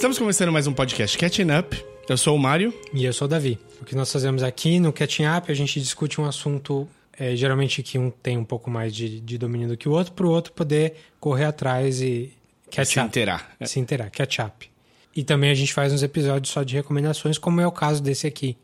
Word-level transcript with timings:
Estamos 0.00 0.18
começando 0.18 0.50
mais 0.50 0.66
um 0.66 0.72
podcast 0.72 1.18
Catching 1.18 1.50
Up. 1.58 1.84
Eu 2.08 2.16
sou 2.16 2.34
o 2.34 2.38
Mário. 2.38 2.72
E 2.94 3.04
eu 3.04 3.12
sou 3.12 3.26
o 3.26 3.28
Davi. 3.28 3.58
O 3.82 3.84
que 3.84 3.94
nós 3.94 4.10
fazemos 4.10 4.42
aqui 4.42 4.80
no 4.80 4.94
Catching 4.94 5.26
Up, 5.26 5.52
a 5.52 5.54
gente 5.54 5.78
discute 5.78 6.18
um 6.18 6.24
assunto, 6.24 6.88
é, 7.18 7.36
geralmente 7.36 7.82
que 7.82 7.98
um 7.98 8.10
tem 8.10 8.38
um 8.38 8.44
pouco 8.44 8.70
mais 8.70 8.94
de, 8.94 9.20
de 9.20 9.36
domínio 9.36 9.68
do 9.68 9.76
que 9.76 9.86
o 9.86 9.92
outro, 9.92 10.14
para 10.14 10.24
o 10.24 10.30
outro 10.30 10.54
poder 10.54 10.94
correr 11.20 11.44
atrás 11.44 12.00
e 12.00 12.32
catch 12.70 12.88
Se 12.88 12.98
up. 12.98 13.08
inteirar. 13.08 13.54
Se 13.62 13.78
inteirar, 13.78 14.08
catch 14.08 14.38
up. 14.38 14.70
E 15.14 15.22
também 15.22 15.50
a 15.50 15.54
gente 15.54 15.74
faz 15.74 15.92
uns 15.92 16.02
episódios 16.02 16.50
só 16.50 16.62
de 16.62 16.74
recomendações, 16.74 17.36
como 17.36 17.60
é 17.60 17.66
o 17.66 17.70
caso 17.70 18.02
desse 18.02 18.26
aqui. 18.26 18.56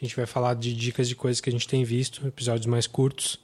A 0.00 0.02
gente 0.06 0.16
vai 0.16 0.24
falar 0.24 0.54
de 0.54 0.74
dicas 0.74 1.06
de 1.06 1.14
coisas 1.14 1.42
que 1.42 1.50
a 1.50 1.52
gente 1.52 1.68
tem 1.68 1.84
visto, 1.84 2.26
episódios 2.26 2.64
mais 2.64 2.86
curtos, 2.86 3.38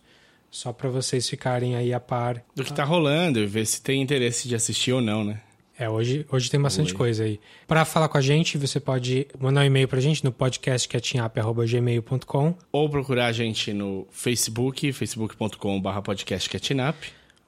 só 0.51 0.73
para 0.73 0.89
vocês 0.89 1.29
ficarem 1.29 1.77
aí 1.77 1.93
a 1.93 2.01
par. 2.01 2.43
Do 2.55 2.65
que 2.65 2.73
tá 2.73 2.83
rolando 2.83 3.39
e 3.39 3.47
ver 3.47 3.67
se 3.67 3.83
tem 3.83 4.01
interesse 4.01 4.49
de 4.49 4.55
assistir 4.55 4.95
ou 4.95 5.03
não, 5.03 5.23
né? 5.23 5.43
É, 5.79 5.91
hoje, 5.91 6.25
hoje 6.33 6.51
tem 6.51 6.59
bastante 6.61 6.93
Oi. 6.93 6.97
coisa 6.97 7.25
aí. 7.25 7.39
Para 7.67 7.85
falar 7.85 8.09
com 8.09 8.17
a 8.17 8.21
gente, 8.21 8.57
você 8.57 8.81
pode 8.81 9.27
mandar 9.39 9.61
um 9.61 9.65
e-mail 9.65 9.87
pra 9.87 10.01
gente 10.01 10.25
no 10.25 10.33
podcastcatchingup.gmail.com 10.33 12.55
Ou 12.73 12.89
procurar 12.89 13.27
a 13.27 13.33
gente 13.33 13.75
no 13.75 14.07
Facebook, 14.11 14.91
facebook.com.br 14.93 16.01
podcastcatchingup. 16.03 16.97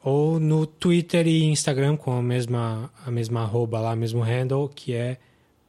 ou 0.05 0.38
no 0.38 0.66
Twitter 0.66 1.27
e 1.27 1.44
Instagram 1.44 1.97
com 1.97 2.12
a 2.12 2.22
mesma, 2.22 2.91
a 3.05 3.11
mesma 3.11 3.41
arroba 3.42 3.80
lá, 3.80 3.97
mesmo 3.97 4.20
handle, 4.20 4.69
que 4.69 4.92
é 4.92 5.17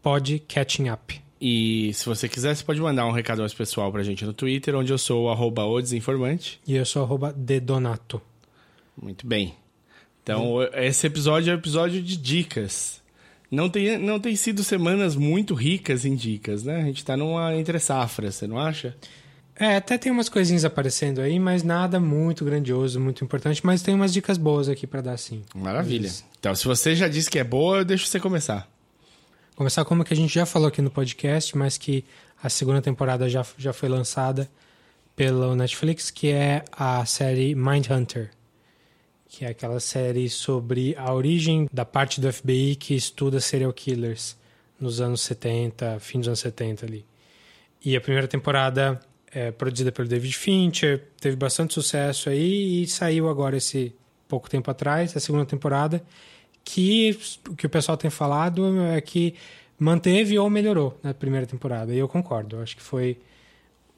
podcatchingup. 0.02 1.22
E 1.42 1.94
se 1.94 2.05
você 2.05 2.28
quiser, 2.28 2.53
você 2.53 2.66
pode 2.66 2.81
mandar 2.81 3.05
um 3.05 3.11
recado 3.11 3.39
mais 3.39 3.53
pessoal 3.53 3.89
pra 3.92 4.03
gente 4.03 4.26
no 4.26 4.33
Twitter, 4.33 4.76
onde 4.76 4.92
eu 4.92 4.98
sou 4.98 5.26
o 5.26 5.30
arroba 5.30 5.64
o 5.64 5.81
desinformante. 5.81 6.59
E 6.67 6.76
eu 6.76 6.86
sou 6.86 7.03
arroba 7.03 7.31
dedonato. 7.31 8.22
Muito 9.02 9.26
bem. 9.26 9.53
Então, 10.33 10.61
esse 10.73 11.08
episódio 11.08 11.52
é 11.52 11.55
um 11.55 11.58
episódio 11.58 12.02
de 12.02 12.17
dicas. 12.17 13.02
Não 13.52 13.69
tem, 13.69 13.97
não 13.97 14.19
tem 14.19 14.36
sido 14.36 14.63
semanas 14.63 15.16
muito 15.16 15.55
ricas 15.55 16.05
em 16.05 16.16
dicas, 16.16 16.63
né? 16.63 16.81
A 16.81 16.86
gente 16.86 17.03
tá 17.03 17.17
numa 17.17 17.55
entre 17.55 17.80
safra, 17.80 18.31
você 18.31 18.45
não 18.45 18.59
acha? 18.59 18.95
É, 19.55 19.75
até 19.75 19.97
tem 19.97 20.11
umas 20.11 20.30
coisinhas 20.30 20.63
aparecendo 20.63 21.19
aí, 21.19 21.38
mas 21.38 21.63
nada 21.63 21.99
muito 21.99 22.45
grandioso, 22.45 22.99
muito 22.99 23.25
importante, 23.25 23.66
mas 23.66 23.81
tem 23.81 23.94
umas 23.94 24.13
dicas 24.13 24.38
boas 24.38 24.69
aqui 24.69 24.88
pra 24.88 25.02
dar 25.02 25.17
sim. 25.17 25.44
Maravilha. 25.53 26.09
Então, 26.39 26.55
se 26.55 26.66
você 26.66 26.95
já 26.95 27.09
disse 27.09 27.30
que 27.30 27.39
é 27.39 27.43
boa, 27.43 27.80
eu 27.80 27.86
deixo 27.86 28.08
você 28.08 28.19
começar. 28.19 28.69
Começar 29.58 29.83
como 29.83 30.05
que 30.05 30.14
a 30.14 30.17
gente 30.17 30.33
já 30.33 30.45
falou 30.45 30.69
aqui 30.69 30.81
no 30.81 30.89
podcast, 30.89 31.58
mas 31.58 31.77
que 31.77 32.05
a 32.41 32.49
segunda 32.49 32.81
temporada 32.81 33.27
já, 33.27 33.45
já 33.58 33.73
foi 33.73 33.89
lançada 33.89 34.49
pelo 35.14 35.53
Netflix, 35.55 36.09
que 36.09 36.30
é 36.30 36.64
a 36.71 37.05
série 37.05 37.53
Mindhunter, 37.53 38.31
que 39.30 39.45
é 39.45 39.49
aquela 39.49 39.80
série 39.80 40.27
sobre 40.27 40.95
a 40.97 41.13
origem 41.13 41.69
da 41.72 41.85
parte 41.85 42.19
do 42.19 42.33
FBI 42.33 42.75
que 42.75 42.95
estuda 42.95 43.39
serial 43.39 43.71
killers 43.71 44.36
nos 44.80 44.99
anos 44.99 45.21
70, 45.21 45.99
fim 45.99 46.19
dos 46.19 46.27
anos 46.27 46.39
70 46.39 46.86
ali. 46.86 47.05
E 47.86 47.95
a 47.95 48.02
primeira 48.02 48.27
temporada 48.27 48.99
é 49.31 49.52
produzida 49.52 49.91
pelo 49.91 50.08
David 50.08 50.36
Fincher, 50.36 51.05
teve 51.21 51.36
bastante 51.36 51.73
sucesso 51.75 52.30
aí 52.30 52.81
e 52.81 52.88
saiu 52.88 53.30
agora 53.30 53.55
esse 53.55 53.94
pouco 54.27 54.49
tempo 54.49 54.69
atrás, 54.71 55.16
a 55.16 55.19
segunda 55.19 55.45
temporada, 55.45 56.03
que 56.64 57.17
o 57.47 57.55
que 57.55 57.66
o 57.66 57.69
pessoal 57.69 57.97
tem 57.97 58.09
falado 58.09 58.81
é 58.81 58.99
que 58.99 59.36
manteve 59.77 60.37
ou 60.37 60.49
melhorou 60.49 60.99
na 61.02 61.14
primeira 61.14 61.45
temporada. 61.45 61.93
E 61.93 61.98
eu 61.98 62.08
concordo. 62.08 62.58
Eu 62.58 62.64
acho 62.64 62.75
que 62.75 62.81
foi 62.83 63.17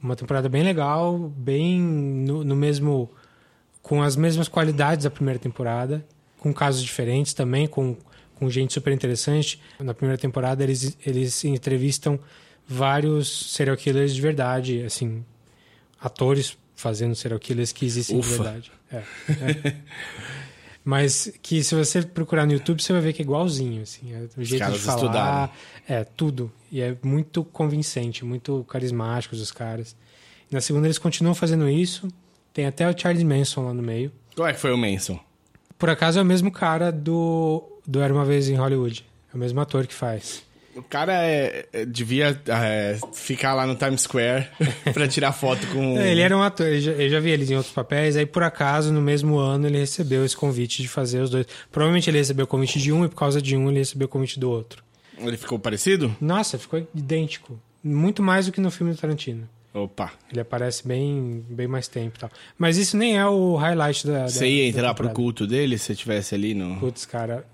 uma 0.01 0.15
temporada 0.15 0.47
bem 0.47 0.63
legal, 0.63 1.17
bem 1.17 1.79
no, 1.79 2.43
no 2.43 2.55
mesmo. 2.55 3.09
Com 3.81 4.01
as 4.01 4.15
mesmas 4.15 4.47
qualidades 4.47 5.03
da 5.03 5.11
primeira 5.11 5.39
temporada, 5.39 6.05
com 6.39 6.53
casos 6.53 6.81
diferentes 6.81 7.33
também, 7.33 7.67
com, 7.67 7.95
com 8.35 8.49
gente 8.49 8.73
super 8.73 8.93
interessante. 8.93 9.61
Na 9.79 9.93
primeira 9.93 10.19
temporada 10.19 10.63
eles, 10.63 10.97
eles 11.05 11.43
entrevistam 11.43 12.19
vários 12.67 13.53
serial 13.53 13.75
killers 13.75 14.13
de 14.13 14.21
verdade, 14.21 14.83
assim, 14.83 15.25
atores 15.99 16.57
fazendo 16.75 17.15
serial 17.15 17.39
killers 17.39 17.71
que 17.71 17.85
existem 17.85 18.17
Ufa. 18.17 18.29
de 18.29 18.35
verdade. 18.35 18.71
É, 18.91 18.95
é. 18.97 19.75
Mas 20.83 21.31
que 21.43 21.63
se 21.63 21.75
você 21.75 22.01
procurar 22.01 22.45
no 22.45 22.53
YouTube, 22.53 22.81
você 22.81 22.91
vai 22.91 23.01
ver 23.01 23.13
que 23.13 23.21
é 23.21 23.25
igualzinho, 23.25 23.83
assim. 23.83 24.13
É 24.13 24.27
o 24.35 24.43
jeito 24.43 24.71
de 24.71 24.79
falar, 24.79 24.95
estudaram. 24.95 25.53
é 25.87 26.03
tudo. 26.03 26.51
E 26.71 26.81
é 26.81 26.97
muito 27.03 27.43
convincente, 27.43 28.25
muito 28.25 28.65
carismáticos 28.67 29.39
os 29.39 29.51
caras. 29.51 29.95
Na 30.49 30.59
segunda 30.59 30.87
eles 30.87 30.97
continuam 30.97 31.35
fazendo 31.35 31.69
isso. 31.69 32.07
Tem 32.53 32.65
até 32.65 32.89
o 32.89 32.97
Charles 32.97 33.23
Manson 33.23 33.65
lá 33.65 33.73
no 33.73 33.81
meio. 33.81 34.11
Qual 34.35 34.47
é 34.47 34.53
que 34.53 34.59
foi 34.59 34.71
o 34.71 34.77
Manson? 34.77 35.19
Por 35.77 35.89
acaso 35.89 36.19
é 36.19 36.21
o 36.21 36.25
mesmo 36.25 36.51
cara 36.51 36.91
do, 36.91 37.63
do 37.85 38.01
Era 38.01 38.13
Uma 38.13 38.25
Vez 38.25 38.47
em 38.49 38.55
Hollywood. 38.55 39.05
É 39.33 39.35
o 39.35 39.39
mesmo 39.39 39.59
ator 39.61 39.87
que 39.87 39.93
faz. 39.93 40.43
O 40.75 40.81
cara 40.81 41.13
é, 41.13 41.65
é- 41.73 41.85
devia 41.85 42.39
é, 42.47 42.97
ficar 43.13 43.53
lá 43.53 43.67
no 43.67 43.75
Times 43.75 44.01
Square 44.01 44.47
pra 44.93 45.07
tirar 45.07 45.33
foto 45.33 45.65
com. 45.67 45.97
É, 45.97 46.11
Ele 46.11 46.21
era 46.21 46.37
um 46.37 46.41
ator, 46.41 46.65
eu 46.67 46.79
já, 46.79 46.91
eu 46.91 47.09
já 47.09 47.19
vi 47.19 47.29
eles 47.31 47.49
em 47.51 47.55
outros 47.55 47.73
papéis, 47.73 48.15
aí 48.15 48.25
por 48.25 48.41
acaso, 48.43 48.93
no 48.93 49.01
mesmo 49.01 49.37
ano, 49.37 49.67
ele 49.67 49.79
recebeu 49.79 50.23
esse 50.23 50.35
convite 50.35 50.81
de 50.81 50.87
fazer 50.87 51.19
os 51.21 51.29
dois. 51.29 51.45
Provavelmente 51.71 52.09
ele 52.09 52.17
recebeu 52.19 52.45
o 52.45 52.47
convite 52.47 52.79
de 52.79 52.91
um 52.91 53.03
e 53.03 53.09
por 53.09 53.15
causa 53.17 53.41
de 53.41 53.57
um 53.57 53.69
ele 53.69 53.79
recebeu 53.79 54.05
o 54.05 54.09
convite 54.09 54.39
do 54.39 54.49
outro. 54.49 54.81
Ele 55.17 55.35
ficou 55.37 55.59
parecido? 55.59 56.15
Nossa, 56.21 56.57
ficou 56.57 56.87
idêntico. 56.95 57.59
Muito 57.83 58.23
mais 58.23 58.45
do 58.45 58.51
que 58.51 58.61
no 58.61 58.71
filme 58.71 58.93
do 58.93 58.97
Tarantino. 58.99 59.47
Opa. 59.73 60.11
Ele 60.29 60.41
aparece 60.41 60.85
bem, 60.85 61.45
bem 61.49 61.67
mais 61.67 61.87
tempo 61.87 62.17
e 62.17 62.19
tal. 62.19 62.29
Mas 62.57 62.77
isso 62.77 62.97
nem 62.97 63.17
é 63.17 63.25
o 63.25 63.55
highlight 63.55 64.05
da. 64.05 64.27
Você 64.27 64.39
da, 64.39 64.47
ia 64.47 64.63
da 64.63 64.69
entrar 64.69 64.93
pro 64.93 65.09
culto 65.11 65.47
dele 65.47 65.77
se 65.77 65.85
você 65.85 65.93
estivesse 65.93 66.35
ali 66.35 66.53
no. 66.53 66.79
Putz, 66.79 67.05
cara. 67.05 67.45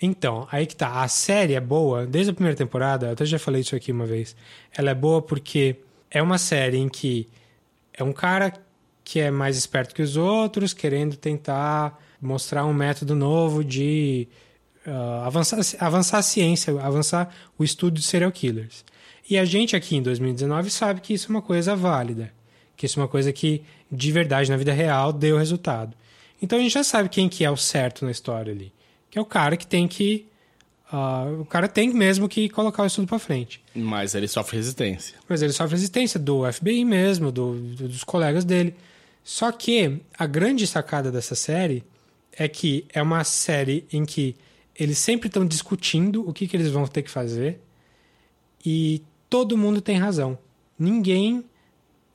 Então, 0.00 0.46
aí 0.50 0.66
que 0.66 0.76
tá. 0.76 1.02
A 1.02 1.08
série 1.08 1.54
é 1.54 1.60
boa, 1.60 2.06
desde 2.06 2.30
a 2.30 2.34
primeira 2.34 2.56
temporada, 2.56 3.06
eu 3.06 3.12
até 3.12 3.24
já 3.24 3.38
falei 3.38 3.62
isso 3.62 3.74
aqui 3.74 3.92
uma 3.92 4.04
vez. 4.04 4.36
Ela 4.76 4.90
é 4.90 4.94
boa 4.94 5.22
porque 5.22 5.76
é 6.10 6.20
uma 6.20 6.38
série 6.38 6.76
em 6.76 6.88
que 6.88 7.28
é 7.94 8.04
um 8.04 8.12
cara 8.12 8.52
que 9.04 9.20
é 9.20 9.30
mais 9.30 9.56
esperto 9.56 9.94
que 9.94 10.02
os 10.02 10.16
outros, 10.16 10.72
querendo 10.72 11.16
tentar 11.16 11.98
mostrar 12.20 12.64
um 12.64 12.72
método 12.72 13.14
novo 13.14 13.64
de 13.64 14.28
ah, 14.86 15.24
avançar, 15.26 15.58
avançar 15.78 16.18
a 16.18 16.22
ciência, 16.22 16.80
avançar 16.80 17.34
o 17.58 17.64
estudo 17.64 17.94
de 17.94 18.02
serial 18.02 18.30
killers. 18.30 18.84
E 19.28 19.38
a 19.38 19.44
gente 19.44 19.74
aqui 19.76 19.96
em 19.96 20.02
2019 20.02 20.70
sabe 20.70 21.00
que 21.00 21.14
isso 21.14 21.28
é 21.28 21.30
uma 21.30 21.42
coisa 21.42 21.74
válida, 21.76 22.32
que 22.76 22.86
isso 22.86 22.98
é 22.98 23.02
uma 23.02 23.08
coisa 23.08 23.32
que 23.32 23.62
de 23.90 24.10
verdade 24.12 24.50
na 24.50 24.56
vida 24.56 24.72
real 24.72 25.12
deu 25.12 25.36
resultado. 25.38 25.96
Então 26.40 26.58
a 26.58 26.62
gente 26.62 26.72
já 26.72 26.82
sabe 26.84 27.08
quem 27.08 27.28
que 27.28 27.44
é 27.44 27.50
o 27.50 27.56
certo 27.56 28.04
na 28.04 28.10
história 28.10 28.52
ali, 28.52 28.72
que 29.10 29.18
é 29.18 29.22
o 29.22 29.24
cara 29.24 29.56
que 29.56 29.66
tem 29.66 29.86
que 29.86 30.26
ah, 30.90 31.24
o 31.40 31.44
cara 31.46 31.68
tem 31.68 31.90
mesmo 31.94 32.28
que 32.28 32.48
colocar 32.50 32.82
o 32.82 32.86
estudo 32.86 33.06
para 33.06 33.18
frente. 33.18 33.62
Mas 33.74 34.14
ele 34.14 34.28
sofre 34.28 34.56
resistência. 34.58 35.16
Mas 35.26 35.40
ele 35.40 35.52
sofre 35.52 35.74
resistência 35.76 36.20
do 36.20 36.42
FBI 36.52 36.84
mesmo, 36.84 37.32
do- 37.32 37.54
do- 37.54 37.88
dos 37.88 38.04
colegas 38.04 38.44
dele. 38.44 38.74
Só 39.24 39.50
que 39.52 40.00
a 40.18 40.26
grande 40.26 40.66
sacada 40.66 41.10
dessa 41.10 41.34
série 41.34 41.82
é 42.36 42.46
que 42.46 42.84
é 42.92 43.00
uma 43.00 43.24
série 43.24 43.86
em 43.90 44.04
que 44.04 44.36
eles 44.78 44.98
sempre 44.98 45.28
estão 45.28 45.46
discutindo 45.46 46.28
o 46.28 46.32
que, 46.32 46.46
que 46.46 46.54
eles 46.56 46.68
vão 46.70 46.86
ter 46.86 47.00
que 47.02 47.10
fazer 47.10 47.60
e 48.64 49.02
todo 49.32 49.56
mundo 49.56 49.80
tem 49.80 49.96
razão. 49.96 50.36
Ninguém 50.78 51.42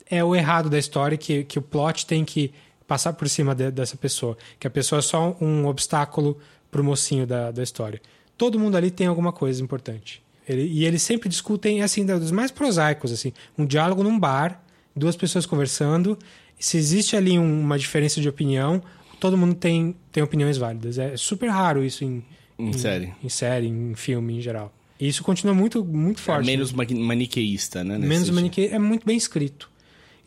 é 0.08 0.22
o 0.22 0.36
errado 0.36 0.70
da 0.70 0.78
história 0.78 1.18
que, 1.18 1.42
que 1.42 1.58
o 1.58 1.62
plot 1.62 2.06
tem 2.06 2.24
que 2.24 2.52
passar 2.86 3.12
por 3.14 3.28
cima 3.28 3.54
de- 3.56 3.72
dessa 3.72 3.96
pessoa. 3.96 4.38
Que 4.58 4.68
a 4.68 4.70
pessoa 4.70 5.00
é 5.00 5.02
só 5.02 5.36
um 5.40 5.66
obstáculo 5.66 6.38
pro 6.70 6.84
mocinho 6.84 7.26
da, 7.26 7.50
da 7.50 7.60
história. 7.62 8.00
Todo 8.36 8.56
mundo 8.58 8.76
ali 8.76 8.88
tem 8.90 9.08
alguma 9.08 9.32
coisa 9.32 9.60
importante. 9.60 10.22
Ele- 10.48 10.62
e 10.68 10.84
eles 10.84 11.02
sempre 11.02 11.28
discutem, 11.28 11.82
assim, 11.82 12.06
dos 12.06 12.30
mais 12.30 12.52
prosaicos, 12.52 13.10
assim. 13.12 13.32
Um 13.58 13.66
diálogo 13.66 14.04
num 14.04 14.16
bar, 14.18 14.62
duas 14.94 15.16
pessoas 15.16 15.44
conversando. 15.44 16.16
Se 16.56 16.76
existe 16.76 17.16
ali 17.16 17.36
um- 17.36 17.60
uma 17.60 17.76
diferença 17.78 18.20
de 18.20 18.28
opinião, 18.28 18.80
todo 19.18 19.36
mundo 19.36 19.54
tem, 19.56 19.96
tem 20.12 20.22
opiniões 20.22 20.56
válidas. 20.56 20.98
É 20.98 21.16
super 21.16 21.48
raro 21.50 21.84
isso 21.84 22.04
em, 22.04 22.24
Em 22.56 22.72
série. 22.74 23.12
em 23.24 23.28
série, 23.28 23.66
em 23.66 23.94
filme 23.96 24.38
em 24.38 24.40
geral. 24.40 24.72
E 25.00 25.06
isso 25.08 25.22
continua 25.22 25.54
muito, 25.54 25.84
muito 25.84 26.18
É 26.18 26.22
forte. 26.22 26.46
menos 26.46 26.72
mani- 26.72 26.94
maniqueísta, 27.00 27.84
né? 27.84 27.96
Menos 27.98 28.30
maniqueísta. 28.30 28.74
É 28.76 28.78
muito 28.78 29.06
bem 29.06 29.16
escrito. 29.16 29.70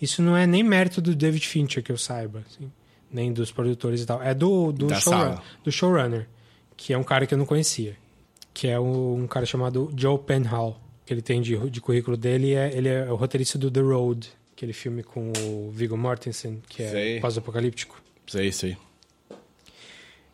Isso 0.01 0.21
não 0.21 0.35
é 0.35 0.47
nem 0.47 0.63
mérito 0.63 1.01
do 1.01 1.15
David 1.15 1.45
Fincher, 1.47 1.83
que 1.83 1.91
eu 1.91 1.97
saiba. 1.97 2.43
assim, 2.49 2.71
nem 3.11 3.33
dos 3.33 3.51
produtores 3.51 4.01
e 4.01 4.05
tal. 4.05 4.21
É 4.23 4.33
do, 4.33 4.71
do, 4.71 4.93
showrun- 4.95 5.37
do 5.63 5.71
showrunner, 5.71 6.27
que 6.77 6.93
é 6.93 6.97
um 6.97 7.03
cara 7.03 7.25
que 7.27 7.33
eu 7.33 7.37
não 7.37 7.45
conhecia. 7.45 7.95
Que 8.53 8.67
é 8.67 8.79
um, 8.79 9.23
um 9.23 9.27
cara 9.27 9.45
chamado 9.45 9.91
Joe 9.97 10.17
Penhall. 10.19 10.79
Que 11.05 11.13
ele 11.13 11.21
tem 11.21 11.41
de, 11.41 11.57
de 11.69 11.81
currículo 11.81 12.15
dele. 12.15 12.53
É, 12.53 12.71
ele 12.75 12.87
é 12.87 13.11
o 13.11 13.15
roteirista 13.15 13.57
do 13.57 13.69
The 13.69 13.81
Road, 13.81 14.29
aquele 14.55 14.71
filme 14.73 15.03
com 15.03 15.31
o 15.37 15.69
Viggo 15.71 15.97
Mortensen, 15.97 16.61
que 16.69 16.81
é 16.83 17.19
pós-apocalíptico. 17.19 18.01
Sei, 18.27 18.51
sei. 18.51 18.77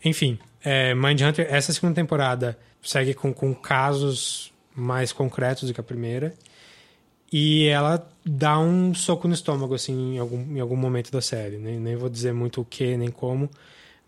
Enfim, 0.04 0.38
é, 0.64 0.94
Mindhunter, 0.94 1.48
essa 1.50 1.74
segunda 1.74 1.96
temporada 1.96 2.58
segue 2.88 3.14
com, 3.14 3.34
com 3.34 3.54
casos 3.54 4.54
mais 4.74 5.12
concretos 5.12 5.68
do 5.68 5.74
que 5.74 5.80
a 5.80 5.84
primeira. 5.84 6.34
E 7.32 7.66
ela 7.66 8.08
dá 8.26 8.58
um 8.58 8.94
soco 8.94 9.28
no 9.28 9.34
estômago, 9.34 9.76
assim, 9.76 10.16
em 10.16 10.18
algum, 10.18 10.56
em 10.56 10.60
algum 10.62 10.78
momento 10.78 11.12
da 11.12 11.20
série. 11.20 11.58
Nem, 11.58 11.78
nem 11.78 11.98
vou 11.98 12.10
dizer 12.10 12.34
muito 12.34 12.62
o 12.62 12.66
que, 12.66 12.96
nem 12.96 13.12
como. 13.12 13.50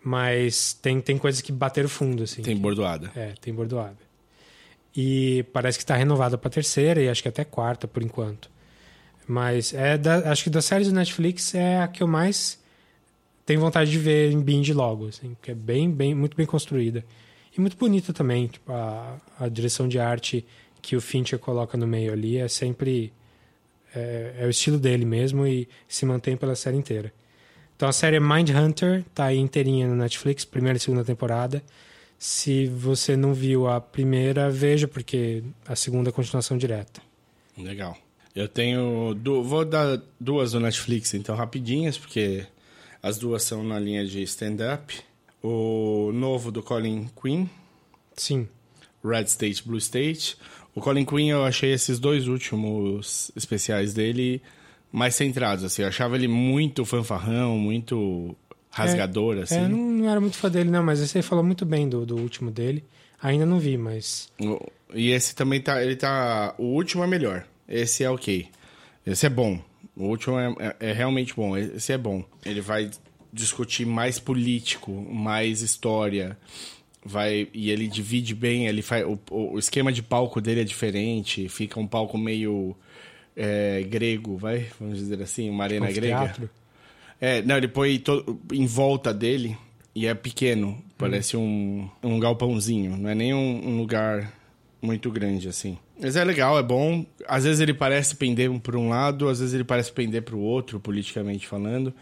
Mas 0.02 0.72
tem, 0.72 1.02
tem 1.02 1.18
coisas 1.18 1.42
que 1.42 1.52
bateram 1.52 1.90
fundo, 1.90 2.24
assim. 2.24 2.42
Tem 2.42 2.56
bordoada. 2.56 3.12
É, 3.14 3.34
tem 3.42 3.54
bordoada. 3.54 3.98
E 4.96 5.44
parece 5.52 5.78
que 5.78 5.84
está 5.84 5.96
renovada 5.96 6.38
para 6.38 6.50
terceira 6.50 7.02
e 7.02 7.10
acho 7.10 7.22
que 7.22 7.28
até 7.28 7.44
quarta 7.44 7.86
por 7.86 8.02
enquanto. 8.02 8.50
Mas 9.28 9.74
é 9.74 9.98
da, 9.98 10.32
acho 10.32 10.46
que 10.46 10.50
das 10.50 10.64
séries 10.64 10.88
do 10.88 10.94
Netflix 10.96 11.54
é 11.54 11.82
a 11.82 11.88
que 11.90 12.02
eu 12.02 12.08
mais 12.08 12.58
tenho 13.46 13.60
vontade 13.60 13.92
de 13.92 14.00
ver 14.00 14.32
em 14.32 14.40
binge 14.40 14.74
logo, 14.74 15.08
assim, 15.10 15.36
que 15.42 15.52
é 15.52 15.54
bem, 15.54 15.92
bem, 15.92 16.16
muito 16.16 16.38
bem 16.38 16.46
construída. 16.46 17.04
Muito 17.60 17.78
bonita 17.78 18.14
também, 18.14 18.48
tipo, 18.48 18.72
a, 18.72 19.18
a 19.40 19.50
direção 19.50 19.88
de 19.88 20.00
arte 20.00 20.46
que 20.82 20.96
o 20.96 21.02
Fincher 21.02 21.38
coloca 21.38 21.78
no 21.78 21.86
meio 21.86 22.14
ali 22.14 22.38
é 22.38 22.48
sempre 22.48 23.12
é, 23.94 24.36
é, 24.40 24.46
o 24.46 24.50
estilo 24.50 24.80
dele 24.80 25.06
mesmo 25.06 25.46
e 25.46 25.68
se 25.88 26.06
mantém 26.06 26.38
pela 26.38 26.56
série 26.56 26.78
inteira. 26.78 27.14
Então 27.76 27.88
a 27.88 27.94
série 27.94 28.18
é 28.18 28.20
Mindhunter, 28.20 29.04
tá 29.14 29.26
aí 29.26 29.38
inteirinha 29.38 29.88
no 29.88 29.96
Netflix, 29.96 30.46
primeira 30.46 30.78
e 30.78 30.80
segunda 30.80 31.04
temporada. 31.04 31.64
Se 32.18 32.68
você 32.68 33.16
não 33.16 33.34
viu 33.34 33.68
a 33.68 33.80
primeira, 33.80 34.50
veja, 34.50 34.88
porque 34.88 35.44
a 35.66 35.76
segunda 35.76 36.10
é 36.10 36.12
continuação 36.12 36.58
direta. 36.58 37.02
Legal. 37.58 37.98
Eu 38.36 38.48
tenho. 38.48 39.14
Du... 39.16 39.44
Vou 39.44 39.64
dar 39.64 40.02
duas 40.20 40.52
do 40.52 40.60
Netflix, 40.60 41.14
então, 41.14 41.36
rapidinhas, 41.36 41.98
porque 41.98 42.46
as 43.02 43.18
duas 43.18 43.44
são 43.44 43.64
na 43.64 43.80
linha 43.80 44.06
de 44.06 44.22
stand-up. 44.24 45.02
O 45.42 46.12
novo 46.14 46.52
do 46.52 46.62
Colin 46.62 47.10
Quinn. 47.22 47.48
Sim. 48.16 48.48
Red 49.04 49.24
State, 49.24 49.66
Blue 49.66 49.78
State. 49.78 50.38
O 50.76 50.82
Colin 50.82 51.06
Quinn, 51.06 51.30
eu 51.30 51.44
achei 51.44 51.72
esses 51.72 52.00
dois 52.00 52.28
últimos 52.28 53.32
especiais 53.36 53.94
dele 53.94 54.42
mais 54.92 55.16
centrados, 55.16 55.64
assim. 55.64 55.82
Eu 55.82 55.88
achava 55.88 56.16
ele 56.16 56.28
muito 56.28 56.84
fanfarrão, 56.86 57.58
muito 57.58 58.36
rasgador, 58.70 59.38
é, 59.38 59.42
assim. 59.42 59.56
É, 59.56 59.68
não, 59.68 60.10
era 60.10 60.20
muito 60.20 60.38
fã 60.38 60.50
dele, 60.50 60.70
não, 60.70 60.84
mas 60.84 61.00
esse 61.00 61.18
aí 61.18 61.22
falou 61.22 61.44
muito 61.44 61.66
bem 61.66 61.88
do, 61.88 62.06
do 62.06 62.18
último 62.18 62.52
dele. 62.52 62.84
Ainda 63.22 63.46
não 63.46 63.60
vi, 63.60 63.78
mas... 63.78 64.32
E 64.94 65.12
esse 65.12 65.36
também 65.36 65.62
tá... 65.62 65.84
Ele 65.84 65.96
tá... 65.96 66.56
O 66.58 66.66
último 66.66 67.04
é 67.04 67.08
melhor. 67.08 67.46
Esse 67.68 68.04
é 68.04 68.10
ok. 68.10 68.48
Esse 69.06 69.26
é 69.26 69.30
bom. 69.30 69.60
O 69.96 70.06
último 70.06 70.40
é, 70.40 70.56
é, 70.60 70.90
é 70.90 70.94
realmente 70.94 71.36
bom. 71.36 71.58
Esse 71.58 71.92
é 71.92 71.98
bom. 71.98 72.24
Ele 72.46 72.62
vai 72.62 72.90
discutir 73.32 73.86
mais 73.86 74.20
político, 74.20 74.92
mais 74.92 75.62
história 75.62 76.38
vai 77.04 77.48
e 77.54 77.70
ele 77.70 77.88
divide 77.88 78.36
bem 78.36 78.68
ele 78.68 78.82
faz 78.82 79.06
o, 79.06 79.18
o 79.32 79.58
esquema 79.58 79.92
de 79.92 80.04
palco 80.04 80.42
dele 80.42 80.62
é 80.62 80.64
diferente 80.66 81.48
fica 81.48 81.80
um 81.80 81.88
palco 81.88 82.18
meio 82.18 82.76
é, 83.36 83.82
grego 83.84 84.36
vai 84.36 84.68
vamos 84.80 84.98
dizer 84.98 85.22
assim 85.22 85.50
uma 85.50 85.64
arena 85.64 85.90
grega 85.92 86.26
teatro. 86.26 86.50
é 87.22 87.42
não 87.42 87.56
ele 87.56 87.70
põe 87.70 87.98
todo, 88.00 88.40
em 88.52 88.66
volta 88.66 89.14
dele 89.14 89.58
e 89.96 90.08
é 90.08 90.14
pequeno 90.14 90.78
parece 90.98 91.38
hum. 91.38 91.90
um, 92.04 92.16
um 92.16 92.20
galpãozinho 92.20 92.98
não 92.98 93.10
é 93.10 93.16
nem 93.16 93.34
um, 93.34 93.70
um 93.70 93.78
lugar 93.78 94.34
muito 94.82 95.10
grande 95.10 95.48
assim 95.48 95.78
mas 96.02 96.16
é 96.16 96.24
legal, 96.24 96.58
é 96.58 96.64
bom. 96.64 97.06
Às 97.28 97.44
vezes 97.44 97.60
ele 97.60 97.74
parece 97.74 98.16
pender 98.16 98.50
por 98.62 98.76
um 98.78 98.88
lado, 98.88 99.28
às 99.28 99.40
vezes 99.40 99.54
ele 99.54 99.66
parece 99.66 99.92
pender 99.92 100.22
para 100.22 100.34
o 100.34 100.40
outro, 100.40 100.80
politicamente 100.80 101.46
falando. 101.46 101.94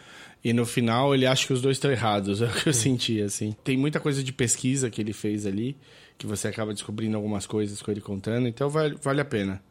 E 0.43 0.53
no 0.53 0.65
final 0.65 1.13
ele 1.13 1.25
acha 1.25 1.45
que 1.45 1.53
os 1.53 1.61
dois 1.61 1.77
estão 1.77 1.91
errados, 1.91 2.41
é 2.41 2.45
o 2.45 2.51
que 2.51 2.69
eu 2.69 2.73
senti, 2.73 3.21
assim. 3.21 3.55
Tem 3.63 3.77
muita 3.77 3.99
coisa 3.99 4.23
de 4.23 4.31
pesquisa 4.31 4.89
que 4.89 5.01
ele 5.01 5.13
fez 5.13 5.45
ali, 5.45 5.77
que 6.17 6.25
você 6.25 6.47
acaba 6.47 6.73
descobrindo 6.73 7.15
algumas 7.15 7.45
coisas 7.45 7.81
com 7.81 7.91
ele 7.91 8.01
contando, 8.01 8.47
então 8.47 8.69
vale, 8.69 8.95
vale 9.01 9.21
a 9.21 9.25
pena. 9.25 9.61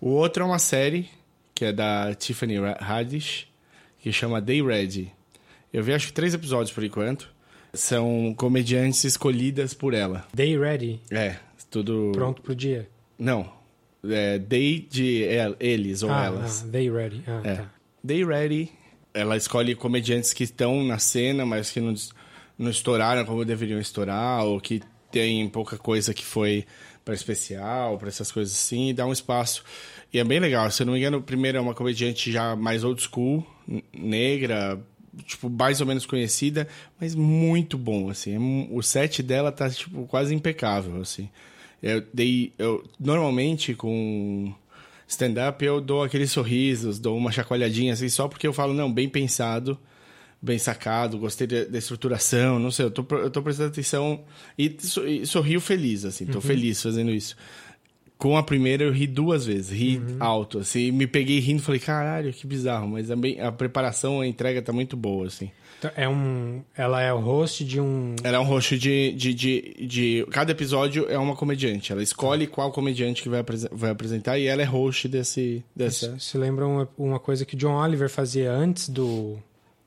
O 0.00 0.10
outro 0.10 0.42
é 0.42 0.46
uma 0.46 0.58
série, 0.58 1.08
que 1.54 1.64
é 1.64 1.72
da 1.72 2.14
Tiffany 2.14 2.56
Haddish, 2.78 3.46
que 3.98 4.12
chama 4.12 4.40
Day 4.40 4.62
Ready. 4.62 5.10
Eu 5.72 5.82
vi 5.82 5.92
acho 5.92 6.08
que 6.08 6.12
três 6.12 6.34
episódios 6.34 6.72
por 6.72 6.84
enquanto. 6.84 7.32
São 7.72 8.32
comediantes 8.36 9.02
escolhidas 9.02 9.74
por 9.74 9.94
ela. 9.94 10.26
Day 10.32 10.56
Ready? 10.56 11.00
É, 11.10 11.36
tudo... 11.70 12.12
Pronto 12.14 12.40
pro 12.40 12.54
dia? 12.54 12.88
Não. 13.18 13.52
É 14.08 14.38
Day 14.38 14.86
de 14.88 15.24
eles 15.58 16.02
ou 16.02 16.12
ah, 16.12 16.24
elas. 16.26 16.62
Ah, 16.62 16.70
day 16.70 16.90
Ready. 16.90 17.24
Ah, 17.26 17.40
é. 17.42 17.54
tá. 17.56 17.72
Day 18.02 18.24
Ready. 18.24 18.70
Ela 19.14 19.36
escolhe 19.36 19.74
comediantes 19.74 20.32
que 20.32 20.44
estão 20.44 20.82
na 20.84 20.98
cena, 20.98 21.46
mas 21.46 21.70
que 21.70 21.80
não, 21.80 21.94
não 22.58 22.70
estouraram 22.70 23.24
como 23.24 23.44
deveriam 23.44 23.78
estourar, 23.78 24.44
ou 24.44 24.60
que 24.60 24.82
tem 25.10 25.48
pouca 25.48 25.78
coisa 25.78 26.12
que 26.12 26.24
foi 26.24 26.66
para 27.04 27.14
especial, 27.14 27.96
para 27.98 28.08
essas 28.08 28.32
coisas 28.32 28.52
assim, 28.52 28.88
e 28.88 28.92
dá 28.92 29.06
um 29.06 29.12
espaço. 29.12 29.62
E 30.12 30.18
é 30.18 30.24
bem 30.24 30.40
legal. 30.40 30.70
Se 30.70 30.82
eu 30.82 30.86
não 30.86 30.94
me 30.94 30.98
engano, 30.98 31.22
primeiro 31.22 31.58
é 31.58 31.60
uma 31.60 31.74
comediante 31.74 32.32
já 32.32 32.56
mais 32.56 32.82
old 32.82 33.00
school, 33.00 33.46
negra, 33.92 34.80
tipo, 35.24 35.48
mais 35.48 35.80
ou 35.80 35.86
menos 35.86 36.06
conhecida, 36.06 36.66
mas 37.00 37.14
muito 37.14 37.78
bom, 37.78 38.10
assim. 38.10 38.34
É 38.34 38.74
o 38.74 38.82
set 38.82 39.22
dela 39.22 39.52
tá, 39.52 39.70
tipo, 39.70 40.06
quase 40.06 40.34
impecável, 40.34 41.00
assim. 41.00 41.28
Eu 41.82 42.02
dei. 42.12 42.52
Eu, 42.58 42.82
normalmente, 42.98 43.74
com 43.74 44.54
stand-up, 45.14 45.64
eu 45.64 45.80
dou 45.80 46.02
aqueles 46.02 46.30
sorrisos, 46.30 46.98
dou 46.98 47.16
uma 47.16 47.32
chacoalhadinha 47.32 47.92
assim, 47.92 48.08
só 48.08 48.28
porque 48.28 48.46
eu 48.46 48.52
falo, 48.52 48.74
não, 48.74 48.92
bem 48.92 49.08
pensado, 49.08 49.78
bem 50.40 50.58
sacado, 50.58 51.18
gostei 51.18 51.46
da, 51.46 51.78
estruturação, 51.78 52.58
não 52.58 52.70
sei, 52.70 52.86
eu 52.86 52.90
tô, 52.90 53.06
eu 53.16 53.30
tô 53.30 53.42
prestando 53.42 53.70
atenção 53.70 54.24
e, 54.58 54.76
e 55.06 55.26
sorrio 55.26 55.60
feliz, 55.60 56.04
assim, 56.04 56.26
tô 56.26 56.34
uhum. 56.34 56.42
feliz 56.42 56.82
fazendo 56.82 57.10
isso. 57.10 57.36
Com 58.16 58.36
a 58.36 58.42
primeira 58.42 58.84
eu 58.84 58.92
ri 58.92 59.06
duas 59.06 59.46
vezes, 59.46 59.70
ri 59.70 59.98
uhum. 59.98 60.16
alto, 60.20 60.58
assim, 60.58 60.90
me 60.92 61.06
peguei 61.06 61.40
rindo, 61.40 61.62
falei, 61.62 61.80
caralho, 61.80 62.32
que 62.32 62.46
bizarro, 62.46 62.88
mas 62.88 63.10
a, 63.10 63.14
a 63.46 63.52
preparação, 63.52 64.20
a 64.20 64.26
entrega 64.26 64.62
tá 64.62 64.72
muito 64.72 64.96
boa, 64.96 65.26
assim. 65.26 65.50
Então, 65.84 65.90
é 65.96 66.08
um, 66.08 66.62
ela 66.74 67.02
é 67.02 67.12
o 67.12 67.18
host 67.18 67.62
de 67.62 67.78
um. 67.78 68.16
Ela 68.22 68.38
é 68.38 68.40
um 68.40 68.44
host 68.44 68.78
de, 68.78 69.12
de, 69.12 69.34
de, 69.34 69.86
de 69.86 70.26
Cada 70.30 70.52
episódio 70.52 71.06
é 71.10 71.18
uma 71.18 71.36
comediante. 71.36 71.92
Ela 71.92 72.02
escolhe 72.02 72.46
qual 72.46 72.72
comediante 72.72 73.22
que 73.22 73.28
vai, 73.28 73.40
apres... 73.40 73.66
vai 73.70 73.90
apresentar 73.90 74.38
e 74.38 74.46
ela 74.46 74.62
é 74.62 74.64
host 74.64 75.08
desse. 75.08 75.62
dessa... 75.76 76.18
Se 76.18 76.38
lembra 76.38 76.66
uma, 76.66 76.88
uma 76.96 77.18
coisa 77.18 77.44
que 77.44 77.54
John 77.54 77.74
Oliver 77.74 78.08
fazia 78.08 78.50
antes 78.50 78.88
do. 78.88 79.38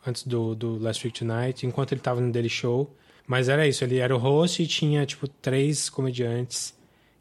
Antes 0.06 0.24
do, 0.24 0.54
do 0.54 0.78
Last 0.78 1.06
Week 1.06 1.18
Tonight, 1.18 1.66
enquanto 1.66 1.94
ele 1.94 2.00
estava 2.00 2.22
no 2.22 2.32
Daily 2.32 2.50
Show. 2.50 2.94
Mas 3.26 3.50
era 3.50 3.68
isso, 3.68 3.84
ele 3.84 3.98
era 3.98 4.16
o 4.16 4.20
host 4.20 4.64
e 4.64 4.68
tinha, 4.68 5.06
tipo, 5.06 5.28
três 5.28 5.90
comediantes 5.90 6.77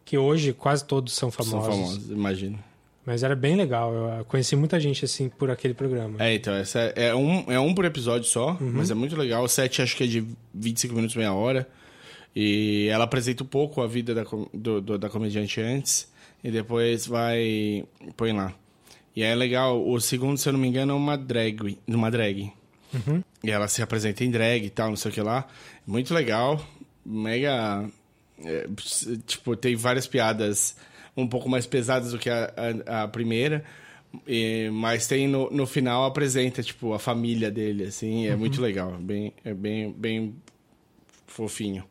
que 0.06 0.16
hoje 0.16 0.52
quase 0.54 0.84
todos 0.84 1.12
são 1.12 1.30
famosos. 1.30 1.64
São 1.64 1.70
famosos, 1.70 2.10
imagino. 2.10 2.58
Mas 3.04 3.22
era 3.22 3.36
bem 3.36 3.56
legal. 3.56 3.92
Eu 3.92 4.24
conheci 4.24 4.56
muita 4.56 4.80
gente 4.80 5.04
assim 5.04 5.28
por 5.28 5.50
aquele 5.50 5.74
programa. 5.74 6.16
É, 6.24 6.34
então, 6.34 6.54
essa 6.54 6.80
é, 6.96 7.08
é 7.08 7.14
um, 7.14 7.52
é 7.52 7.58
um 7.60 7.74
por 7.74 7.84
episódio 7.84 8.26
só, 8.28 8.52
uhum. 8.52 8.72
mas 8.74 8.90
é 8.90 8.94
muito 8.94 9.16
legal. 9.16 9.44
O 9.44 9.48
set 9.48 9.82
acho 9.82 9.96
que 9.96 10.04
é 10.04 10.06
de 10.06 10.24
25 10.54 10.94
minutos, 10.94 11.14
meia 11.14 11.34
hora. 11.34 11.68
E 12.34 12.88
ela 12.90 13.04
apresenta 13.04 13.42
um 13.42 13.46
pouco 13.46 13.82
a 13.82 13.86
vida 13.86 14.14
da, 14.14 14.24
do, 14.54 14.80
do, 14.80 14.98
da 14.98 15.08
comediante 15.08 15.60
antes 15.60 16.10
e 16.42 16.50
depois 16.50 17.06
vai. 17.06 17.84
põe 18.16 18.32
lá. 18.32 18.54
E 19.14 19.22
é 19.22 19.34
legal, 19.34 19.88
o 19.88 20.00
segundo, 20.00 20.36
se 20.36 20.48
eu 20.48 20.52
não 20.52 20.60
me 20.60 20.68
engano, 20.68 20.92
é 20.92 20.96
uma 20.96 21.16
drag. 21.16 21.78
Uma 21.88 22.10
drag. 22.10 22.52
Uhum. 22.92 23.22
E 23.42 23.50
ela 23.50 23.66
se 23.66 23.82
apresenta 23.82 24.22
em 24.22 24.30
drag 24.30 24.66
e 24.66 24.70
tal, 24.70 24.90
não 24.90 24.96
sei 24.96 25.10
o 25.10 25.14
que 25.14 25.22
lá. 25.22 25.46
Muito 25.86 26.14
legal. 26.14 26.64
Mega. 27.04 27.88
É, 28.44 28.66
tipo, 29.26 29.56
tem 29.56 29.76
várias 29.76 30.06
piadas 30.06 30.76
um 31.16 31.26
pouco 31.26 31.48
mais 31.48 31.66
pesadas 31.66 32.12
do 32.12 32.18
que 32.18 32.28
a, 32.28 32.52
a, 32.86 33.02
a 33.04 33.08
primeira. 33.08 33.64
E, 34.26 34.70
mas 34.72 35.06
tem 35.06 35.26
no, 35.26 35.50
no 35.50 35.66
final 35.66 36.04
apresenta 36.04 36.62
tipo 36.62 36.94
a 36.94 36.98
família 36.98 37.50
dele 37.50 37.84
assim 37.84 38.26
é 38.26 38.32
uhum. 38.32 38.38
muito 38.38 38.62
legal 38.62 38.96
bem 38.98 39.32
é 39.44 39.52
bem 39.52 39.92
bem 39.92 40.34
fofinho 41.26 41.84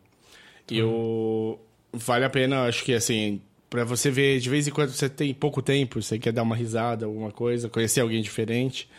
e 0.72 0.82
uhum. 0.82 0.90
o 0.90 1.60
vale 1.94 2.25
a 2.25 2.30
pena 2.30 2.64
acho 2.64 2.84
que 2.84 2.94
assim 2.94 3.42
para 3.70 3.84
você 3.84 4.10
ver 4.10 4.40
de 4.40 4.50
vez 4.50 4.68
em 4.68 4.72
quando 4.72 4.90
você 4.90 5.08
tem 5.08 5.34
pouco 5.36 5.62
tempo 5.62 6.02
você 6.02 6.18
quer 6.18 6.32
dar 6.32 6.42
uma 6.42 6.56
risada 6.56 7.06
alguma 7.06 7.32
coisa 7.32 7.70
conhecer 7.70 8.00
alguém 8.00 8.24
diferente 8.24 8.90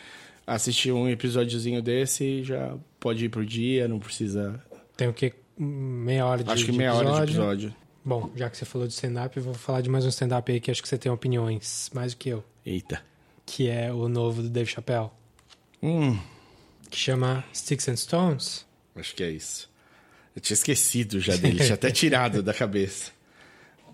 assistir 0.45 0.93
um 0.93 1.09
episódiozinho 1.09 1.81
desse 1.81 2.43
já 2.43 2.77
pode 2.97 3.25
ir 3.25 3.29
pro 3.29 3.45
dia 3.45 3.89
não 3.89 3.99
precisa 3.99 4.63
tem 4.95 5.09
o 5.09 5.13
que 5.13 5.33
meia 5.57 6.25
hora 6.25 6.43
de 6.43 6.49
acho 6.49 6.65
que 6.65 6.71
meia 6.71 6.93
hora 6.93 7.11
de 7.11 7.31
episódio 7.31 7.75
Bom, 8.07 8.31
já 8.37 8.49
que 8.49 8.55
você 8.55 8.63
falou 8.63 8.87
de 8.87 8.93
stand-up, 8.93 9.35
eu 9.35 9.43
vou 9.43 9.53
falar 9.53 9.81
de 9.81 9.89
mais 9.89 10.05
um 10.05 10.07
stand-up 10.07 10.49
aí 10.49 10.61
que 10.61 10.71
acho 10.71 10.81
que 10.81 10.87
você 10.87 10.97
tem 10.97 11.11
opiniões, 11.11 11.91
mais 11.93 12.13
do 12.13 12.17
que 12.17 12.29
eu. 12.29 12.41
Eita. 12.65 13.01
Que 13.45 13.67
é 13.67 13.91
o 13.91 14.07
novo 14.07 14.41
do 14.41 14.49
Dave 14.49 14.69
Chappelle. 14.69 15.09
Hum. 15.83 16.17
Que 16.89 16.97
chama 16.97 17.43
Sticks 17.53 17.89
and 17.89 17.97
Stones. 17.97 18.65
Acho 18.95 19.13
que 19.13 19.23
é 19.23 19.29
isso. 19.29 19.69
Eu 20.33 20.41
tinha 20.41 20.55
esquecido 20.55 21.19
já 21.19 21.35
dele, 21.35 21.59
tinha 21.61 21.73
até 21.73 21.91
tirado 21.91 22.41
da 22.41 22.53
cabeça. 22.53 23.11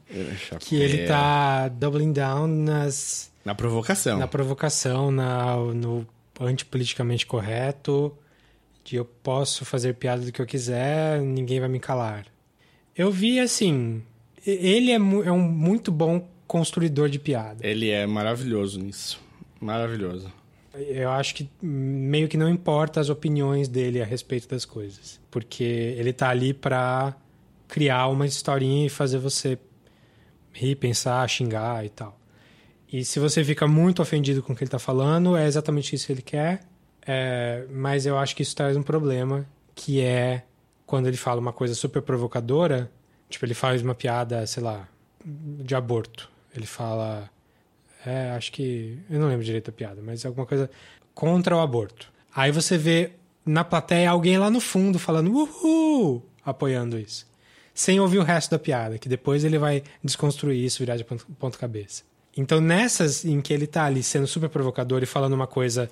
Que 0.60 0.76
ele 0.76 1.08
tá 1.08 1.70
doubling 1.70 2.14
down 2.14 2.46
nas... 2.46 3.32
Na 3.44 3.56
provocação. 3.56 4.20
Na 4.20 4.28
provocação, 4.28 5.10
na, 5.10 5.56
no 5.56 6.08
antipoliticamente 6.40 7.26
correto, 7.26 8.16
de 8.84 8.96
eu 8.98 9.06
posso 9.06 9.66
fazer 9.66 9.96
piada 9.96 10.24
do 10.24 10.32
que 10.32 10.42
eu 10.42 10.46
quiser, 10.46 11.22
ninguém 11.22 11.60
vai 11.60 11.70
me 11.70 11.80
calar. 11.80 12.26
Eu 12.96 13.12
vi 13.12 13.40
assim. 13.40 14.04
Ele 14.46 14.92
é, 14.92 14.96
é 14.96 15.32
um 15.32 15.40
muito 15.40 15.92
bom 15.92 16.28
construidor 16.46 17.10
de 17.10 17.18
piada. 17.18 17.66
Ele 17.66 17.90
é 17.90 18.06
maravilhoso 18.06 18.80
nisso. 18.80 19.20
Maravilhoso. 19.60 20.32
Eu 20.74 21.12
acho 21.12 21.36
que 21.36 21.50
meio 21.62 22.28
que 22.28 22.36
não 22.36 22.50
importa 22.50 23.00
as 23.00 23.10
opiniões 23.10 23.68
dele 23.68 24.02
a 24.02 24.06
respeito 24.06 24.48
das 24.48 24.66
coisas. 24.66 25.20
Porque 25.32 25.64
ele 25.64 26.12
tá 26.12 26.30
ali 26.30 26.54
pra 26.54 27.16
criar 27.68 28.08
uma 28.08 28.26
historinha 28.26 28.86
e 28.86 28.90
fazer 28.90 29.18
você 29.18 29.58
rir, 30.52 30.76
pensar, 30.76 31.28
xingar 31.30 31.86
e 31.86 31.90
tal. 31.90 32.20
E 32.92 33.04
se 33.04 33.20
você 33.20 33.44
fica 33.44 33.68
muito 33.68 34.02
ofendido 34.02 34.44
com 34.44 34.54
o 34.54 34.56
que 34.56 34.64
ele 34.64 34.68
está 34.68 34.78
falando, 34.80 35.36
é 35.36 35.48
exatamente 35.48 35.96
isso 35.96 36.06
que 36.06 36.12
ele 36.12 36.22
quer. 36.22 36.62
É, 37.06 37.66
mas 37.70 38.06
eu 38.06 38.18
acho 38.18 38.36
que 38.36 38.44
isso 38.44 38.56
traz 38.56 38.78
um 38.78 38.84
problema, 38.84 39.46
que 39.76 40.02
é 40.02 40.44
quando 40.86 41.08
ele 41.08 41.18
fala 41.18 41.40
uma 41.40 41.54
coisa 41.54 41.74
super 41.74 42.02
provocadora, 42.02 42.92
tipo, 43.30 43.46
ele 43.46 43.54
faz 43.54 43.82
uma 43.82 43.96
piada, 43.96 44.46
sei 44.46 44.64
lá, 44.64 44.88
de 45.26 45.76
aborto. 45.76 46.30
Ele 46.56 46.66
fala. 46.66 47.30
É, 48.06 48.32
acho 48.32 48.52
que. 48.52 49.00
Eu 49.10 49.20
não 49.20 49.28
lembro 49.28 49.44
direito 49.44 49.70
a 49.70 49.74
piada, 49.74 50.02
mas 50.04 50.26
alguma 50.26 50.46
coisa 50.46 50.70
contra 51.14 51.56
o 51.56 51.60
aborto. 51.60 52.12
Aí 52.36 52.52
você 52.52 52.78
vê 52.78 53.12
na 53.46 53.64
plateia 53.64 54.10
alguém 54.10 54.38
lá 54.38 54.50
no 54.50 54.60
fundo 54.60 54.98
falando 54.98 55.32
uhul, 55.32 56.24
apoiando 56.46 56.98
isso. 56.98 57.28
Sem 57.74 58.00
ouvir 58.00 58.20
o 58.20 58.24
resto 58.24 58.52
da 58.52 58.60
piada, 58.60 58.98
que 58.98 59.10
depois 59.10 59.44
ele 59.44 59.58
vai 59.58 59.84
desconstruir 60.04 60.64
isso, 60.64 60.80
virar 60.80 60.96
de 60.96 61.04
ponto, 61.04 61.58
cabeça. 61.58 62.04
Então, 62.36 62.62
nessas 62.62 63.26
em 63.26 63.42
que 63.42 63.54
ele 63.54 63.68
tá 63.68 63.86
ali 63.86 64.04
sendo 64.04 64.28
super 64.28 64.50
provocador 64.50 65.02
e 65.02 65.08
falando 65.08 65.34
uma 65.34 65.48
coisa 65.48 65.90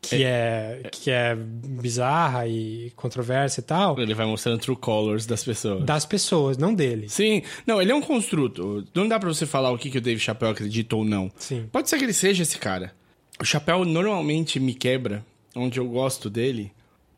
que 0.00 0.24
é, 0.24 0.82
que 0.90 1.10
é 1.10 1.34
bizarra 1.36 2.46
e 2.46 2.90
controversa 2.96 3.60
e 3.60 3.62
tal. 3.62 3.98
Ele 3.98 4.14
vai 4.14 4.26
mostrando 4.26 4.58
true 4.58 4.76
colors 4.76 5.26
das 5.26 5.44
pessoas. 5.44 5.84
Das 5.84 6.06
pessoas, 6.06 6.56
não 6.56 6.74
dele. 6.74 7.08
Sim. 7.08 7.42
Não, 7.66 7.80
ele 7.80 7.92
é 7.92 7.94
um 7.94 8.00
construto. 8.00 8.84
Não 8.94 9.06
dá 9.06 9.18
pra 9.18 9.28
você 9.28 9.44
falar 9.44 9.70
o 9.70 9.78
que, 9.78 9.90
que 9.90 9.98
o 9.98 10.00
Dave 10.00 10.18
Chappelle 10.18 10.52
acredita 10.52 10.96
ou 10.96 11.04
não. 11.04 11.30
Sim. 11.36 11.68
Pode 11.70 11.88
ser 11.88 11.98
que 11.98 12.04
ele 12.04 12.12
seja 12.12 12.42
esse 12.42 12.58
cara. 12.58 12.92
O 13.40 13.44
Chappelle 13.44 13.84
normalmente 13.84 14.58
me 14.58 14.74
quebra, 14.74 15.24
onde 15.54 15.78
eu 15.78 15.86
gosto 15.86 16.30
dele. 16.30 16.72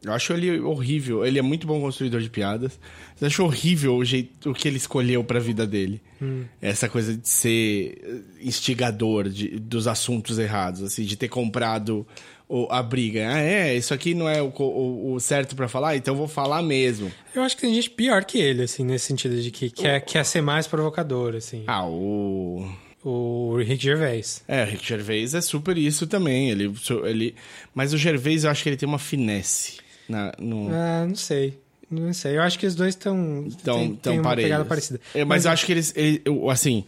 Eu 0.04 0.12
acho 0.12 0.32
ele 0.32 0.58
horrível. 0.60 1.24
Ele 1.24 1.38
é 1.38 1.42
muito 1.42 1.64
bom 1.64 1.80
construidor 1.80 2.20
de 2.20 2.28
piadas. 2.28 2.78
Eu 3.20 3.28
acho 3.28 3.44
horrível 3.44 3.94
o 3.94 4.04
jeito 4.04 4.50
o 4.50 4.54
que 4.54 4.66
ele 4.66 4.76
escolheu 4.76 5.22
pra 5.22 5.38
vida 5.38 5.64
dele. 5.64 6.02
Hum. 6.20 6.44
Essa 6.60 6.88
coisa 6.88 7.16
de 7.16 7.28
ser 7.28 8.24
instigador 8.40 9.28
de, 9.28 9.60
dos 9.60 9.86
assuntos 9.86 10.40
errados, 10.40 10.82
assim, 10.82 11.04
de 11.04 11.16
ter 11.16 11.28
comprado 11.28 12.04
o, 12.52 12.68
a 12.70 12.82
briga. 12.82 13.32
Ah, 13.32 13.40
é, 13.40 13.74
isso 13.74 13.94
aqui 13.94 14.12
não 14.14 14.28
é 14.28 14.42
o, 14.42 14.52
o, 14.54 15.14
o 15.14 15.20
certo 15.20 15.56
para 15.56 15.68
falar, 15.68 15.96
então 15.96 16.12
eu 16.12 16.18
vou 16.18 16.28
falar 16.28 16.60
mesmo. 16.60 17.10
Eu 17.34 17.42
acho 17.42 17.56
que 17.56 17.62
tem 17.62 17.74
gente 17.74 17.88
pior 17.88 18.26
que 18.26 18.38
ele, 18.38 18.64
assim, 18.64 18.84
nesse 18.84 19.06
sentido 19.06 19.40
de 19.40 19.50
que 19.50 19.70
quer, 19.70 20.00
quer 20.02 20.22
ser 20.22 20.42
mais 20.42 20.66
provocador, 20.66 21.34
assim. 21.34 21.64
Ah, 21.66 21.86
o. 21.86 22.70
O 23.02 23.56
Rick 23.56 23.82
Gervais. 23.82 24.44
É, 24.46 24.62
o 24.62 24.66
Rick 24.66 24.86
Gervais 24.86 25.34
é 25.34 25.40
super 25.40 25.76
isso 25.76 26.06
também. 26.06 26.50
Ele, 26.50 26.72
ele... 27.04 27.34
Mas 27.74 27.92
o 27.92 27.98
Gervais, 27.98 28.44
eu 28.44 28.50
acho 28.50 28.62
que 28.62 28.68
ele 28.68 28.76
tem 28.76 28.88
uma 28.88 28.98
finesse. 28.98 29.78
Na, 30.08 30.32
no... 30.38 30.68
Ah, 30.72 31.04
não 31.08 31.16
sei. 31.16 31.58
Não 31.90 32.12
sei. 32.12 32.36
Eu 32.36 32.42
acho 32.42 32.56
que 32.56 32.66
os 32.66 32.76
dois 32.76 32.94
estão. 32.94 33.48
Tão, 33.64 33.96
tão 33.96 34.14
uma 34.14 34.22
parelhos. 34.22 34.50
pegada 34.50 34.64
parecida. 34.64 35.00
É, 35.14 35.24
mas, 35.24 35.28
mas, 35.28 35.44
eu 35.46 35.50
acho 35.50 35.66
que 35.66 35.72
eles. 35.72 35.92
Ele, 35.96 36.22
assim, 36.48 36.84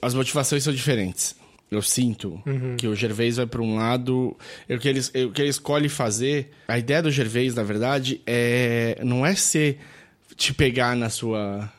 as 0.00 0.14
motivações 0.14 0.62
são 0.62 0.72
diferentes. 0.72 1.36
Eu 1.74 1.82
sinto 1.82 2.40
uhum. 2.46 2.76
que 2.76 2.86
o 2.86 2.94
Gervais 2.94 3.36
vai 3.36 3.46
para 3.46 3.62
um 3.62 3.76
lado. 3.76 4.36
O 4.68 4.78
que, 4.78 4.88
ele, 4.88 5.00
o 5.00 5.32
que 5.32 5.42
ele 5.42 5.50
escolhe 5.50 5.88
fazer. 5.88 6.50
A 6.68 6.78
ideia 6.78 7.02
do 7.02 7.10
Gervais, 7.10 7.54
na 7.54 7.62
verdade, 7.62 8.20
é 8.26 8.98
não 9.02 9.24
é 9.24 9.34
ser. 9.34 9.78
te 10.36 10.52
pegar 10.54 10.96
na 10.96 11.10
sua 11.10 11.70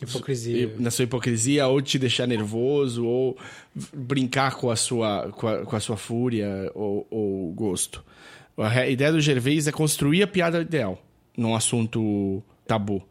Hipocrisia. 0.00 0.74
Na 0.78 0.90
sua 0.90 1.04
hipocrisia, 1.04 1.66
ou 1.66 1.80
te 1.80 1.98
deixar 1.98 2.26
nervoso, 2.26 3.06
ou 3.06 3.36
brincar 3.94 4.54
com 4.56 4.70
a 4.70 4.76
sua, 4.76 5.30
com 5.32 5.48
a, 5.48 5.64
com 5.64 5.76
a 5.76 5.80
sua 5.80 5.96
fúria 5.96 6.70
ou, 6.74 7.06
ou 7.10 7.52
gosto. 7.52 8.04
A 8.58 8.86
ideia 8.86 9.12
do 9.12 9.20
Gervais 9.20 9.66
é 9.66 9.72
construir 9.72 10.22
a 10.22 10.26
piada 10.26 10.60
ideal 10.60 11.02
num 11.36 11.54
assunto 11.54 12.42
tabu. 12.66 13.02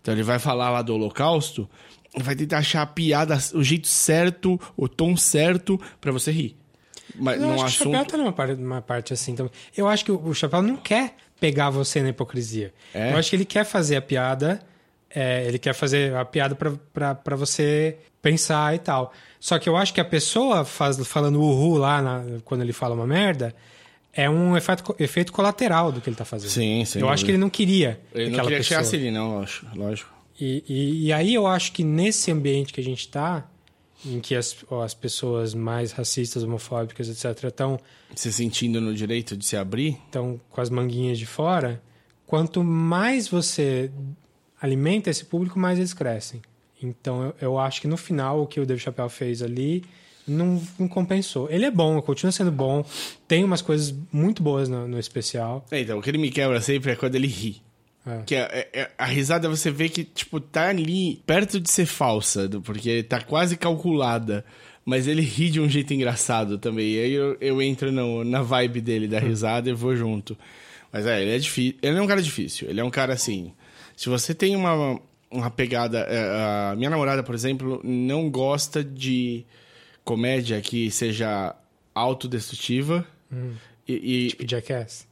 Então 0.00 0.14
ele 0.14 0.22
vai 0.22 0.38
falar 0.38 0.70
lá 0.70 0.82
do 0.82 0.94
Holocausto, 0.94 1.68
vai 2.16 2.34
tentar 2.34 2.58
achar 2.58 2.82
a 2.82 2.86
piada, 2.86 3.38
o 3.54 3.62
jeito 3.62 3.86
certo, 3.86 4.60
o 4.76 4.88
tom 4.88 5.16
certo 5.16 5.80
para 6.00 6.12
você 6.12 6.30
rir. 6.30 6.56
Mas 7.14 7.40
eu 7.40 7.52
acho 7.52 7.64
assunto... 7.64 7.82
que 7.82 7.88
o 7.88 7.92
Chapéu 7.92 8.06
tá 8.06 8.16
numa 8.16 8.32
parte, 8.32 8.54
numa 8.54 8.82
parte 8.82 9.12
assim 9.12 9.34
também. 9.34 9.52
Eu 9.76 9.88
acho 9.88 10.04
que 10.04 10.12
o 10.12 10.34
Chapéu 10.34 10.62
não 10.62 10.76
quer 10.76 11.14
pegar 11.40 11.70
você 11.70 12.02
na 12.02 12.10
hipocrisia. 12.10 12.72
É? 12.92 13.12
Eu 13.12 13.16
acho 13.16 13.30
que 13.30 13.36
ele 13.36 13.44
quer 13.44 13.64
fazer 13.64 13.96
a 13.96 14.02
piada 14.02 14.60
é, 15.10 15.46
ele 15.46 15.58
quer 15.58 15.74
fazer 15.74 16.14
a 16.14 16.24
piada 16.24 16.54
para 16.54 17.36
você 17.36 17.96
pensar 18.20 18.74
e 18.74 18.78
tal. 18.78 19.12
Só 19.40 19.58
que 19.58 19.68
eu 19.68 19.76
acho 19.76 19.94
que 19.94 20.00
a 20.00 20.04
pessoa 20.04 20.64
faz, 20.64 20.98
falando 21.06 21.40
uhul 21.40 21.78
lá 21.78 22.02
na, 22.02 22.24
quando 22.44 22.62
ele 22.62 22.72
fala 22.72 22.94
uma 22.94 23.06
merda 23.06 23.54
é 24.12 24.28
um 24.28 24.56
efeito, 24.56 24.96
efeito 24.98 25.32
colateral 25.32 25.92
do 25.92 26.00
que 26.00 26.08
ele 26.08 26.16
tá 26.16 26.24
fazendo. 26.24 26.50
Sim, 26.50 26.84
sim. 26.84 27.00
Eu 27.00 27.08
acho 27.08 27.24
que 27.24 27.30
ele 27.30 27.38
não 27.38 27.48
queria. 27.48 28.00
Ele 28.12 28.30
não 28.30 28.40
queria 28.40 28.58
pessoa. 28.58 28.80
chegasse 28.80 28.96
ali, 28.96 29.10
não, 29.10 29.44
lógico. 29.74 30.12
E, 30.40 30.64
e, 30.68 31.06
e, 31.06 31.12
aí 31.12 31.34
eu 31.34 31.46
acho 31.46 31.72
que 31.72 31.82
nesse 31.82 32.30
ambiente 32.30 32.72
que 32.72 32.80
a 32.80 32.84
gente 32.84 33.08
tá, 33.08 33.48
em 34.04 34.20
que 34.20 34.34
as, 34.34 34.56
as 34.84 34.94
pessoas 34.94 35.54
mais 35.54 35.92
racistas, 35.92 36.42
homofóbicas, 36.42 37.08
etc., 37.08 37.44
estão. 37.44 37.78
Se 38.14 38.32
sentindo 38.32 38.80
no 38.80 38.94
direito 38.94 39.36
de 39.36 39.44
se 39.44 39.56
abrir? 39.56 39.98
Estão 40.06 40.40
com 40.50 40.60
as 40.60 40.70
manguinhas 40.70 41.18
de 41.18 41.26
fora. 41.26 41.82
Quanto 42.26 42.62
mais 42.62 43.26
você 43.26 43.90
alimenta 44.60 45.10
esse 45.10 45.24
público, 45.24 45.58
mais 45.58 45.78
eles 45.78 45.92
crescem. 45.92 46.40
Então 46.80 47.24
eu, 47.24 47.34
eu 47.40 47.58
acho 47.58 47.80
que 47.80 47.88
no 47.88 47.96
final 47.96 48.42
o 48.42 48.46
que 48.46 48.60
o 48.60 48.66
Dave 48.66 48.80
Chappelle 48.80 49.10
fez 49.10 49.42
ali 49.42 49.84
não, 50.26 50.62
não, 50.78 50.86
compensou. 50.86 51.50
Ele 51.50 51.64
é 51.64 51.70
bom, 51.70 52.00
continua 52.02 52.30
sendo 52.30 52.52
bom, 52.52 52.84
tem 53.26 53.42
umas 53.42 53.62
coisas 53.62 53.94
muito 54.12 54.42
boas 54.42 54.68
no, 54.68 54.86
no 54.86 54.98
especial. 54.98 55.64
É, 55.70 55.80
então, 55.80 55.98
o 55.98 56.02
que 56.02 56.10
ele 56.10 56.18
me 56.18 56.30
quebra 56.30 56.60
sempre 56.60 56.92
é 56.92 56.96
quando 56.96 57.14
ele 57.14 57.26
ri. 57.26 57.62
É. 58.08 58.22
Que 58.24 58.34
é, 58.34 58.68
é, 58.72 58.90
a 58.96 59.04
risada 59.04 59.48
você 59.48 59.70
vê 59.70 59.88
que, 59.88 60.04
tipo, 60.04 60.40
tá 60.40 60.68
ali 60.68 61.22
perto 61.26 61.60
de 61.60 61.70
ser 61.70 61.86
falsa, 61.86 62.48
porque 62.64 63.02
tá 63.02 63.20
quase 63.20 63.56
calculada. 63.56 64.44
Mas 64.84 65.06
ele 65.06 65.20
ri 65.20 65.50
de 65.50 65.60
um 65.60 65.68
jeito 65.68 65.92
engraçado 65.92 66.56
também. 66.56 66.92
E 66.92 66.98
aí 66.98 67.12
eu, 67.12 67.36
eu 67.40 67.60
entro 67.60 67.92
no, 67.92 68.24
na 68.24 68.40
vibe 68.40 68.80
dele 68.80 69.06
da 69.06 69.18
hum. 69.18 69.20
risada 69.20 69.68
e 69.68 69.74
vou 69.74 69.94
junto. 69.94 70.36
Mas 70.90 71.04
é, 71.04 71.20
ele 71.20 71.36
é 71.36 71.38
difícil. 71.38 71.78
Ele 71.82 71.98
é 71.98 72.02
um 72.02 72.06
cara 72.06 72.22
difícil. 72.22 72.70
Ele 72.70 72.80
é 72.80 72.84
um 72.84 72.90
cara 72.90 73.12
assim. 73.12 73.52
Se 73.94 74.08
você 74.08 74.34
tem 74.34 74.56
uma, 74.56 74.98
uma 75.30 75.50
pegada. 75.50 75.98
É, 76.00 76.70
a 76.72 76.74
minha 76.76 76.88
namorada, 76.88 77.22
por 77.22 77.34
exemplo, 77.34 77.80
não 77.84 78.30
gosta 78.30 78.82
de 78.82 79.44
comédia 80.04 80.60
que 80.60 80.90
seja 80.90 81.54
autodestrutiva. 81.94 83.06
Hum. 83.30 83.54
E, 83.86 83.92
e, 83.92 84.28
tipo 84.28 84.48
Jackass? 84.48 85.07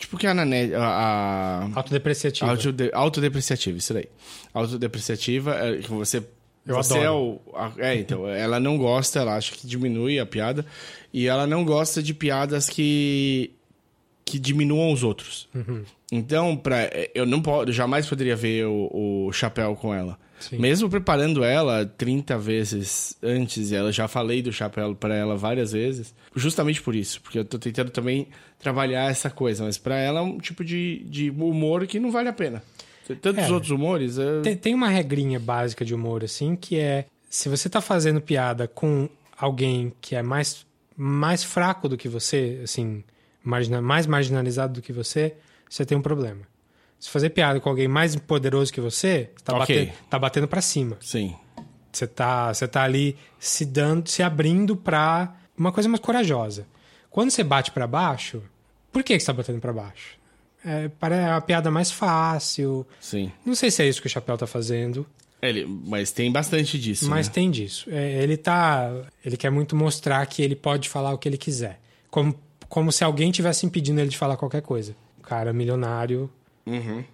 Tipo 0.00 0.16
que 0.16 0.26
a 0.26 0.32
Nanete. 0.32 0.74
A, 0.74 0.82
a... 0.82 1.70
Autodepreciativa. 1.74 2.50
Autode, 2.50 2.90
autodepreciativa, 2.94 3.76
isso 3.76 3.92
daí. 3.92 4.08
Autodepreciativa 4.52 5.54
é 5.54 5.76
que 5.76 5.90
você. 5.90 6.24
Eu 6.66 6.76
você 6.76 6.94
adoro. 6.94 7.04
é 7.04 7.10
o. 7.10 7.40
É, 7.78 7.94
então. 7.96 8.26
ela 8.32 8.58
não 8.58 8.78
gosta, 8.78 9.20
ela 9.20 9.36
acha 9.36 9.54
que 9.54 9.66
diminui 9.66 10.18
a 10.18 10.24
piada. 10.24 10.64
E 11.12 11.26
ela 11.26 11.46
não 11.46 11.66
gosta 11.66 12.02
de 12.02 12.14
piadas 12.14 12.66
que. 12.66 13.50
que 14.24 14.38
diminuam 14.38 14.90
os 14.90 15.02
outros. 15.02 15.46
Uhum. 15.54 15.84
Então, 16.10 16.56
pra, 16.56 16.90
eu 17.14 17.26
não 17.26 17.42
posso, 17.42 17.70
jamais 17.70 18.06
poderia 18.06 18.34
ver 18.34 18.64
o, 18.66 19.26
o 19.26 19.32
chapéu 19.32 19.76
com 19.76 19.94
ela. 19.94 20.18
Sim. 20.40 20.58
Mesmo 20.58 20.88
preparando 20.88 21.44
ela 21.44 21.84
30 21.84 22.38
vezes 22.38 23.16
antes, 23.22 23.70
e 23.70 23.76
ela 23.76 23.92
já 23.92 24.08
falei 24.08 24.42
do 24.42 24.52
chapéu 24.52 24.94
para 24.94 25.14
ela 25.14 25.36
várias 25.36 25.72
vezes, 25.72 26.14
justamente 26.34 26.80
por 26.80 26.94
isso, 26.94 27.20
porque 27.20 27.38
eu 27.38 27.44
tô 27.44 27.58
tentando 27.58 27.90
também 27.90 28.26
trabalhar 28.58 29.10
essa 29.10 29.30
coisa, 29.30 29.64
mas 29.64 29.76
para 29.76 29.98
ela 29.98 30.20
é 30.20 30.22
um 30.22 30.38
tipo 30.38 30.64
de, 30.64 31.04
de 31.04 31.30
humor 31.30 31.86
que 31.86 32.00
não 32.00 32.10
vale 32.10 32.28
a 32.28 32.32
pena. 32.32 32.62
Tantos 33.20 33.44
é, 33.44 33.52
outros 33.52 33.70
humores. 33.70 34.18
É... 34.18 34.40
Tem, 34.40 34.56
tem 34.56 34.74
uma 34.74 34.88
regrinha 34.88 35.38
básica 35.38 35.84
de 35.84 35.94
humor, 35.94 36.24
assim, 36.24 36.56
que 36.56 36.78
é 36.78 37.06
se 37.28 37.48
você 37.48 37.68
tá 37.68 37.80
fazendo 37.80 38.20
piada 38.20 38.66
com 38.66 39.08
alguém 39.36 39.92
que 40.00 40.14
é 40.14 40.22
mais, 40.22 40.66
mais 40.96 41.44
fraco 41.44 41.88
do 41.88 41.96
que 41.96 42.08
você, 42.08 42.60
assim, 42.62 43.02
margina, 43.42 43.80
mais 43.80 44.06
marginalizado 44.06 44.74
do 44.74 44.82
que 44.82 44.92
você, 44.92 45.34
você 45.68 45.84
tem 45.84 45.96
um 45.96 46.02
problema. 46.02 46.49
Se 47.00 47.08
fazer 47.08 47.30
piada 47.30 47.58
com 47.58 47.68
alguém 47.68 47.88
mais 47.88 48.14
poderoso 48.14 48.70
que 48.70 48.80
você, 48.80 49.30
tá, 49.42 49.56
okay. 49.56 49.86
batendo, 49.86 49.98
tá 50.10 50.18
batendo 50.18 50.48
pra 50.48 50.60
cima. 50.60 50.98
Sim. 51.00 51.34
Você 51.90 52.06
tá, 52.06 52.52
você 52.52 52.68
tá 52.68 52.82
ali 52.82 53.16
se 53.38 53.64
dando, 53.64 54.06
se 54.08 54.22
abrindo 54.22 54.76
pra 54.76 55.34
uma 55.56 55.72
coisa 55.72 55.88
mais 55.88 56.00
corajosa. 56.00 56.66
Quando 57.10 57.30
você 57.30 57.42
bate 57.42 57.70
para 57.72 57.86
baixo, 57.86 58.42
por 58.92 59.02
que, 59.02 59.14
que 59.14 59.20
você 59.20 59.26
tá 59.26 59.32
batendo 59.32 59.60
para 59.60 59.72
baixo? 59.72 60.20
É, 60.64 60.88
para 60.88 61.36
a 61.36 61.40
piada 61.40 61.70
mais 61.70 61.90
fácil. 61.90 62.86
Sim. 63.00 63.32
Não 63.44 63.54
sei 63.54 63.70
se 63.70 63.82
é 63.82 63.88
isso 63.88 64.00
que 64.00 64.06
o 64.06 64.10
Chapéu 64.10 64.36
tá 64.36 64.46
fazendo. 64.46 65.06
Ele, 65.40 65.64
mas 65.64 66.12
tem 66.12 66.30
bastante 66.30 66.78
disso. 66.78 67.08
Mas 67.08 67.28
né? 67.28 67.32
tem 67.32 67.50
disso. 67.50 67.88
É, 67.90 68.22
ele 68.22 68.36
tá. 68.36 68.92
Ele 69.24 69.38
quer 69.38 69.50
muito 69.50 69.74
mostrar 69.74 70.24
que 70.26 70.42
ele 70.42 70.54
pode 70.54 70.86
falar 70.88 71.14
o 71.14 71.18
que 71.18 71.26
ele 71.26 71.38
quiser. 71.38 71.80
Como, 72.10 72.38
como 72.68 72.92
se 72.92 73.02
alguém 73.02 73.32
tivesse 73.32 73.64
impedindo 73.64 74.00
ele 74.00 74.10
de 74.10 74.18
falar 74.18 74.36
qualquer 74.36 74.60
coisa 74.60 74.94
cara 75.30 75.52
milionário 75.52 76.28
uhum. 76.70 77.04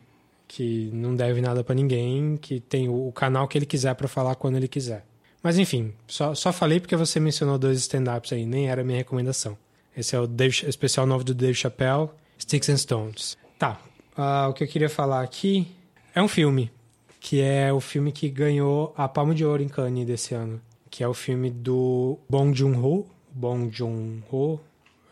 que 0.47 0.91
não 0.93 1.15
deve 1.15 1.41
nada 1.41 1.65
para 1.65 1.75
ninguém, 1.75 2.37
que 2.37 2.61
tem 2.61 2.89
o, 2.89 3.11
canal 3.13 3.49
que 3.49 3.59
ele 3.59 3.67
quiser 3.67 3.95
para 3.95 4.09
falar 4.09 4.35
quando 4.35 4.57
ele 4.57 4.69
quiser. 4.69 5.05
Mas 5.43 5.59
enfim, 5.59 5.93
só, 6.07 6.35
só 6.35 6.53
falei 6.53 6.81
porque 6.81 6.97
você 6.97 7.21
mencionou 7.21 7.59
dois 7.59 7.79
stand-ups 7.79 8.33
aí, 8.33 8.45
nem 8.45 8.69
era 8.69 8.85
minha 8.85 8.99
recomendação. 8.99 9.57
Esse 9.97 10.15
é 10.15 10.21
o 10.21 10.27
Dave, 10.27 10.69
especial 10.69 11.07
novo 11.07 11.25
do 11.25 11.35
Dave 11.35 11.55
Chappelle, 11.55 12.11
Sticks 12.39 12.69
and 12.69 12.77
Stones. 12.77 13.39
Tá, 13.59 13.81
uh, 14.17 14.51
o 14.51 14.53
que 14.53 14.65
eu 14.65 14.69
queria 14.69 14.91
falar 14.91 15.23
aqui 15.23 15.69
é 16.15 16.23
um 16.23 16.29
filme 16.29 16.71
que 17.19 17.41
é 17.41 17.73
o 17.73 17.81
filme 17.81 18.13
que 18.13 18.29
ganhou 18.29 18.95
a 18.97 19.09
Palma 19.09 19.35
de 19.35 19.45
Ouro 19.45 19.61
em 19.61 19.69
Cannes 19.69 20.07
desse 20.07 20.33
ano, 20.33 20.61
que 20.89 21.03
é 21.03 21.09
o 21.09 21.13
filme 21.13 21.51
do 21.51 22.19
Bong 22.29 22.57
Joon-ho, 22.57 23.05
Bong 23.33 23.69
Joon-ho, 23.69 24.61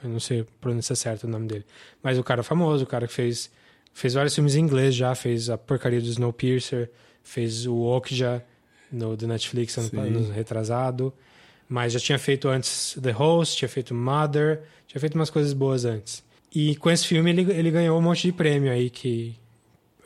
eu 0.01 0.11
não 0.11 0.21
sei 0.21 0.47
pronunciar 0.61 0.97
certo 0.97 1.25
o 1.25 1.29
nome 1.29 1.49
dele, 1.49 1.67
mas 2.01 2.17
o 2.17 2.23
cara 2.23 2.45
famoso, 2.45 2.85
o 2.85 2.87
cara 2.87 3.09
que 3.09 3.13
fez 3.13 3.51
fez 3.95 4.13
vários 4.13 4.35
filmes 4.35 4.57
em 4.57 4.61
inglês 4.61 4.95
já, 4.95 5.15
fez 5.15 5.49
a 5.49 5.57
porcaria 5.57 6.01
do 6.01 6.09
Snowpiercer, 6.09 6.91
fez 7.23 7.65
o 7.65 7.83
Okja 7.83 8.45
no 8.93 9.17
do 9.17 9.27
Netflix 9.27 9.79
ano, 9.79 10.01
ano 10.01 10.33
retrasado, 10.33 11.13
mas 11.69 11.93
já 11.93 12.01
tinha 12.01 12.19
feito 12.19 12.49
antes 12.49 12.99
The 13.01 13.13
Host, 13.13 13.57
tinha 13.57 13.69
feito 13.69 13.95
Mother, 13.95 14.63
tinha 14.87 15.01
feito 15.01 15.15
umas 15.15 15.31
coisas 15.31 15.53
boas 15.53 15.85
antes. 15.85 16.23
E 16.55 16.77
com 16.77 16.91
esse 16.91 17.07
filme 17.07 17.31
ele, 17.31 17.53
ele 17.53 17.71
ganhou 17.71 17.99
um 17.99 18.03
monte 18.03 18.23
de 18.23 18.33
prêmio 18.33 18.71
aí 18.71 18.91
que 18.91 19.35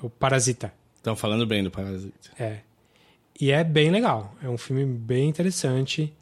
o 0.00 0.08
Parasita. 0.08 0.72
Estão 0.96 1.16
falando 1.16 1.46
bem 1.46 1.64
do 1.64 1.70
Parasita. 1.70 2.30
É. 2.38 2.58
E 3.40 3.50
é 3.50 3.64
bem 3.64 3.90
legal. 3.90 4.34
É 4.42 4.48
um 4.48 4.58
filme 4.58 4.84
bem 4.84 5.28
interessante. 5.28 6.12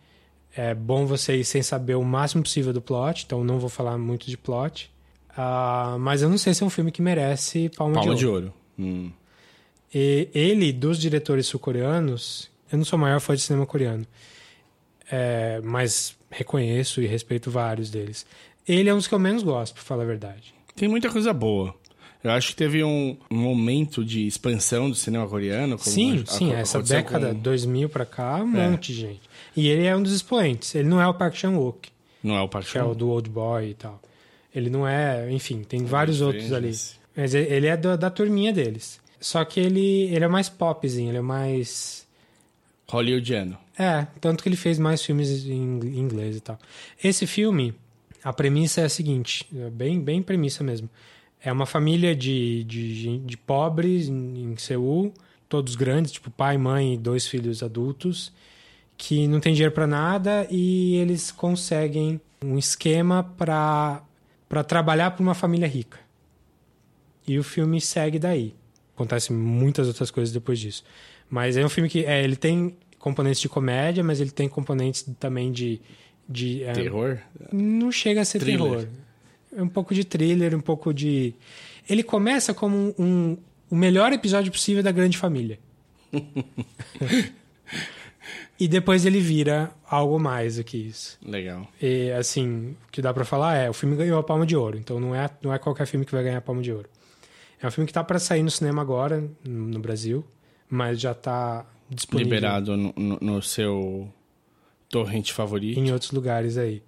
É 0.55 0.75
bom 0.75 1.05
você 1.05 1.37
ir 1.37 1.45
sem 1.45 1.63
saber 1.63 1.97
o 1.97 2.05
máximo 2.05 2.43
possível 2.43 2.73
do 2.73 2.81
plot, 2.81 3.25
então 3.27 3.45
não 3.45 3.59
vou 3.59 3.69
falar 3.69 3.99
muito 3.99 4.27
de 4.27 4.37
plot. 4.37 4.91
Uh, 5.37 5.99
mas 5.99 6.23
eu 6.23 6.29
não 6.31 6.39
sei 6.39 6.55
se 6.55 6.63
é 6.63 6.67
um 6.67 6.71
filme 6.71 6.91
que 6.91 7.03
merece 7.03 7.69
Palma, 7.77 7.95
Palma 7.97 8.15
de 8.15 8.21
de 8.21 8.27
Ouro. 8.27 8.47
Ouro. 8.47 8.55
Hum. 8.79 9.11
E 9.95 10.29
ele, 10.35 10.73
dos 10.73 10.99
diretores 10.99 11.47
sul-coreanos, 11.47 12.51
eu 12.73 12.79
não 12.79 12.85
sou 12.85 12.99
o 12.99 13.03
maior 13.03 13.21
fã 13.21 13.35
de 13.35 13.43
cinema 13.43 13.67
coreano, 13.67 14.07
é, 15.11 15.61
mas 15.63 16.17
reconheço 16.31 17.01
e 17.03 17.07
respeito 17.07 17.51
vários 17.51 17.91
deles. 17.91 18.27
Ele 18.67 18.89
é 18.89 18.93
um 18.95 18.97
dos 18.97 19.07
que 19.07 19.15
eu 19.15 19.19
menos 19.19 19.43
gosto, 19.43 19.75
pra 19.75 19.83
falar 19.83 20.03
a 20.03 20.07
verdade. 20.07 20.55
Tem 20.75 20.89
muita 20.89 21.11
coisa 21.11 21.33
boa. 21.33 21.75
Eu 22.25 22.31
acho 22.33 22.49
que 22.49 22.57
teve 22.57 22.83
um 22.83 23.17
momento 23.31 24.05
de 24.05 24.27
expansão 24.27 24.89
do 24.91 24.97
cinema 24.97 25.29
coreano. 25.29 25.79
Como 25.79 25.91
sim, 25.95 26.25
a- 26.27 26.33
sim, 26.33 26.53
a- 26.53 26.59
essa 26.59 26.79
aconteceu 26.79 26.97
década 27.03 27.29
com- 27.35 27.41
2000 27.41 27.89
pra 27.89 28.05
cá, 28.05 28.43
um 28.43 28.57
É. 28.57 28.69
monte 28.69 28.93
de 28.93 29.01
gente. 29.01 29.21
E 29.57 29.69
ele 29.69 29.85
é 29.85 29.95
um 29.97 30.03
dos 30.03 30.13
expoentes. 30.13 30.75
Ele 30.75 30.89
não 30.89 31.01
é 31.01 31.07
o 31.07 31.15
Park 31.15 31.35
Chan-wook, 31.37 31.89
Não 32.23 32.35
é 32.37 32.41
o 32.43 32.49
Park 32.49 32.67
que 32.67 32.77
é 32.79 32.83
o 32.83 32.95
do 32.95 33.09
Old 33.11 33.31
Boy 33.31 33.71
e 33.71 33.75
tal. 33.75 34.03
Ele 34.57 34.71
não 34.71 34.89
é, 34.89 35.31
enfim, 35.31 35.63
tem 35.63 35.85
vários 35.85 36.21
outros 36.23 36.51
ali. 36.53 36.69
Mas 37.15 37.35
ele 37.35 37.67
é 37.67 37.77
da, 37.77 37.95
da 37.95 38.09
turminha 38.11 38.53
deles. 38.53 38.99
Só 39.21 39.45
que 39.45 39.61
ele, 39.61 40.05
ele 40.15 40.25
é 40.25 40.29
mais 40.29 40.49
popzinho, 40.49 41.11
ele 41.11 41.19
é 41.19 41.23
mais. 41.23 42.07
Hollywoodiano. 42.89 43.59
É, 43.79 44.07
tanto 44.21 44.43
que 44.43 44.49
ele 44.49 44.57
fez 44.57 44.79
mais 44.79 45.03
filmes 45.03 45.45
em 45.47 45.53
ing- 45.77 45.99
inglês 45.99 46.37
e 46.37 46.41
tal. 46.41 46.59
Esse 47.03 47.27
filme, 47.27 47.75
a 48.25 48.33
premissa 48.33 48.81
é 48.81 48.85
a 48.85 48.89
seguinte: 48.89 49.47
é 49.55 49.69
bem, 49.71 50.01
bem 50.01 50.23
premissa 50.23 50.65
mesmo. 50.65 50.89
É 51.41 51.53
uma 51.53 51.67
família 51.67 52.15
de, 52.17 52.65
de, 52.65 53.19
de 53.19 53.37
pobres 53.37 54.09
em, 54.09 54.53
em 54.53 54.57
Seul, 54.57 55.13
todos 55.49 55.77
grandes, 55.77 56.13
tipo 56.13 56.31
pai, 56.31 56.57
mãe 56.57 56.95
e 56.95 56.97
dois 56.99 57.27
filhos 57.27 57.63
adultos, 57.63 58.33
que 58.97 59.29
não 59.29 59.39
tem 59.41 59.53
dinheiro 59.53 59.75
pra 59.75 59.87
nada 59.87 60.47
e 60.51 60.97
eles 60.97 61.31
conseguem 61.31 62.21
um 62.45 62.57
esquema 62.59 63.23
pra 63.37 64.03
para 64.49 64.63
trabalhar 64.65 65.11
para 65.13 65.23
uma 65.23 65.35
família 65.35 65.67
rica. 65.69 65.99
E 67.27 67.39
o 67.39 67.43
filme 67.43 67.81
segue 67.81 68.19
daí. 68.19 68.55
Acontecem 68.95 69.37
muitas 69.37 69.89
outras 69.89 70.11
coisas 70.11 70.33
depois 70.33 70.59
disso. 70.59 70.85
Mas 71.29 71.57
é 71.57 71.65
um 71.65 71.69
filme 71.69 71.89
que 71.89 72.05
é, 72.05 72.23
ele 72.23 72.37
tem 72.37 72.77
componentes 72.99 73.41
de 73.41 73.49
comédia, 73.49 74.03
mas 74.05 74.21
ele 74.21 74.31
tem 74.31 74.49
componentes 74.49 75.05
também 75.19 75.51
de. 75.53 75.81
de 76.29 76.63
é, 76.65 76.73
Terror? 76.73 77.19
não 77.53 77.91
chega 77.93 78.21
a 78.21 78.25
ser 78.25 78.39
Thriller. 78.39 78.63
terror. 78.81 78.87
É 79.57 79.63
um 79.63 79.69
pouco 79.69 79.95
de 79.95 80.05
thriller, 80.05 80.55
um 80.55 80.61
pouco 80.61 80.93
de. 80.95 81.35
Ele 81.89 82.03
começa 82.03 82.53
como 82.55 82.77
um, 82.77 82.95
um- 82.99 83.37
o 83.71 83.75
melhor 83.77 84.13
episódio 84.13 84.53
possível 84.53 84.83
da 84.83 84.93
Grande 84.93 85.19
Família. 85.19 85.59
e 88.59 88.67
depois 88.69 89.05
ele 89.07 89.21
vira 89.21 89.71
algo 89.89 90.19
mais 90.19 90.57
do 90.57 90.65
que 90.65 90.77
isso. 90.77 91.19
Legal. 91.25 91.67
E 91.81 92.11
assim, 92.13 92.77
o 92.89 92.91
que 92.93 93.01
dá 93.03 93.13
pra 93.15 93.25
falar 93.25 93.57
é, 93.57 93.69
o 93.71 93.73
filme 93.73 93.97
ganhou 93.97 94.19
a 94.19 94.23
Palma 94.23 94.45
de 94.47 94.57
Ouro, 94.57 94.77
então 94.79 94.99
não 95.01 95.15
é, 95.15 95.29
não 95.43 95.53
é 95.53 95.59
qualquer 95.59 95.87
filme 95.87 96.05
que 96.07 96.13
vai 96.13 96.23
ganhar 96.25 96.39
a 96.39 96.43
Palma 96.43 96.63
de 96.63 96.73
Ouro. 96.73 96.89
É 97.61 97.67
um 97.67 97.71
filme 97.71 97.87
que 97.87 97.93
tá 97.93 98.05
pra 98.05 98.19
sair 98.19 98.43
no 98.43 98.51
cinema 98.51 98.83
agora, 98.83 99.25
no 99.45 99.79
Brasil, 99.79 100.25
mas 100.69 101.01
já 101.01 101.15
tá 101.15 101.65
disponível 101.89 102.33
Liberado 102.35 102.77
no, 102.77 102.93
no- 102.97 103.19
no 103.21 103.43
seu 103.43 104.13
torrente 104.89 105.33
favorito. 105.33 105.79
em 105.79 105.91
outros 105.93 106.11
lugares 106.13 106.57
aí. 106.59 106.83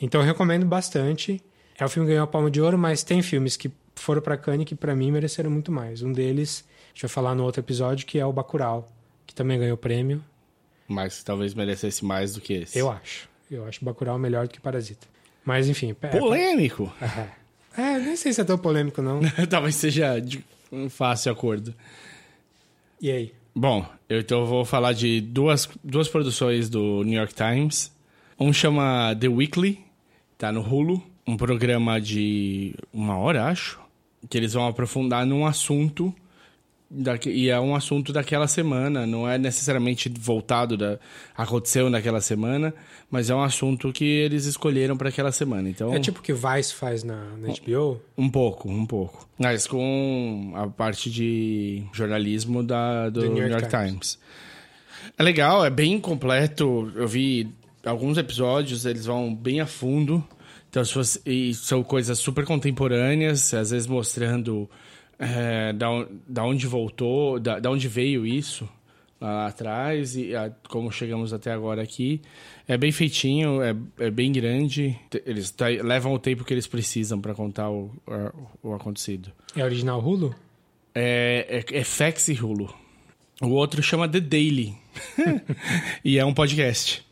Então 0.00 0.20
eu 0.20 0.26
recomendo 0.26 0.66
bastante. 0.66 1.40
É 1.78 1.84
o 1.84 1.88
filme 1.88 2.06
que 2.06 2.12
ganhou 2.12 2.24
a 2.24 2.28
Palma 2.28 2.50
de 2.50 2.60
Ouro, 2.60 2.76
mas 2.78 3.02
tem 3.02 3.22
filmes 3.22 3.56
que 3.56 3.70
foram 3.96 4.20
pra 4.20 4.36
Cannes 4.36 4.66
que 4.66 4.74
pra 4.74 4.94
mim 4.94 5.10
mereceram 5.10 5.50
muito 5.50 5.72
mais. 5.72 6.02
Um 6.02 6.12
deles, 6.12 6.64
a 6.68 6.88
gente 6.94 7.02
vai 7.02 7.08
falar 7.08 7.34
no 7.34 7.42
outro 7.44 7.60
episódio, 7.60 8.06
que 8.06 8.18
é 8.18 8.26
o 8.26 8.32
Bacurau, 8.32 8.88
que 9.26 9.34
também 9.34 9.58
ganhou 9.58 9.76
prêmio. 9.76 10.22
Mas 10.86 11.22
talvez 11.22 11.54
merecesse 11.54 12.04
mais 12.04 12.34
do 12.34 12.40
que 12.40 12.52
esse. 12.52 12.78
Eu 12.78 12.90
acho. 12.90 13.28
Eu 13.50 13.66
acho 13.66 13.84
Bacurau 13.84 14.18
melhor 14.18 14.46
do 14.46 14.52
que 14.52 14.60
Parasita. 14.60 15.06
Mas 15.44 15.68
enfim, 15.68 15.94
é, 16.00 16.08
Polêmico! 16.08 16.92
é, 17.76 17.80
é, 17.80 17.98
nem 17.98 18.16
sei 18.16 18.32
se 18.32 18.40
é 18.40 18.44
tão 18.44 18.58
polêmico 18.58 19.02
não. 19.02 19.20
talvez 19.48 19.76
seja 19.76 20.18
de 20.18 20.44
um 20.72 20.88
fácil 20.88 21.32
acordo. 21.32 21.74
E 23.00 23.10
aí? 23.10 23.32
Bom, 23.54 23.86
eu 24.08 24.20
então 24.20 24.44
vou 24.46 24.64
falar 24.64 24.92
de 24.92 25.20
duas, 25.20 25.68
duas 25.82 26.08
produções 26.08 26.68
do 26.68 27.04
New 27.04 27.18
York 27.18 27.34
Times. 27.34 27.92
Um 28.38 28.52
chama 28.52 29.14
The 29.18 29.28
Weekly, 29.28 29.84
tá 30.36 30.50
no 30.50 30.60
Hulu. 30.60 31.02
Um 31.26 31.36
programa 31.36 32.00
de 32.00 32.74
uma 32.92 33.16
hora, 33.16 33.46
acho. 33.46 33.80
Que 34.28 34.36
eles 34.36 34.54
vão 34.54 34.66
aprofundar 34.66 35.24
num 35.24 35.46
assunto. 35.46 36.14
Daque- 36.90 37.30
e 37.30 37.48
é 37.50 37.58
um 37.58 37.74
assunto 37.74 38.12
daquela 38.12 38.46
semana. 38.46 39.06
Não 39.06 39.28
é 39.28 39.36
necessariamente 39.38 40.08
voltado 40.18 40.76
da. 40.76 40.98
Aconteceu 41.36 41.88
naquela 41.90 42.20
semana. 42.20 42.74
Mas 43.10 43.30
é 43.30 43.34
um 43.34 43.42
assunto 43.42 43.92
que 43.92 44.04
eles 44.04 44.44
escolheram 44.44 44.96
para 44.96 45.08
aquela 45.08 45.30
semana. 45.30 45.68
Então, 45.68 45.94
É 45.94 46.00
tipo 46.00 46.18
o 46.18 46.22
que 46.22 46.32
Vice 46.32 46.74
faz 46.74 47.04
na, 47.04 47.36
na 47.36 47.48
HBO? 47.54 48.00
um 48.18 48.28
pouco, 48.28 48.68
um 48.68 48.84
pouco. 48.86 49.28
Mas 49.38 49.66
com 49.66 50.52
a 50.56 50.66
parte 50.66 51.10
de 51.10 51.84
jornalismo 51.92 52.62
da, 52.62 53.08
do, 53.10 53.28
New 53.30 53.46
York, 53.46 53.68
Times. 53.68 54.18
É 55.16 55.22
legal, 55.22 55.64
é 55.64 55.70
bem 55.70 56.00
completo. 56.00 56.90
Eu 56.96 57.06
vi 57.06 57.48
alguns 57.84 58.18
episódios, 58.18 58.84
eles 58.84 59.06
vão 59.06 59.32
bem 59.34 59.60
a 59.60 59.66
fundo. 59.66 60.26
Então, 60.70 60.84
se 60.84 60.94
você- 60.94 61.20
e 61.24 61.54
são 61.54 61.84
coisas 61.84 62.18
super 62.18 62.44
contemporâneas, 62.44 63.54
às 63.54 63.70
vezes 63.70 63.86
mostrando 63.86 64.68
é, 65.18 65.72
da, 65.72 65.88
da 66.28 66.44
onde 66.44 66.66
voltou, 66.66 67.38
da, 67.38 67.58
da 67.58 67.70
onde 67.70 67.88
veio 67.88 68.26
isso 68.26 68.68
lá 69.20 69.46
atrás 69.46 70.16
e 70.16 70.34
a- 70.34 70.50
como 70.68 70.90
chegamos 70.90 71.32
até 71.32 71.50
agora 71.52 71.82
aqui. 71.82 72.20
É 72.68 72.76
bem 72.76 72.90
feitinho, 72.92 73.62
é, 73.62 73.74
é 73.98 74.10
bem 74.10 74.30
grande. 74.32 74.98
Eles 75.24 75.50
tá- 75.50 75.66
levam 75.68 76.12
o 76.12 76.18
tempo 76.18 76.44
que 76.44 76.52
eles 76.52 76.66
precisam 76.66 77.20
para 77.20 77.34
contar 77.34 77.70
o, 77.70 77.90
a- 78.06 78.32
o 78.62 78.74
acontecido. 78.74 79.30
É 79.56 79.64
original 79.64 80.00
Hulu? 80.00 80.34
É, 80.94 81.64
é, 81.72 81.78
é 81.78 81.84
Fax 81.84 82.28
e 82.28 82.32
Hulu. 82.34 82.72
O 83.42 83.48
outro 83.48 83.82
chama 83.82 84.08
The 84.08 84.20
Daily. 84.20 84.74
e 86.04 86.18
é 86.18 86.24
um 86.24 86.32
podcast. 86.32 87.03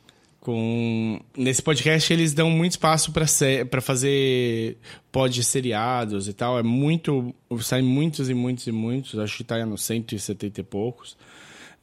Com... 0.42 1.20
Nesse 1.36 1.62
podcast 1.62 2.12
eles 2.12 2.34
dão 2.34 2.50
muito 2.50 2.72
espaço 2.72 3.12
para 3.12 3.26
para 3.70 3.80
fazer 3.80 4.76
pod 5.12 5.42
seriados 5.44 6.26
e 6.26 6.32
tal. 6.32 6.58
É 6.58 6.64
muito. 6.64 7.32
Saem 7.60 7.84
muitos 7.84 8.28
e 8.28 8.34
muitos 8.34 8.66
e 8.66 8.72
muitos. 8.72 9.16
Acho 9.20 9.36
que 9.36 9.44
tá 9.44 9.64
nos 9.64 9.84
170 9.84 10.60
e 10.60 10.64
poucos. 10.64 11.16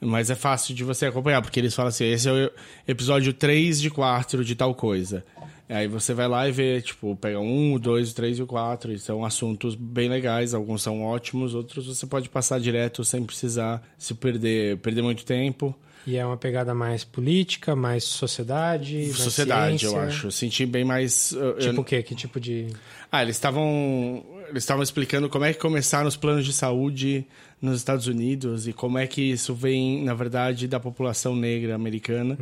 Mas 0.02 0.30
é 0.30 0.36
fácil 0.36 0.76
de 0.76 0.84
você 0.84 1.06
acompanhar, 1.06 1.41
porque 1.41 1.58
eles 1.58 1.74
falam 1.74 1.88
assim: 1.88 2.04
esse 2.04 2.28
é 2.28 2.34
o 2.34 2.52
episódio 2.86 3.32
3 3.32 3.80
de 3.80 3.89
4 3.89 4.43
de 4.43 4.56
tal 4.56 4.76
coisa. 4.76 5.24
Aí 5.69 5.88
você 5.88 6.13
vai 6.13 6.28
lá 6.28 6.50
e 6.50 6.52
vê, 6.52 6.82
tipo, 6.82 7.15
pega 7.15 7.39
um, 7.39 7.80
dois, 7.80 8.12
três 8.12 8.39
e 8.39 8.45
quatro. 8.45 8.91
E 8.91 9.00
são 9.00 9.24
assuntos 9.24 9.74
bem 9.74 10.10
legais, 10.10 10.54
alguns 10.54 10.82
são 10.82 11.02
ótimos, 11.02 11.56
outros 11.56 11.86
você 11.86 12.06
pode 12.06 12.28
passar 12.28 12.60
direto 12.60 13.06
sem 13.06 13.24
precisar 13.24 13.82
se 13.98 14.13
perder, 14.15 14.78
perder 14.80 15.02
muito 15.02 15.24
tempo. 15.24 15.74
E 16.10 16.17
é 16.17 16.26
uma 16.26 16.38
pegada 16.38 16.74
mais 16.74 17.04
política, 17.04 17.76
mais 17.76 18.04
sociedade, 18.04 18.95
mais 18.98 19.17
Sociedade, 19.17 19.80
ciência. 19.80 19.95
eu 19.95 20.02
acho. 20.02 20.28
Eu 20.28 20.32
senti 20.32 20.65
bem 20.65 20.84
mais. 20.84 21.32
eu- 21.34 21.41
eu- 21.52 21.60
Tipo 21.60 21.82
o 21.82 21.84
quê? 21.84 22.02
Que 22.02 22.15
tipo 22.15 22.39
de... 22.39 22.67
Ah, 23.12 23.22
eles 23.22 23.36
estavam. 23.36 24.24
Eles 24.50 24.63
estavam 24.63 24.82
explicando 24.82 25.30
como 25.30 25.45
é 25.45 25.54
que 25.54 25.60
começaram 25.60 26.08
os 26.08 26.15
planos 26.15 26.45
de 26.45 26.54
saúde 26.54 27.26
nos 27.62 27.78
Estados 27.78 28.08
Unidos 28.08 28.67
e 28.67 28.74
como 28.74 28.98
é 28.98 29.06
que 29.06 29.22
isso 29.22 29.54
vem, 29.54 30.04
na 30.04 30.13
verdade, 30.13 30.67
da 30.67 30.80
população 30.80 31.36
negra 31.36 31.76
americana, 31.76 32.38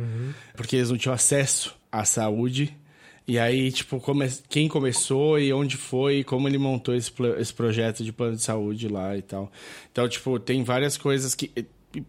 porque 0.56 0.76
eles 0.76 0.90
não 0.90 0.96
tinham 0.96 1.12
acesso 1.14 1.74
à 1.92 2.04
saúde. 2.04 2.74
E 3.26 3.38
aí, 3.38 3.70
tipo, 3.70 4.00
come... 4.00 4.26
quem 4.48 4.68
começou 4.68 5.38
e 5.38 5.52
onde 5.52 5.76
foi, 5.76 6.20
e 6.20 6.24
como 6.24 6.48
ele 6.48 6.56
montou 6.56 6.94
esse, 6.94 7.12
pla- 7.12 7.38
esse 7.38 7.52
projeto 7.52 8.02
de 8.02 8.10
plano 8.10 8.36
de 8.36 8.42
saúde 8.42 8.88
lá 8.88 9.14
e 9.18 9.20
tal. 9.20 9.52
Então, 9.92 10.08
tipo, 10.08 10.38
tem 10.38 10.64
várias 10.64 10.96
coisas 10.96 11.34
que 11.34 11.50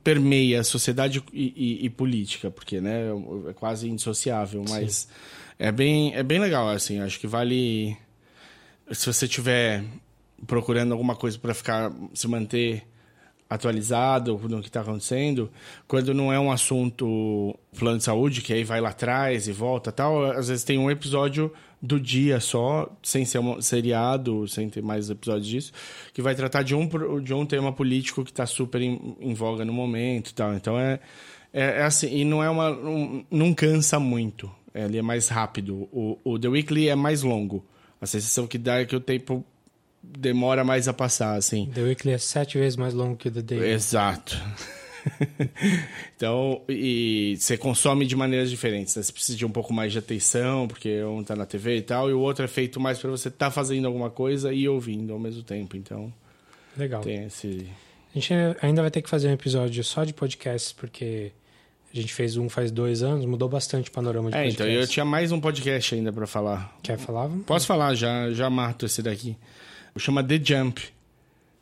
permeia 0.04 0.64
sociedade 0.64 1.24
e, 1.34 1.54
e- 1.82 1.86
e 1.86 1.90
política, 1.90 2.52
porque, 2.52 2.82
né, 2.82 3.08
é 3.50 3.54
quase 3.54 3.90
indissociável, 3.90 4.64
mas 4.70 5.08
é 5.58 5.72
bem, 5.72 6.14
é 6.16 6.22
bem 6.24 6.40
legal, 6.40 6.68
assim, 6.70 7.00
acho 7.00 7.20
que 7.20 7.28
vale 7.28 7.96
se 8.92 9.06
você 9.12 9.26
estiver 9.26 9.84
procurando 10.48 10.92
alguma 10.92 11.16
coisa 11.16 11.38
para 11.38 11.54
ficar 11.54 11.92
se 12.14 12.28
manter 12.28 12.84
atualizado 13.50 14.40
no 14.48 14.62
que 14.62 14.68
está 14.68 14.82
acontecendo. 14.82 15.50
Quando 15.88 16.14
não 16.14 16.32
é 16.32 16.40
um 16.40 16.52
assunto 16.52 17.58
plano 17.78 17.98
de 17.98 18.04
saúde, 18.04 18.42
que 18.42 18.54
aí 18.54 18.64
vai 18.64 18.80
lá 18.80 18.90
atrás 18.90 19.48
e 19.48 19.52
volta 19.52 19.92
tal, 19.92 20.24
às 20.24 20.50
vezes 20.50 20.64
tem 20.64 20.78
um 20.78 20.92
episódio 20.92 21.52
do 21.82 22.00
dia 22.00 22.40
só, 22.40 22.92
sem 23.02 23.26
ser 23.26 23.40
um 23.40 23.62
seriado, 23.62 24.48
sem 24.48 24.70
ter 24.70 24.84
mais 24.84 25.10
episódios 25.10 25.48
disso, 25.48 25.72
que 26.14 26.22
vai 26.22 26.36
tratar 26.36 26.62
de 26.62 26.76
um, 26.76 26.88
de 27.22 27.34
um 27.34 27.46
tema 27.46 27.72
político 27.72 28.24
que 28.24 28.32
está 28.32 28.46
super 28.46 28.82
em, 28.82 29.16
em, 29.20 29.34
voga 29.34 29.66
no 29.66 29.74
momento 29.74 30.34
tal. 30.34 30.54
Então 30.54 30.78
é, 30.78 31.00
é, 31.52 31.80
é, 31.80 31.84
assim, 31.84 32.14
e 32.14 32.26
não 32.26 32.44
é 32.44 32.50
uma. 32.50 32.70
Um, 32.70 33.26
não 33.32 33.54
cansa 33.54 34.00
muito. 34.00 34.52
Ele 34.76 34.98
é 34.98 35.02
mais 35.02 35.30
rápido. 35.30 35.90
O, 35.92 36.20
o 36.24 36.38
The 36.38 36.50
Weekly 36.50 36.90
é 36.90 36.96
mais 36.96 37.24
longo. 37.24 37.66
A 38.00 38.06
sensação 38.06 38.46
que 38.46 38.58
dá 38.58 38.80
é 38.80 38.86
que 38.86 38.96
o 38.96 39.00
tempo 39.00 39.44
demora 40.02 40.64
mais 40.64 40.88
a 40.88 40.94
passar, 40.94 41.36
assim. 41.36 41.68
The 41.74 41.82
Weekly 41.82 42.14
é 42.14 42.18
sete 42.18 42.58
vezes 42.58 42.76
mais 42.76 42.94
longo 42.94 43.16
que 43.16 43.28
o 43.28 43.32
The 43.32 43.42
Daily. 43.42 43.68
Exato. 43.68 44.38
então, 46.16 46.62
e 46.68 47.38
você 47.40 47.58
consome 47.58 48.06
de 48.06 48.16
maneiras 48.16 48.50
diferentes. 48.50 48.96
Né? 48.96 49.04
Você 49.04 49.12
precisa 49.12 49.38
de 49.38 49.46
um 49.46 49.50
pouco 49.50 49.74
mais 49.74 49.92
de 49.92 50.00
atenção, 50.00 50.68
porque 50.68 51.04
um 51.04 51.24
tá 51.24 51.36
na 51.36 51.46
TV 51.46 51.78
e 51.78 51.82
tal, 51.82 52.10
e 52.10 52.14
o 52.14 52.20
outro 52.20 52.46
é 52.46 52.48
feito 52.48 52.80
mais 52.80 52.98
para 53.00 53.10
você 53.10 53.30
estar 53.30 53.48
tá 53.48 53.52
fazendo 53.52 53.86
alguma 53.86 54.10
coisa 54.10 54.54
e 54.54 54.68
ouvindo 54.68 55.14
ao 55.14 55.20
mesmo 55.20 55.44
tempo. 55.44 55.76
Então, 55.78 56.12
legal. 56.78 57.02
Tem 57.02 57.26
esse. 57.26 57.68
A 58.12 58.20
gente 58.20 58.34
ainda 58.62 58.82
vai 58.82 58.92
ter 58.92 59.02
que 59.02 59.10
fazer 59.10 59.30
um 59.30 59.34
episódio 59.34 59.84
só 59.84 60.04
de 60.04 60.14
podcasts, 60.14 60.72
porque 60.72 61.32
a 61.94 61.96
gente 61.96 62.14
fez 62.14 62.38
um 62.38 62.50
faz 62.50 62.72
dois 62.72 63.04
anos, 63.04 63.26
mudou 63.26 63.48
bastante 63.48 63.90
o 63.90 63.94
panorama 63.94 64.30
de 64.30 64.38
é, 64.38 64.44
podcast. 64.44 64.64
então 64.64 64.82
eu 64.82 64.88
tinha 64.88 65.06
mais 65.06 65.32
um 65.32 65.40
podcast 65.40 65.96
ainda 65.96 66.12
para 66.12 66.28
falar. 66.28 66.76
Quer 66.82 66.98
falar? 66.98 67.30
Posso 67.46 67.68
falar, 67.68 67.94
já, 67.96 68.32
já 68.32 68.50
mato 68.50 68.86
esse 68.86 69.02
daqui. 69.02 69.36
Chama 70.00 70.24
The 70.24 70.40
Jump. 70.44 70.82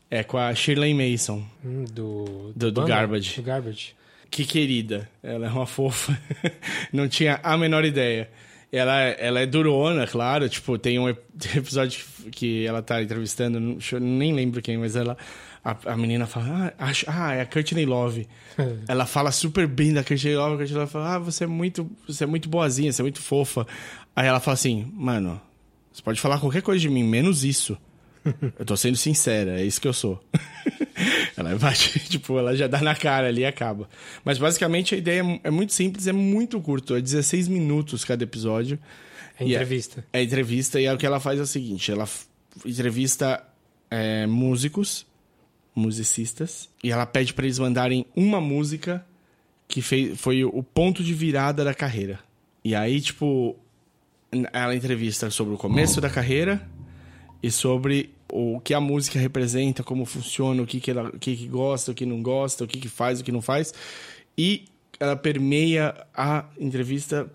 É 0.09 0.23
com 0.23 0.37
a 0.37 0.53
Shirley 0.55 0.93
Mason. 0.93 1.43
Hum, 1.65 1.85
do, 1.91 2.53
do, 2.55 2.71
do 2.71 2.85
Garbage. 2.85 3.35
Do 3.35 3.43
Garbage. 3.43 3.95
Que 4.29 4.45
querida. 4.45 5.09
Ela 5.21 5.47
é 5.47 5.49
uma 5.49 5.65
fofa. 5.65 6.17
Não 6.93 7.07
tinha 7.07 7.39
a 7.43 7.57
menor 7.57 7.83
ideia. 7.83 8.29
Ela, 8.71 9.01
ela 9.01 9.39
é 9.39 9.45
durona, 9.45 10.05
claro. 10.05 10.47
Tipo, 10.47 10.77
tem 10.77 10.99
um 10.99 11.09
episódio 11.55 12.05
que 12.31 12.65
ela 12.65 12.81
tá 12.81 13.01
entrevistando, 13.01 13.77
nem 13.99 14.33
lembro 14.33 14.61
quem, 14.61 14.77
mas 14.77 14.95
ela. 14.95 15.17
A, 15.63 15.93
a 15.93 15.97
menina 15.97 16.25
fala, 16.25 16.73
ah, 16.79 16.85
acho, 16.87 17.05
ah, 17.09 17.33
é 17.33 17.41
a 17.41 17.45
Courtney 17.45 17.85
Love. 17.85 18.25
ela 18.87 19.05
fala 19.05 19.31
super 19.31 19.67
bem 19.67 19.91
da 19.91 20.03
Courtney 20.03 20.35
Love. 20.35 20.53
A 20.53 20.57
Courtney 20.57 20.79
Love 20.79 20.91
fala, 20.91 21.15
ah, 21.15 21.19
você 21.19 21.43
é 21.43 21.47
muito, 21.47 21.89
você 22.07 22.23
é 22.23 22.27
muito 22.27 22.47
boazinha, 22.47 22.91
você 22.93 23.01
é 23.01 23.03
muito 23.03 23.21
fofa. 23.21 23.67
Aí 24.15 24.27
ela 24.27 24.39
fala 24.39 24.53
assim, 24.53 24.89
mano, 24.93 25.41
você 25.91 26.01
pode 26.01 26.21
falar 26.21 26.39
qualquer 26.39 26.61
coisa 26.61 26.79
de 26.79 26.89
mim, 26.89 27.03
menos 27.03 27.43
isso. 27.43 27.77
Eu 28.57 28.65
tô 28.65 28.75
sendo 28.75 28.97
sincera, 28.97 29.59
é 29.59 29.65
isso 29.65 29.79
que 29.79 29.87
eu 29.87 29.93
sou. 29.93 30.23
ela 31.35 31.55
bate, 31.57 31.99
tipo, 32.09 32.37
ela 32.37 32.55
já 32.55 32.67
dá 32.67 32.81
na 32.81 32.95
cara 32.95 33.27
ali 33.27 33.41
e 33.41 33.45
acaba. 33.45 33.89
Mas 34.23 34.37
basicamente 34.37 34.95
a 34.95 34.97
ideia 34.97 35.21
é, 35.21 35.47
é 35.47 35.51
muito 35.51 35.73
simples, 35.73 36.07
é 36.07 36.13
muito 36.13 36.59
curto, 36.59 36.95
é 36.95 37.01
16 37.01 37.47
minutos 37.47 38.03
cada 38.03 38.23
episódio. 38.23 38.79
É 39.39 39.45
entrevista. 39.45 40.05
É, 40.11 40.19
é, 40.19 40.23
entrevista, 40.23 40.81
e 40.81 40.89
o 40.89 40.97
que 40.97 41.05
ela 41.05 41.19
faz 41.19 41.39
é 41.39 41.43
o 41.43 41.47
seguinte: 41.47 41.91
ela 41.91 42.07
entrevista 42.65 43.43
é, 43.89 44.25
músicos, 44.25 45.05
musicistas, 45.75 46.69
e 46.83 46.91
ela 46.91 47.05
pede 47.05 47.33
para 47.33 47.45
eles 47.45 47.59
mandarem 47.59 48.05
uma 48.15 48.41
música 48.41 49.05
que 49.67 49.81
fez, 49.81 50.19
foi 50.19 50.43
o 50.43 50.63
ponto 50.63 51.03
de 51.03 51.13
virada 51.13 51.63
da 51.63 51.73
carreira. 51.73 52.19
E 52.63 52.73
aí, 52.73 52.99
tipo, 52.99 53.55
ela 54.51 54.75
entrevista 54.75 55.29
sobre 55.29 55.53
o 55.53 55.57
começo 55.57 56.01
da 56.01 56.09
carreira 56.09 56.67
e 57.41 57.51
sobre 57.51 58.09
o 58.31 58.59
que 58.59 58.73
a 58.73 58.79
música 58.79 59.19
representa, 59.19 59.83
como 59.83 60.05
funciona, 60.05 60.61
o 60.61 60.65
que, 60.65 60.79
que 60.79 60.91
ela 60.91 61.09
o 61.09 61.19
que, 61.19 61.35
que 61.35 61.47
gosta, 61.47 61.91
o 61.91 61.95
que 61.95 62.05
não 62.05 62.21
gosta, 62.21 62.63
o 62.63 62.67
que, 62.67 62.79
que 62.79 62.89
faz, 62.89 63.19
o 63.19 63.23
que 63.23 63.31
não 63.31 63.41
faz. 63.41 63.73
E 64.37 64.65
ela 64.99 65.15
permeia 65.15 65.95
a 66.13 66.45
entrevista 66.59 67.31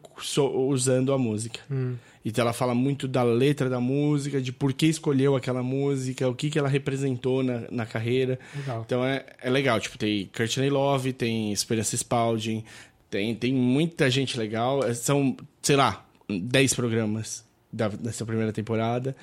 usando 0.69 1.13
a 1.13 1.19
música. 1.19 1.61
Hum. 1.71 1.97
Então 2.25 2.43
ela 2.43 2.53
fala 2.53 2.75
muito 2.75 3.09
da 3.09 3.23
letra 3.23 3.69
da 3.69 3.81
música, 3.81 4.41
de 4.41 4.53
por 4.53 4.73
que 4.73 4.87
escolheu 4.87 5.35
aquela 5.35 5.63
música, 5.63 6.29
o 6.29 6.35
que, 6.35 6.51
que 6.51 6.59
ela 6.59 6.69
representou 6.69 7.43
na, 7.43 7.63
na 7.71 7.87
carreira. 7.87 8.39
Legal. 8.55 8.83
Então 8.87 9.05
é, 9.05 9.25
é 9.43 9.51
legal. 9.51 9.81
Tipo, 9.81 9.99
tem 9.99 10.31
Courtney 10.35 10.71
Love, 10.71 11.13
tem 11.13 11.53
Esperança 11.53 11.97
Spalding, 11.97 12.65
tem, 13.11 13.35
tem 13.35 13.53
muita 13.53 14.09
gente 14.09 14.39
legal. 14.39 14.83
São, 14.95 15.37
sei 15.61 15.75
lá, 15.75 16.05
10 16.29 16.75
programas 16.75 17.45
da, 17.73 17.89
dessa 17.89 18.25
primeira 18.25 18.53
temporada 18.53 19.17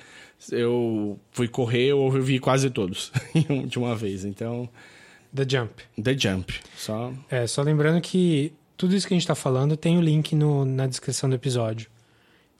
eu 0.50 1.18
fui 1.30 1.48
correr, 1.48 1.88
eu 1.88 1.98
ouvi 1.98 2.38
quase 2.38 2.70
todos 2.70 3.12
de 3.66 3.78
uma 3.78 3.94
vez. 3.94 4.24
Então. 4.24 4.68
The 5.34 5.46
Jump. 5.48 5.82
The 6.02 6.18
Jump. 6.18 6.54
Só. 6.76 7.12
É, 7.28 7.46
só 7.46 7.62
lembrando 7.62 8.00
que 8.00 8.52
tudo 8.76 8.96
isso 8.96 9.06
que 9.06 9.14
a 9.14 9.16
gente 9.16 9.22
está 9.22 9.34
falando 9.34 9.76
tem 9.76 9.98
o 9.98 10.00
link 10.00 10.34
no, 10.34 10.64
na 10.64 10.86
descrição 10.86 11.28
do 11.28 11.36
episódio. 11.36 11.90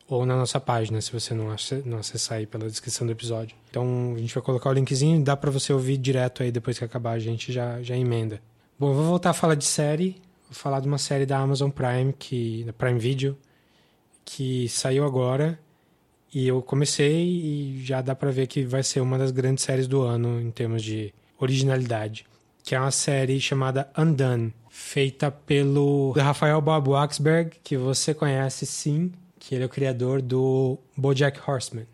Ou 0.06 0.26
na 0.26 0.36
nossa 0.36 0.58
página, 0.58 1.00
se 1.00 1.12
você 1.12 1.32
não, 1.32 1.54
não 1.84 1.98
acessar 1.98 2.38
aí 2.38 2.46
pela 2.46 2.68
descrição 2.68 3.06
do 3.06 3.12
episódio. 3.12 3.56
Então 3.70 4.14
a 4.16 4.18
gente 4.18 4.34
vai 4.34 4.42
colocar 4.42 4.68
o 4.68 4.72
linkzinho, 4.72 5.22
dá 5.22 5.36
para 5.36 5.50
você 5.50 5.72
ouvir 5.72 5.96
direto 5.96 6.42
aí 6.42 6.50
depois 6.50 6.78
que 6.78 6.84
acabar, 6.84 7.12
a 7.12 7.18
gente 7.18 7.52
já, 7.52 7.80
já 7.80 7.96
emenda. 7.96 8.42
Bom, 8.78 8.90
eu 8.90 8.94
vou 8.94 9.04
voltar 9.04 9.30
a 9.30 9.34
falar 9.34 9.54
de 9.54 9.64
série. 9.64 10.20
Vou 10.48 10.54
falar 10.54 10.80
de 10.80 10.88
uma 10.88 10.98
série 10.98 11.24
da 11.24 11.38
Amazon 11.38 11.70
Prime, 11.70 12.12
que, 12.18 12.64
da 12.64 12.72
Prime 12.72 12.98
Video, 12.98 13.38
que 14.24 14.68
saiu 14.68 15.04
agora 15.04 15.56
e 16.32 16.46
eu 16.46 16.62
comecei 16.62 17.24
e 17.24 17.82
já 17.84 18.00
dá 18.00 18.14
para 18.14 18.30
ver 18.30 18.46
que 18.46 18.64
vai 18.64 18.82
ser 18.82 19.00
uma 19.00 19.18
das 19.18 19.30
grandes 19.30 19.64
séries 19.64 19.86
do 19.86 20.02
ano 20.02 20.40
em 20.40 20.50
termos 20.50 20.82
de 20.82 21.12
originalidade, 21.38 22.26
que 22.62 22.74
é 22.74 22.80
uma 22.80 22.90
série 22.90 23.40
chamada 23.40 23.90
Undone, 23.96 24.52
feita 24.68 25.30
pelo 25.30 26.12
Rafael 26.12 26.60
Bob 26.60 26.90
Waxberg, 26.90 27.56
que 27.64 27.76
você 27.76 28.14
conhece 28.14 28.66
sim, 28.66 29.12
que 29.38 29.54
ele 29.54 29.64
é 29.64 29.66
o 29.66 29.70
criador 29.70 30.22
do 30.22 30.78
BoJack 30.96 31.40
Horseman. 31.48 31.86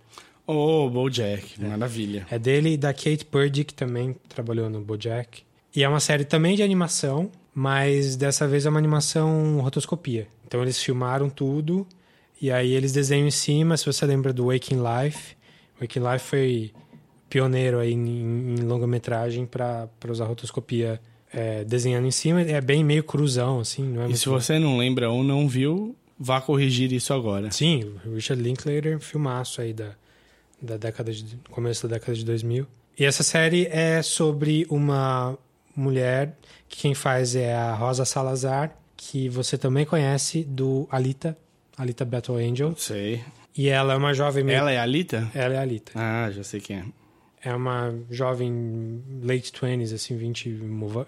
Oh, 0.47 0.89
BoJack, 0.91 1.63
é. 1.63 1.67
maravilha. 1.67 2.27
É 2.31 2.39
dele 2.39 2.75
e 2.75 2.77
da 2.77 2.93
Kate 2.93 3.25
Purdy, 3.25 3.65
que 3.65 3.75
também 3.75 4.15
trabalhou 4.29 4.69
no 4.69 4.81
BoJack. 4.81 5.43
E 5.75 5.83
é 5.83 5.89
uma 5.89 6.01
série 6.01 6.25
também 6.25 6.57
de 6.57 6.63
animação, 6.63 7.31
mas 7.55 8.17
dessa 8.17 8.47
vez 8.47 8.67
é 8.67 8.69
uma 8.69 8.79
animação 8.79 9.61
rotoscopia. 9.61 10.29
Então 10.47 10.63
eles 10.63 10.81
filmaram 10.81 11.29
tudo 11.29 11.87
e 12.41 12.51
aí 12.51 12.73
eles 12.73 12.93
desenham 12.93 13.27
em 13.27 13.31
cima, 13.31 13.77
se 13.77 13.87
você 13.87 14.05
lembra 14.05 14.33
do 14.33 14.47
Waking 14.47 14.81
Life. 14.83 15.37
Waking 15.81 16.01
Life 16.01 16.27
foi 16.27 16.73
pioneiro 17.29 17.79
aí 17.79 17.93
em, 17.93 18.55
em 18.55 18.63
longa-metragem 18.63 19.47
para 19.47 19.89
usar 20.09 20.27
rotoscopia 20.27 21.01
é, 21.33 21.65
desenhando 21.65 22.07
em 22.07 22.11
cima. 22.11 22.43
É 22.43 22.61
bem 22.61 22.85
meio 22.85 23.05
cruzão, 23.05 23.61
assim. 23.61 23.99
É 24.01 24.09
e 24.09 24.17
se 24.17 24.29
você 24.29 24.59
não 24.59 24.77
lembra 24.79 25.11
ou 25.11 25.23
não 25.23 25.49
viu, 25.49 25.97
vá 26.19 26.41
corrigir 26.41 26.93
isso 26.93 27.13
agora. 27.13 27.51
Sim, 27.51 27.95
Richard 28.15 28.43
Linklater, 28.43 28.99
filmaço 29.01 29.61
aí 29.61 29.73
da, 29.73 29.91
da 30.61 30.77
década 30.77 31.13
de, 31.13 31.39
começo 31.51 31.87
da 31.87 31.95
década 31.95 32.17
de 32.17 32.25
2000. 32.25 32.67
E 32.99 33.05
essa 33.05 33.23
série 33.23 33.67
é 33.67 34.01
sobre 34.03 34.67
uma 34.71 35.39
mulher 35.75 36.37
que 36.69 36.79
quem 36.79 36.95
faz 36.95 37.37
é 37.37 37.55
a 37.55 37.75
Rosa 37.75 38.05
Salazar, 38.07 38.75
que 38.97 39.29
você 39.29 39.59
também 39.59 39.85
conhece 39.85 40.43
do 40.43 40.89
Alita, 40.91 41.37
Alita 41.77 42.05
Battle 42.05 42.39
Angel. 42.39 42.75
Sei. 42.77 43.23
E 43.57 43.69
ela 43.69 43.95
é 43.95 43.97
uma 43.97 44.15
jovem... 44.15 44.45
Meio... 44.45 44.59
Ela 44.59 44.73
é 44.73 44.79
a 44.79 44.83
Alita? 44.83 45.31
Ela 45.35 45.55
é 45.55 45.59
a 45.59 45.63
Alita. 45.63 45.93
Ah, 45.95 46.31
já 46.31 46.43
sei 46.43 46.61
quem 46.61 46.77
é. 46.79 46.85
É 47.43 47.55
uma 47.55 47.95
jovem 48.11 49.03
late 49.23 49.53
20s, 49.53 49.95
assim, 49.95 50.17
20, 50.17 50.61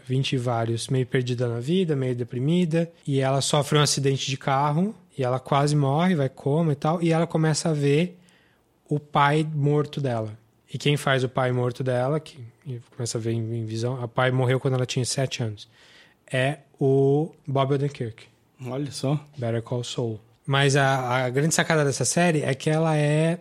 20 0.07 0.33
e 0.33 0.37
vários, 0.37 0.89
meio 0.89 1.07
perdida 1.07 1.49
na 1.49 1.59
vida, 1.59 1.97
meio 1.97 2.15
deprimida. 2.15 2.91
E 3.07 3.19
ela 3.21 3.41
sofre 3.41 3.77
um 3.77 3.83
acidente 3.83 4.31
de 4.31 4.37
carro 4.37 4.95
e 5.17 5.25
ela 5.25 5.41
quase 5.41 5.75
morre, 5.75 6.15
vai 6.15 6.29
coma 6.29 6.73
e 6.73 6.77
tal. 6.77 7.03
E 7.03 7.13
ela 7.13 7.27
começa 7.27 7.71
a 7.71 7.73
ver 7.73 8.19
o 8.89 9.01
pai 9.01 9.47
morto 9.53 10.01
dela. 10.01 10.39
E 10.73 10.79
quem 10.79 10.97
faz 10.97 11.25
o 11.25 11.29
pai 11.29 11.51
morto 11.51 11.83
dela, 11.83 12.21
que 12.21 12.39
começa 12.95 13.19
a 13.19 13.21
ver 13.21 13.33
em, 13.33 13.65
visão, 13.65 14.03
o 14.03 14.09
pai 14.09 14.31
morreu 14.31 14.61
quando 14.61 14.75
ela 14.75 14.87
tinha 14.87 15.05
7 15.05 15.43
anos, 15.43 15.69
é 16.31 16.59
o 16.79 17.33
Bob 17.47 17.75
Odenkirk. 17.75 18.27
Olha 18.65 18.93
só. 18.93 19.19
Better 19.37 19.63
Call 19.63 19.83
Saul. 19.83 20.21
Mas 20.49 20.77
a, 20.77 21.27
a 21.27 21.29
grande 21.29 21.55
sacada 21.55 21.85
dessa 21.85 22.07
série 22.07 22.41
é 22.41 22.55
que 22.55 22.71
ela 22.71 22.97
é 22.97 23.39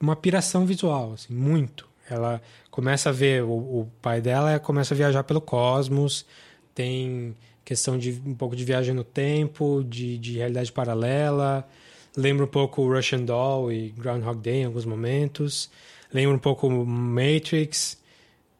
uma 0.00 0.14
piração 0.14 0.64
visual, 0.64 1.14
assim, 1.14 1.34
muito. 1.34 1.88
Ela 2.08 2.40
começa 2.70 3.08
a 3.08 3.12
ver, 3.12 3.42
o, 3.42 3.48
o 3.48 3.90
pai 4.00 4.20
dela 4.20 4.56
começa 4.60 4.94
a 4.94 4.96
viajar 4.96 5.24
pelo 5.24 5.40
cosmos, 5.40 6.24
tem 6.72 7.34
questão 7.64 7.98
de 7.98 8.22
um 8.24 8.32
pouco 8.32 8.54
de 8.54 8.64
viagem 8.64 8.94
no 8.94 9.02
tempo, 9.02 9.82
de, 9.82 10.16
de 10.18 10.34
realidade 10.36 10.70
paralela. 10.70 11.68
Lembra 12.16 12.44
um 12.44 12.48
pouco 12.48 12.86
Russian 12.86 13.24
Doll 13.24 13.72
e 13.72 13.88
Groundhog 13.88 14.38
Day 14.38 14.58
em 14.58 14.66
alguns 14.66 14.84
momentos. 14.84 15.68
Lembra 16.14 16.36
um 16.36 16.38
pouco 16.38 16.70
Matrix. 16.70 17.98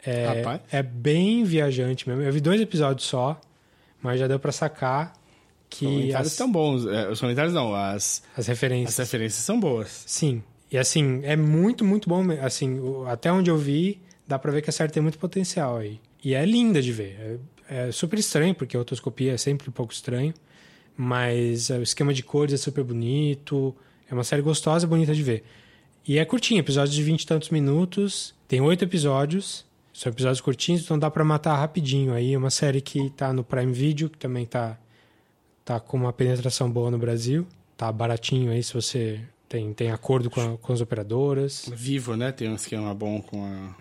É, 0.05 0.43
é 0.73 0.83
bem 0.83 1.45
viajante 1.45 2.09
mesmo. 2.09 2.25
Eu 2.25 2.33
vi 2.33 2.41
dois 2.41 2.61
episódios 2.61 3.07
só, 3.07 3.41
mas 4.03 4.19
já 4.19 4.27
deu 4.27 4.41
para 4.41 4.51
sacar 4.51 5.13
que 5.69 5.87
os 5.87 5.93
comentários 5.93 6.33
estão 6.33 6.51
bons. 6.51 6.87
É, 6.87 7.09
os 7.09 7.21
comentários 7.21 7.55
não, 7.55 7.75
as, 7.75 8.23
as 8.37 8.47
referências. 8.47 8.99
As 9.01 9.07
referências 9.07 9.45
são 9.45 9.59
boas. 9.59 10.05
Sim. 10.07 10.43
E 10.71 10.79
assim, 10.79 11.21
é 11.23 11.37
muito, 11.37 11.85
muito 11.85 12.09
bom. 12.09 12.25
Assim, 12.43 12.79
até 13.07 13.31
onde 13.33 13.51
eu 13.51 13.57
vi, 13.57 14.01
dá 14.27 14.39
pra 14.39 14.51
ver 14.53 14.63
que 14.63 14.71
a 14.71 14.73
série 14.73 14.93
tem 14.93 15.03
muito 15.03 15.19
potencial 15.19 15.77
aí. 15.77 16.01
E 16.25 16.35
é 16.35 16.45
linda 16.45 16.83
de 16.83 16.93
ver. 16.93 17.41
É, 17.69 17.89
é 17.89 17.93
super 17.93 18.19
estranho, 18.19 18.55
porque 18.55 18.77
a 18.77 18.81
otoscopia 18.81 19.33
é 19.33 19.37
sempre 19.37 19.69
um 19.69 19.73
pouco 19.73 19.93
estranho. 19.93 20.35
Mas 20.97 21.71
é, 21.71 21.79
o 21.79 21.83
esquema 21.83 22.13
de 22.15 22.23
cores 22.23 22.55
é 22.55 22.57
super 22.57 22.83
bonito. 22.83 23.75
É 24.11 24.15
uma 24.15 24.25
série 24.25 24.43
gostosa 24.43 24.87
e 24.87 24.89
bonita 24.89 25.15
de 25.15 25.23
ver. 25.23 25.45
E 26.07 26.19
é 26.19 26.25
curtinha, 26.25 26.61
episódios 26.61 26.95
de 26.95 27.03
vinte 27.03 27.23
e 27.23 27.27
tantos 27.27 27.51
minutos. 27.51 28.35
Tem 28.49 28.61
oito 28.61 28.85
episódios. 28.85 29.65
São 29.93 30.13
episódios 30.13 30.43
curtinhos, 30.43 30.83
então 30.83 30.99
dá 30.99 31.11
para 31.11 31.25
matar 31.25 31.57
rapidinho. 31.57 32.13
Aí 32.13 32.35
é 32.35 32.39
uma 32.39 32.51
série 32.51 32.83
que 32.83 33.09
tá 33.11 33.33
no 33.33 33.43
Prime 33.43 33.73
Video, 33.73 34.11
que 34.11 34.19
também 34.19 34.45
tá, 34.45 34.79
tá 35.67 35.81
com 35.81 35.97
uma 35.97 36.13
penetração 36.13 36.71
boa 36.71 36.91
no 36.91 36.97
Brasil. 36.97 37.45
Tá 37.77 37.91
baratinho 37.91 38.53
aí 38.53 38.63
se 38.63 38.73
você 38.73 39.21
tem, 39.49 39.75
tem 39.75 39.91
acordo 39.91 40.31
com, 40.31 40.41
a, 40.41 40.57
com 40.57 40.73
as 40.73 40.81
operadoras. 40.81 41.69
Vivo, 41.75 42.17
né? 42.17 42.31
Tem 42.31 42.49
um 42.49 42.55
esquema 42.55 42.95
bom 42.95 43.21
com 43.21 43.45
a. 43.45 43.75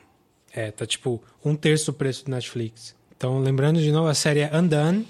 É, 0.51 0.71
tá 0.71 0.85
tipo 0.85 1.21
um 1.43 1.55
terço 1.55 1.91
do 1.91 1.93
preço 1.93 2.25
do 2.25 2.31
Netflix. 2.31 2.95
Então, 3.15 3.39
lembrando 3.39 3.79
de 3.79 3.91
novo, 3.91 4.07
a 4.07 4.15
série 4.15 4.39
é 4.39 4.51
Undone. 4.53 5.07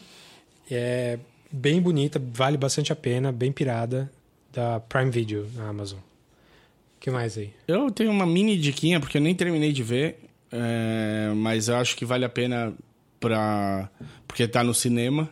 É 0.69 1.17
bem 1.49 1.81
bonita, 1.81 2.21
vale 2.33 2.57
bastante 2.57 2.91
a 2.91 2.95
pena, 2.95 3.31
bem 3.31 3.51
pirada, 3.51 4.11
da 4.51 4.79
Prime 4.79 5.09
Video 5.09 5.47
na 5.55 5.69
Amazon. 5.69 5.99
O 5.99 6.99
que 6.99 7.09
mais 7.09 7.37
aí? 7.37 7.53
Eu 7.67 7.89
tenho 7.89 8.11
uma 8.11 8.25
mini 8.25 8.57
diquinha, 8.57 8.99
porque 8.99 9.17
eu 9.17 9.21
nem 9.21 9.33
terminei 9.33 9.71
de 9.71 9.83
ver. 9.83 10.19
É, 10.51 11.31
mas 11.35 11.69
eu 11.69 11.77
acho 11.77 11.95
que 11.95 12.03
vale 12.03 12.25
a 12.25 12.29
pena 12.29 12.73
pra, 13.19 13.89
porque 14.27 14.47
tá 14.47 14.63
no 14.63 14.73
cinema. 14.73 15.29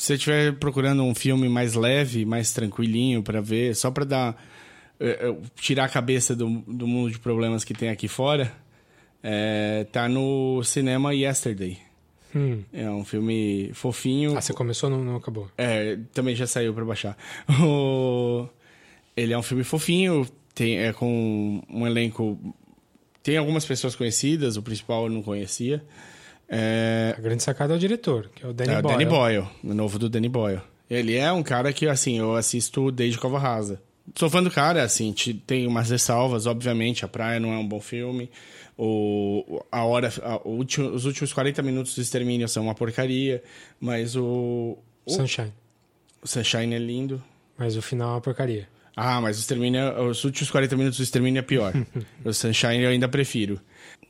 Se 0.00 0.06
você 0.06 0.14
estiver 0.14 0.54
procurando 0.54 1.02
um 1.02 1.14
filme 1.14 1.46
mais 1.46 1.74
leve, 1.74 2.24
mais 2.24 2.54
tranquilinho 2.54 3.22
para 3.22 3.42
ver, 3.42 3.76
só 3.76 3.90
para 3.90 4.06
dar 4.06 4.44
é, 4.98 5.28
é, 5.28 5.36
tirar 5.56 5.84
a 5.84 5.88
cabeça 5.90 6.34
do, 6.34 6.48
do 6.66 6.86
mundo 6.86 7.10
de 7.10 7.18
problemas 7.18 7.64
que 7.64 7.74
tem 7.74 7.90
aqui 7.90 8.08
fora, 8.08 8.50
é, 9.22 9.86
tá 9.92 10.08
no 10.08 10.64
cinema 10.64 11.14
Yesterday. 11.14 11.76
Hum. 12.34 12.62
É 12.72 12.90
um 12.90 13.04
filme 13.04 13.72
fofinho. 13.74 14.38
Ah, 14.38 14.40
você 14.40 14.54
começou 14.54 14.88
não, 14.88 15.04
não 15.04 15.16
acabou? 15.16 15.50
É, 15.58 15.98
também 16.14 16.34
já 16.34 16.46
saiu 16.46 16.72
para 16.72 16.84
baixar. 16.86 17.14
O... 17.62 18.48
Ele 19.14 19.34
é 19.34 19.38
um 19.38 19.42
filme 19.42 19.64
fofinho, 19.64 20.26
tem, 20.54 20.78
é 20.78 20.94
com 20.94 21.62
um 21.68 21.86
elenco 21.86 22.38
tem 23.22 23.36
algumas 23.36 23.66
pessoas 23.66 23.94
conhecidas, 23.94 24.56
o 24.56 24.62
principal 24.62 25.04
eu 25.04 25.10
não 25.10 25.22
conhecia. 25.22 25.84
É... 26.50 27.14
A 27.16 27.20
grande 27.20 27.44
sacada 27.44 27.72
é 27.74 27.76
o 27.76 27.78
diretor, 27.78 28.28
que 28.34 28.44
é 28.44 28.48
o 28.48 28.52
Danny 28.52 28.72
é, 28.72 28.82
Boyle. 28.82 28.98
Danny 28.98 29.10
Boyle, 29.10 29.48
o 29.62 29.72
novo 29.72 29.98
do 29.98 30.08
Danny 30.08 30.28
Boyle. 30.28 30.60
Ele 30.90 31.16
é 31.16 31.30
um 31.30 31.42
cara 31.42 31.72
que, 31.72 31.86
assim, 31.86 32.18
eu 32.18 32.34
assisto 32.34 32.90
desde 32.90 33.16
Cova 33.16 33.38
Rasa. 33.38 33.80
Sou 34.16 34.28
fã 34.28 34.42
do 34.42 34.50
cara, 34.50 34.82
assim, 34.82 35.14
tem 35.46 35.68
umas 35.68 35.88
ressalvas, 35.90 36.46
obviamente, 36.46 37.04
A 37.04 37.08
Praia 37.08 37.38
não 37.38 37.52
é 37.52 37.58
um 37.58 37.66
bom 37.66 37.80
filme. 37.80 38.28
O, 38.76 39.62
a 39.70 39.84
hora, 39.84 40.12
a, 40.22 40.40
último, 40.48 40.88
os 40.88 41.04
últimos 41.04 41.32
40 41.32 41.62
minutos 41.62 41.94
do 41.94 42.00
Extermínio 42.00 42.48
são 42.48 42.64
uma 42.64 42.74
porcaria, 42.74 43.42
mas 43.78 44.16
o... 44.16 44.78
o 45.06 45.10
Sunshine. 45.12 45.52
O 46.20 46.26
Sunshine 46.26 46.74
é 46.74 46.78
lindo. 46.78 47.22
Mas 47.56 47.76
o 47.76 47.82
final 47.82 48.08
é 48.08 48.12
uma 48.14 48.20
porcaria. 48.20 48.68
Ah, 48.96 49.20
mas 49.20 49.36
o 49.36 49.40
Extermínio, 49.40 50.08
os 50.08 50.24
últimos 50.24 50.50
40 50.50 50.76
minutos 50.76 50.98
do 50.98 51.04
Extermínio 51.04 51.38
é 51.38 51.42
pior. 51.42 51.72
o 52.24 52.32
Sunshine 52.32 52.82
eu 52.82 52.90
ainda 52.90 53.08
prefiro. 53.08 53.60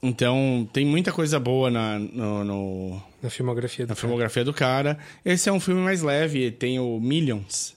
Então, 0.02 0.68
tem 0.72 0.86
muita 0.86 1.12
coisa 1.12 1.38
boa 1.38 1.70
na, 1.70 1.98
no, 1.98 2.44
no 2.44 3.02
na 3.22 3.28
filmografia, 3.28 3.86
do, 3.86 3.90
na 3.90 3.94
filmografia 3.94 4.44
do 4.44 4.52
cara. 4.52 4.98
Esse 5.24 5.48
é 5.48 5.52
um 5.52 5.60
filme 5.60 5.80
mais 5.82 6.02
leve, 6.02 6.50
tem 6.50 6.78
o 6.78 6.98
Millions. 6.98 7.74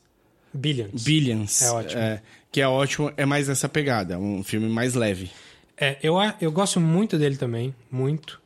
Billions. 0.53 1.03
Billions. 1.03 1.61
É 1.61 1.71
ótimo. 1.71 2.01
É, 2.01 2.21
que 2.51 2.61
é 2.61 2.67
ótimo, 2.67 3.11
é 3.17 3.25
mais 3.25 3.47
nessa 3.47 3.67
pegada, 3.67 4.17
um 4.17 4.43
filme 4.43 4.69
mais 4.69 4.93
leve. 4.93 5.31
É, 5.75 5.97
eu, 6.01 6.15
eu 6.39 6.51
gosto 6.51 6.79
muito 6.79 7.17
dele 7.17 7.35
também, 7.35 7.73
muito. 7.91 8.39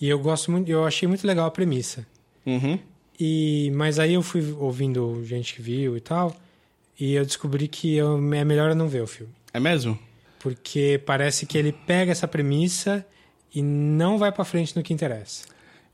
E 0.00 0.08
eu 0.08 0.18
gosto 0.18 0.50
muito, 0.50 0.70
eu 0.70 0.84
achei 0.84 1.08
muito 1.08 1.26
legal 1.26 1.46
a 1.46 1.50
premissa. 1.50 2.06
Uhum. 2.46 2.78
E, 3.18 3.72
mas 3.74 3.98
aí 3.98 4.14
eu 4.14 4.22
fui 4.22 4.42
ouvindo 4.52 5.24
gente 5.24 5.54
que 5.54 5.62
viu 5.62 5.96
e 5.96 6.00
tal. 6.00 6.36
E 7.00 7.14
eu 7.14 7.24
descobri 7.24 7.66
que 7.66 7.96
eu, 7.96 8.16
é 8.34 8.44
melhor 8.44 8.70
eu 8.70 8.76
não 8.76 8.88
ver 8.88 9.02
o 9.02 9.06
filme. 9.06 9.32
É 9.52 9.58
mesmo? 9.58 9.98
Porque 10.38 11.00
parece 11.04 11.46
que 11.46 11.58
ele 11.58 11.72
pega 11.72 12.12
essa 12.12 12.28
premissa 12.28 13.04
e 13.54 13.62
não 13.62 14.18
vai 14.18 14.30
para 14.30 14.44
frente 14.44 14.76
no 14.76 14.82
que 14.82 14.92
interessa. 14.92 15.46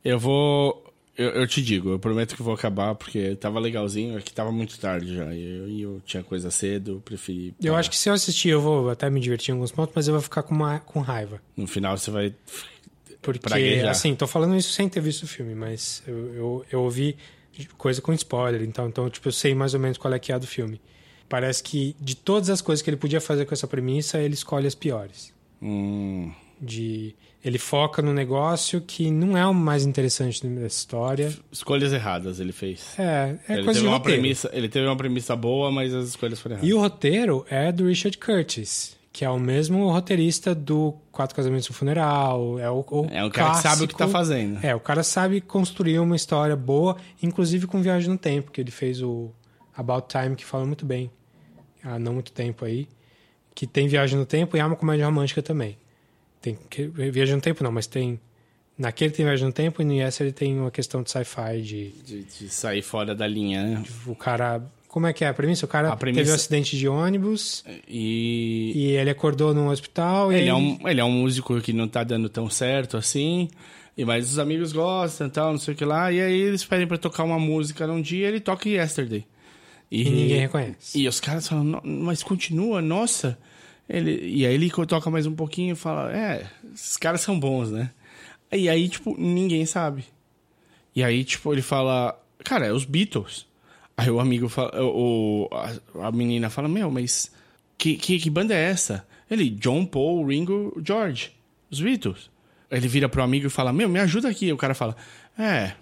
Eu 0.05 0.19
vou. 0.19 0.83
Eu, 1.17 1.31
eu, 1.31 1.47
te 1.47 1.63
digo, 1.63 1.91
eu 1.91 1.99
prometo 1.99 2.35
que 2.35 2.43
vou 2.43 2.55
acabar, 2.55 2.95
porque 2.97 3.37
tava 3.37 3.61
legalzinho, 3.61 4.19
é 4.19 4.21
que 4.21 4.33
tava 4.33 4.51
muito 4.51 4.79
tarde 4.81 5.15
já. 5.15 5.33
E 5.33 5.81
eu, 5.81 5.95
eu, 5.95 6.03
tinha 6.05 6.25
coisa 6.25 6.51
cedo, 6.51 6.93
eu 6.93 7.01
preferi. 7.01 7.53
Parar. 7.53 7.69
Eu 7.69 7.77
acho 7.77 7.89
que 7.89 7.97
se 7.97 8.09
eu 8.09 8.13
assistir, 8.13 8.49
eu 8.49 8.61
vou 8.61 8.91
até 8.91 9.09
me 9.09 9.21
divertir 9.21 9.51
em 9.51 9.55
alguns 9.55 9.71
pontos, 9.71 9.93
mas 9.95 10.09
eu 10.09 10.15
vou 10.15 10.21
ficar 10.21 10.43
com, 10.43 10.55
uma, 10.55 10.81
com 10.81 11.01
raiva. 11.01 11.41
No 11.57 11.67
final 11.67 11.97
você 11.97 12.11
vai. 12.11 12.35
Porque, 13.23 13.83
assim, 13.89 14.15
tô 14.15 14.27
falando 14.27 14.55
isso 14.55 14.73
sem 14.73 14.87
ter 14.87 15.01
visto 15.01 15.23
o 15.23 15.27
filme, 15.27 15.55
mas 15.55 16.03
eu, 16.07 16.35
eu, 16.35 16.67
eu 16.73 16.83
ouvi 16.83 17.17
coisa 17.79 18.03
com 18.03 18.13
spoiler, 18.13 18.63
então, 18.63 18.89
então, 18.89 19.09
tipo, 19.09 19.29
eu 19.29 19.33
sei 19.33 19.55
mais 19.55 19.73
ou 19.73 19.81
menos 19.81 19.97
qual 19.97 20.13
é 20.13 20.19
que 20.19 20.33
é 20.33 20.35
a 20.35 20.39
do 20.39 20.47
filme. 20.47 20.81
Parece 21.29 21.63
que 21.63 21.97
de 22.01 22.15
todas 22.15 22.51
as 22.51 22.61
coisas 22.61 22.83
que 22.83 22.91
ele 22.91 22.97
podia 22.97 23.21
fazer 23.21 23.45
com 23.45 23.55
essa 23.55 23.67
premissa, 23.67 24.19
ele 24.19 24.35
escolhe 24.35 24.67
as 24.67 24.75
piores. 24.75 25.33
Hum. 25.63 26.31
De 26.61 27.15
ele 27.45 27.59
foca 27.59 28.01
no 28.01 28.15
negócio 28.15 28.81
que 28.81 29.11
não 29.11 29.37
é 29.37 29.47
o 29.47 29.53
mais 29.53 29.85
interessante 29.85 30.45
da 30.47 30.67
história. 30.67 31.31
Escolhas 31.53 31.93
erradas 31.93 32.41
ele 32.41 32.53
fez. 32.53 32.99
É, 32.99 33.37
é 33.47 33.55
ele 33.55 33.65
coisa 33.65 33.65
teve 33.65 33.81
de 33.81 33.87
uma 33.87 33.99
roteiro. 33.99 34.21
premissa, 34.23 34.51
ele 34.53 34.69
teve 34.69 34.87
uma 34.87 34.97
premissa 34.97 35.37
boa, 35.37 35.71
mas 35.71 35.93
as 35.93 36.09
escolhas 36.09 36.41
foram 36.41 36.57
erradas. 36.57 36.71
E 36.71 36.73
o 36.73 36.81
roteiro 36.81 37.45
é 37.51 37.71
do 37.71 37.87
Richard 37.87 38.17
Curtis, 38.17 38.97
que 39.13 39.27
é 39.27 39.31
o 39.31 39.39
mesmo 39.39 39.91
roteirista 39.91 40.55
do 40.55 40.95
Quatro 41.13 41.37
Casamentos 41.37 41.67
e 41.67 41.71
um 41.71 41.75
Funeral. 41.75 42.59
É 42.59 42.71
o, 42.71 42.81
o 42.81 43.07
é 43.11 43.23
o 43.23 43.31
cara 43.31 43.51
clássico, 43.51 43.57
que 43.57 43.63
sabe 43.63 43.85
o 43.85 43.89
que 43.89 43.95
tá 43.95 44.09
fazendo. 44.09 44.65
É, 44.65 44.75
o 44.75 44.81
cara 44.81 45.03
sabe 45.03 45.43
construir 45.43 45.99
uma 45.99 46.17
história 46.17 46.57
boa, 46.57 46.97
inclusive 47.23 47.67
com 47.67 47.83
Viagem 47.83 48.09
no 48.09 48.17
Tempo, 48.17 48.51
que 48.51 48.61
ele 48.61 48.71
fez 48.71 49.03
o 49.03 49.31
About 49.77 50.09
Time, 50.09 50.37
que 50.37 50.45
fala 50.45 50.65
muito 50.65 50.85
bem 50.85 51.11
há 51.83 51.99
não 51.99 52.15
muito 52.15 52.33
tempo 52.33 52.65
aí, 52.65 52.89
que 53.55 53.67
tem 53.67 53.87
Viagem 53.87 54.19
no 54.19 54.27
Tempo 54.27 54.57
e 54.57 54.61
é 54.61 54.65
uma 54.65 54.77
comédia 54.77 55.07
romântica 55.07 55.43
também. 55.43 55.77
Tem 56.41 56.59
Viagem 57.11 57.37
no 57.37 57.41
Tempo 57.41 57.63
não, 57.63 57.71
mas 57.71 57.87
tem 57.87 58.19
naquele 58.77 59.11
tem 59.11 59.25
Viagem 59.25 59.47
no 59.47 59.53
Tempo 59.53 59.81
e 59.81 59.85
no 59.85 59.93
Yes 59.93 60.21
ele 60.21 60.33
tem 60.33 60.59
uma 60.59 60.71
questão 60.71 61.03
de 61.03 61.11
sci-fi 61.11 61.61
de, 61.63 61.91
de, 61.91 62.25
de 62.25 62.49
sair 62.49 62.83
fora 62.83 63.15
da 63.15 63.27
linha, 63.27 63.63
né? 63.63 63.85
O 64.07 64.17
cara 64.17 64.63
como 64.89 65.09
é 65.09 65.13
que 65.13 65.25
é 65.25 65.29
a 65.29 65.35
premissa? 65.35 65.67
O 65.67 65.69
cara 65.69 65.89
a 65.89 65.97
premissa... 65.97 66.21
teve 66.21 66.31
um 66.31 66.35
acidente 66.37 66.77
de 66.77 66.87
ônibus 66.87 67.65
e... 67.89 68.73
e 68.77 68.91
ele 68.93 69.11
acordou 69.11 69.53
num 69.53 69.67
hospital 69.67 70.33
ele, 70.33 70.45
e 70.45 70.49
é 70.49 70.55
um, 70.55 70.79
ele 70.89 71.01
é 71.01 71.05
um 71.05 71.11
músico 71.11 71.61
que 71.61 71.73
não 71.73 71.89
tá 71.89 72.05
dando 72.05 72.29
tão 72.29 72.49
certo 72.49 72.97
assim, 72.97 73.49
e 73.97 74.05
mas 74.05 74.31
os 74.31 74.39
amigos 74.39 74.73
gostam 74.73 75.29
tal, 75.29 75.51
não 75.51 75.59
sei 75.59 75.75
o 75.75 75.77
que 75.77 75.85
lá, 75.85 76.13
e 76.13 76.21
aí 76.21 76.41
eles 76.41 76.65
pedem 76.65 76.87
para 76.87 76.97
tocar 76.97 77.25
uma 77.25 77.41
música 77.41 77.89
num 77.89 78.01
dia 78.01 78.29
ele 78.29 78.39
toca 78.39 78.69
Yesterday. 78.69 79.27
E, 79.91 80.03
e, 80.03 80.11
ninguém 80.11 80.41
reconhece. 80.41 80.99
E 80.99 81.07
os 81.07 81.21
caras 81.21 81.49
falam, 81.49 81.81
mas 81.85 82.23
continua, 82.23 82.81
nossa. 82.81 83.39
Ele, 83.89 84.27
e 84.27 84.47
aí 84.47 84.55
ele 84.55 84.71
toca 84.89 85.11
mais 85.11 85.27
um 85.27 85.35
pouquinho 85.35 85.73
e 85.73 85.77
fala, 85.77 86.13
é, 86.17 86.47
esses 86.73 86.97
caras 86.97 87.21
são 87.21 87.39
bons, 87.39 87.71
né? 87.71 87.91
E 88.51 88.69
aí, 88.69 88.89
tipo, 88.89 89.15
ninguém 89.19 89.67
sabe. 89.67 90.05
E 90.95 91.03
aí, 91.03 91.25
tipo, 91.25 91.53
ele 91.53 91.63
fala, 91.63 92.19
cara, 92.45 92.67
é 92.67 92.73
os 92.73 92.85
Beatles. 92.85 93.47
Aí 93.97 94.11
o 94.11 94.21
amigo 94.21 94.49
fala, 94.49 94.71
o, 94.83 95.49
a, 95.53 96.09
a 96.09 96.13
menina 96.13 96.51
fala, 96.51 96.69
meu, 96.69 96.91
mas 96.91 97.31
que, 97.77 97.97
que, 97.97 98.19
que 98.19 98.31
banda 98.31 98.55
é 98.55 98.71
essa? 98.71 99.07
Ele, 99.31 99.51
John, 99.51 99.85
Paul, 99.85 100.27
Ringo, 100.27 100.81
George, 100.85 101.33
os 101.71 101.81
Beatles. 101.81 102.31
Ele 102.71 102.89
vira 102.89 103.09
pro 103.09 103.23
amigo 103.23 103.47
e 103.47 103.51
fala, 103.51 103.73
meu, 103.73 103.89
me 103.89 104.01
ajuda 104.01 104.29
aqui. 104.29 104.53
O 104.53 104.57
cara 104.57 104.75
fala, 104.75 104.97
é, 105.39 105.73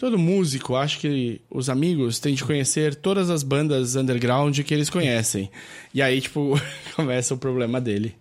Todo 0.00 0.18
músico 0.18 0.76
acha 0.76 0.98
que 0.98 1.42
os 1.50 1.68
amigos 1.68 2.18
têm 2.18 2.34
de 2.34 2.42
conhecer 2.42 2.94
todas 2.94 3.28
as 3.28 3.42
bandas 3.42 3.96
underground 3.96 4.58
que 4.60 4.72
eles 4.72 4.88
conhecem. 4.88 5.50
E 5.92 6.00
aí, 6.00 6.22
tipo, 6.22 6.58
começa 6.96 7.34
o 7.34 7.36
problema 7.36 7.78
dele. 7.82 8.16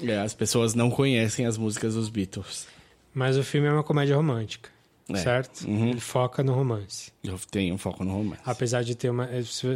É, 0.00 0.18
as 0.20 0.32
pessoas 0.34 0.72
não 0.72 0.88
conhecem 0.92 1.46
as 1.46 1.58
músicas 1.58 1.94
dos 1.94 2.08
Beatles. 2.08 2.68
Mas 3.12 3.36
o 3.36 3.42
filme 3.42 3.66
é 3.66 3.72
uma 3.72 3.82
comédia 3.82 4.14
romântica, 4.14 4.70
É. 5.08 5.16
certo? 5.16 5.66
Uhum. 5.66 5.88
Ele 5.90 5.98
foca 6.00 6.44
no 6.44 6.52
romance. 6.54 7.10
Eu 7.24 7.40
tenho 7.50 7.74
um 7.74 7.78
foco 7.78 8.04
no 8.04 8.12
romance. 8.12 8.42
Apesar 8.46 8.84
de 8.84 8.94
ter 8.94 9.10
uma. 9.10 9.24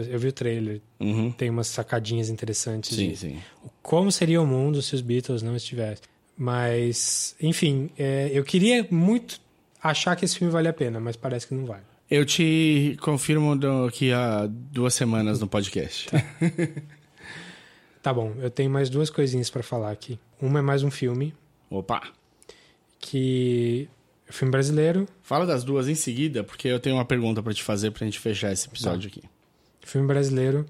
Eu 0.08 0.18
vi 0.20 0.28
o 0.28 0.32
trailer, 0.32 0.80
Uhum. 1.00 1.32
tem 1.32 1.50
umas 1.50 1.66
sacadinhas 1.66 2.28
interessantes. 2.30 2.96
Sim, 2.96 3.08
de 3.08 3.16
sim. 3.16 3.38
Como 3.82 4.12
seria 4.12 4.40
o 4.40 4.46
mundo 4.46 4.80
se 4.82 4.94
os 4.94 5.00
Beatles 5.00 5.42
não 5.42 5.56
estivessem. 5.56 6.04
Mas, 6.36 7.34
enfim, 7.40 7.90
é, 7.98 8.30
eu 8.32 8.44
queria 8.44 8.86
muito 8.88 9.40
achar 9.82 10.16
que 10.16 10.24
esse 10.24 10.36
filme 10.38 10.52
vale 10.52 10.68
a 10.68 10.72
pena, 10.72 10.98
mas 11.00 11.16
parece 11.16 11.46
que 11.46 11.54
não 11.54 11.64
vale. 11.66 11.82
Eu 12.10 12.24
te 12.24 12.96
confirmo 13.02 13.54
daqui 13.56 14.12
a 14.12 14.46
duas 14.48 14.94
semanas 14.94 15.40
no 15.40 15.46
podcast. 15.48 16.08
Tá 18.00 18.14
bom, 18.14 18.32
eu 18.38 18.48
tenho 18.48 18.70
mais 18.70 18.88
duas 18.88 19.10
coisinhas 19.10 19.50
pra 19.50 19.62
falar 19.62 19.90
aqui. 19.90 20.18
Uma 20.40 20.60
é 20.60 20.62
mais 20.62 20.82
um 20.84 20.90
filme, 20.90 21.34
Opa! 21.68 22.00
que 22.98 23.88
é 24.26 24.30
um 24.30 24.32
filme 24.32 24.52
brasileiro, 24.52 25.06
Fala 25.22 25.44
das 25.44 25.64
duas 25.64 25.88
em 25.88 25.94
seguida, 25.94 26.44
porque 26.44 26.68
eu 26.68 26.78
tenho 26.78 26.96
uma 26.96 27.04
pergunta 27.04 27.42
pra 27.42 27.52
te 27.52 27.62
fazer 27.62 27.90
pra 27.90 28.04
gente 28.04 28.18
fechar 28.18 28.52
esse 28.52 28.68
episódio 28.68 29.08
aqui. 29.08 29.22
filme 29.82 30.06
brasileiro 30.06 30.64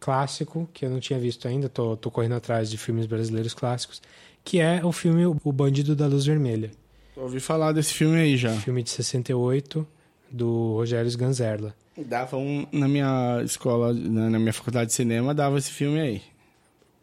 clássico, 0.00 0.68
que 0.72 0.84
eu 0.86 0.90
não 0.90 1.00
tinha 1.00 1.18
visto 1.18 1.48
ainda, 1.48 1.68
tô, 1.68 1.96
tô 1.96 2.10
correndo 2.10 2.36
atrás 2.36 2.70
de 2.70 2.78
filmes 2.78 3.06
brasileiros 3.06 3.52
clássicos, 3.54 4.00
que 4.44 4.60
é 4.60 4.82
o 4.84 4.92
filme 4.92 5.26
O 5.26 5.52
Bandido 5.52 5.96
da 5.96 6.06
Luz 6.06 6.24
Vermelha. 6.24 6.70
Ouvi 7.18 7.40
falar 7.40 7.72
desse 7.72 7.92
filme 7.94 8.16
aí 8.18 8.36
já. 8.36 8.52
Filme 8.60 8.82
de 8.82 8.90
68, 8.90 9.86
do 10.30 10.74
Rogério 10.74 11.08
Sganzerla. 11.08 11.74
Dava 11.96 12.36
um 12.36 12.66
na 12.70 12.86
minha 12.86 13.40
escola, 13.44 13.92
na, 13.92 14.30
na 14.30 14.38
minha 14.38 14.52
faculdade 14.52 14.86
de 14.90 14.94
cinema, 14.94 15.34
dava 15.34 15.58
esse 15.58 15.70
filme 15.70 15.98
aí. 16.00 16.22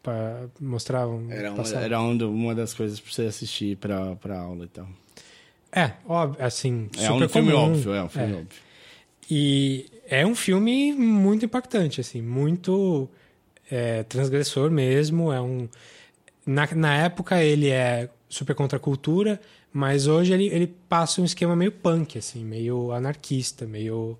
Pra 0.02 0.44
mostrar 0.60 1.06
um. 1.08 1.30
Era 1.30 1.50
uma, 1.50 1.56
passava. 1.58 1.84
era 1.84 2.00
um 2.00 2.16
do- 2.16 2.30
uma 2.30 2.54
das 2.54 2.72
coisas 2.72 2.98
pra 3.00 3.12
você 3.12 3.22
assistir 3.22 3.76
pra, 3.76 4.14
pra 4.16 4.38
aula 4.40 4.64
e 4.64 4.68
tal. 4.68 4.88
É, 5.72 5.92
óbvio, 6.08 6.42
assim, 6.44 6.88
É 6.96 7.06
super 7.06 7.24
um 7.24 7.28
filme 7.28 7.52
comum. 7.52 7.72
óbvio, 7.72 7.92
é 7.94 8.02
um 8.04 8.08
filme 8.08 8.32
É. 8.32 8.36
óbvio. 8.36 8.48
E 9.28 9.86
é 10.08 10.24
um 10.26 10.34
filme 10.34 10.92
muito 10.94 11.44
impactante, 11.44 12.00
assim, 12.00 12.22
muito 12.22 13.08
é, 13.70 14.04
transgressor 14.04 14.70
mesmo. 14.70 15.32
É 15.32 15.40
um 15.40 15.68
na, 16.46 16.66
na 16.74 16.96
época 16.96 17.42
ele 17.42 17.68
é 17.68 18.08
super 18.28 18.54
contra 18.54 18.76
a 18.76 18.80
cultura, 18.80 19.40
mas 19.72 20.06
hoje 20.06 20.32
ele, 20.32 20.46
ele 20.48 20.66
passa 20.66 21.20
um 21.20 21.24
esquema 21.24 21.54
meio 21.54 21.72
punk, 21.72 22.18
assim, 22.18 22.44
meio 22.44 22.92
anarquista, 22.92 23.66
meio 23.66 24.18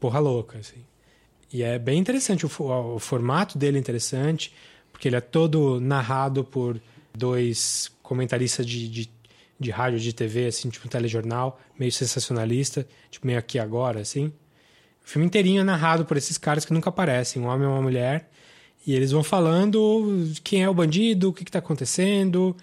porra 0.00 0.18
louca, 0.18 0.58
assim. 0.58 0.84
E 1.52 1.62
é 1.62 1.78
bem 1.78 1.98
interessante 1.98 2.46
o, 2.46 2.94
o 2.94 2.98
formato 2.98 3.58
dele 3.58 3.76
é 3.76 3.80
interessante, 3.80 4.52
porque 4.90 5.08
ele 5.08 5.16
é 5.16 5.20
todo 5.20 5.80
narrado 5.80 6.42
por 6.42 6.80
dois 7.14 7.90
comentaristas 8.02 8.66
de, 8.66 8.88
de, 8.88 9.10
de 9.60 9.70
rádio, 9.70 10.00
de 10.00 10.12
TV, 10.12 10.46
assim, 10.46 10.70
tipo 10.70 10.86
um 10.86 10.90
telejornal, 10.90 11.60
meio 11.78 11.92
sensacionalista, 11.92 12.86
tipo 13.10 13.26
meio 13.26 13.38
aqui 13.38 13.58
agora, 13.58 14.00
assim. 14.00 14.32
O 15.04 15.08
filme 15.08 15.26
inteirinho 15.26 15.60
é 15.60 15.64
narrado 15.64 16.04
por 16.04 16.16
esses 16.16 16.38
caras 16.38 16.64
que 16.64 16.72
nunca 16.72 16.88
aparecem, 16.88 17.42
um 17.42 17.46
homem 17.46 17.68
e 17.68 17.70
uma 17.70 17.82
mulher, 17.82 18.30
e 18.86 18.94
eles 18.94 19.12
vão 19.12 19.22
falando 19.22 20.32
quem 20.42 20.62
é 20.62 20.68
o 20.68 20.74
bandido, 20.74 21.28
o 21.28 21.32
que 21.32 21.42
está 21.44 21.58
acontecendo, 21.60 22.56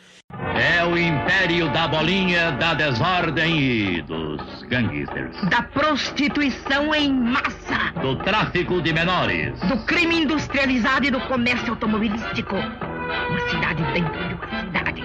É 0.55 0.83
o 0.85 0.97
império 0.97 1.71
da 1.71 1.87
bolinha, 1.87 2.51
da 2.51 2.73
desordem 2.73 3.59
e 3.59 4.01
dos 4.03 4.41
gangsters. 4.69 5.35
da 5.49 5.61
prostituição 5.63 6.93
em 6.93 7.11
massa, 7.13 7.93
Do 8.01 8.15
tráfico 8.17 8.81
de 8.81 8.93
menores. 8.93 9.59
do 9.61 9.77
crime 9.85 10.21
industrializado 10.23 11.05
e 11.07 11.11
do 11.11 11.19
comércio 11.21 11.69
automobilístico. 11.71 12.55
Uma 12.55 13.39
cidade 13.49 13.81
dentro 13.93 14.13
de 14.27 14.33
uma 14.35 14.59
cidade. 14.65 15.01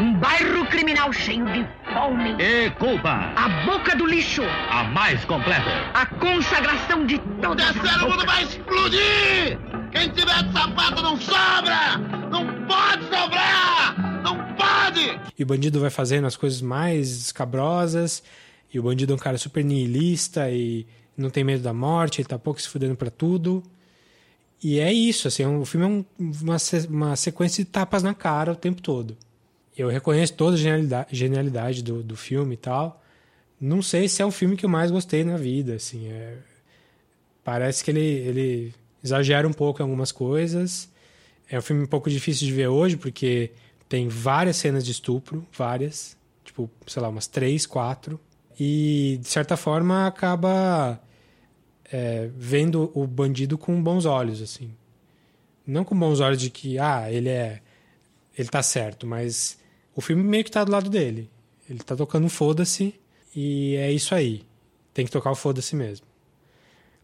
Um 0.00 0.14
bairro 0.14 0.64
criminal 0.66 1.12
cheio 1.12 1.44
de 1.46 1.66
fome. 1.92 2.36
E 2.38 2.70
culpa, 2.78 3.32
A 3.34 3.48
boca 3.66 3.96
do 3.96 4.06
lixo. 4.06 4.42
a 4.70 4.84
mais 4.84 5.24
completa. 5.24 5.70
A 5.94 6.06
consagração 6.06 7.04
de 7.04 7.18
todas 7.42 7.66
as 7.66 7.72
terceiro 7.72 8.10
mundo 8.10 8.24
vai 8.26 8.42
explodir! 8.44 9.58
Quem 9.98 10.10
tiver 10.10 10.44
de 10.44 10.52
sapato 10.52 11.02
não 11.02 11.20
sobra! 11.20 11.98
Não 12.30 12.46
pode 12.68 13.02
sobrar! 13.04 14.22
Não 14.22 14.36
pode! 14.54 15.20
e 15.36 15.42
o 15.42 15.46
bandido 15.46 15.80
vai 15.80 15.90
fazendo 15.90 16.26
as 16.26 16.36
coisas 16.36 16.60
mais 16.62 17.08
escabrosas, 17.10 18.22
e 18.72 18.78
o 18.78 18.82
bandido 18.84 19.12
é 19.12 19.16
um 19.16 19.18
cara 19.18 19.36
super 19.38 19.64
nihilista 19.64 20.48
e 20.50 20.86
não 21.16 21.30
tem 21.30 21.42
medo 21.42 21.62
da 21.64 21.72
morte, 21.72 22.20
ele 22.20 22.28
tá 22.28 22.38
pouco 22.38 22.60
se 22.62 22.68
fudendo 22.68 22.94
pra 22.94 23.10
tudo. 23.10 23.60
E 24.62 24.78
é 24.78 24.92
isso, 24.92 25.26
assim, 25.26 25.42
é 25.42 25.48
o 25.48 25.64
filme 25.64 25.86
é 25.86 25.88
um- 25.88 26.04
uma, 26.42 26.56
uma 26.88 27.16
sequência 27.16 27.64
de 27.64 27.70
tapas 27.70 28.02
na 28.02 28.14
cara 28.14 28.52
o 28.52 28.56
tempo 28.56 28.80
todo. 28.80 29.16
Eu 29.76 29.88
reconheço 29.88 30.34
toda 30.34 30.54
a 30.54 30.58
genialidade, 30.58 31.08
genialidade 31.16 31.82
do, 31.82 32.02
do 32.04 32.16
filme 32.16 32.54
e 32.54 32.58
tal. 32.58 33.02
Não 33.60 33.82
sei 33.82 34.08
se 34.08 34.22
é 34.22 34.24
o 34.26 34.30
filme 34.30 34.56
que 34.56 34.64
eu 34.64 34.70
mais 34.70 34.90
gostei 34.92 35.24
na 35.24 35.36
vida, 35.36 35.74
assim, 35.74 36.06
é- 36.08 36.38
parece 37.42 37.82
que 37.84 37.90
ele, 37.90 38.00
ele 38.00 38.74
exagera 39.02 39.46
um 39.46 39.52
pouco 39.52 39.80
em 39.80 39.84
algumas 39.84 40.12
coisas. 40.12 40.90
É 41.50 41.58
um 41.58 41.62
filme 41.62 41.82
um 41.82 41.86
pouco 41.86 42.10
difícil 42.10 42.46
de 42.46 42.52
ver 42.52 42.68
hoje, 42.68 42.96
porque 42.96 43.52
tem 43.88 44.08
várias 44.08 44.56
cenas 44.56 44.84
de 44.84 44.92
estupro, 44.92 45.46
várias, 45.56 46.16
tipo, 46.44 46.70
sei 46.86 47.00
lá, 47.00 47.08
umas 47.08 47.26
três, 47.26 47.64
quatro. 47.66 48.20
E, 48.58 49.18
de 49.20 49.28
certa 49.28 49.56
forma, 49.56 50.06
acaba 50.06 51.00
é, 51.90 52.28
vendo 52.36 52.90
o 52.94 53.06
bandido 53.06 53.56
com 53.56 53.82
bons 53.82 54.04
olhos, 54.04 54.42
assim. 54.42 54.70
Não 55.66 55.84
com 55.84 55.98
bons 55.98 56.20
olhos 56.20 56.40
de 56.40 56.50
que, 56.50 56.78
ah, 56.78 57.10
ele 57.10 57.28
é. 57.28 57.60
Ele 58.36 58.48
tá 58.48 58.62
certo, 58.62 59.06
mas 59.06 59.58
o 59.94 60.00
filme 60.00 60.22
meio 60.22 60.44
que 60.44 60.50
tá 60.50 60.64
do 60.64 60.70
lado 60.70 60.88
dele. 60.88 61.30
Ele 61.68 61.80
tá 61.80 61.96
tocando 61.96 62.28
foda-se 62.28 62.94
e 63.34 63.74
é 63.76 63.90
isso 63.90 64.14
aí. 64.14 64.42
Tem 64.94 65.04
que 65.04 65.10
tocar 65.10 65.30
o 65.30 65.34
foda-se 65.34 65.76
mesmo. 65.76 66.06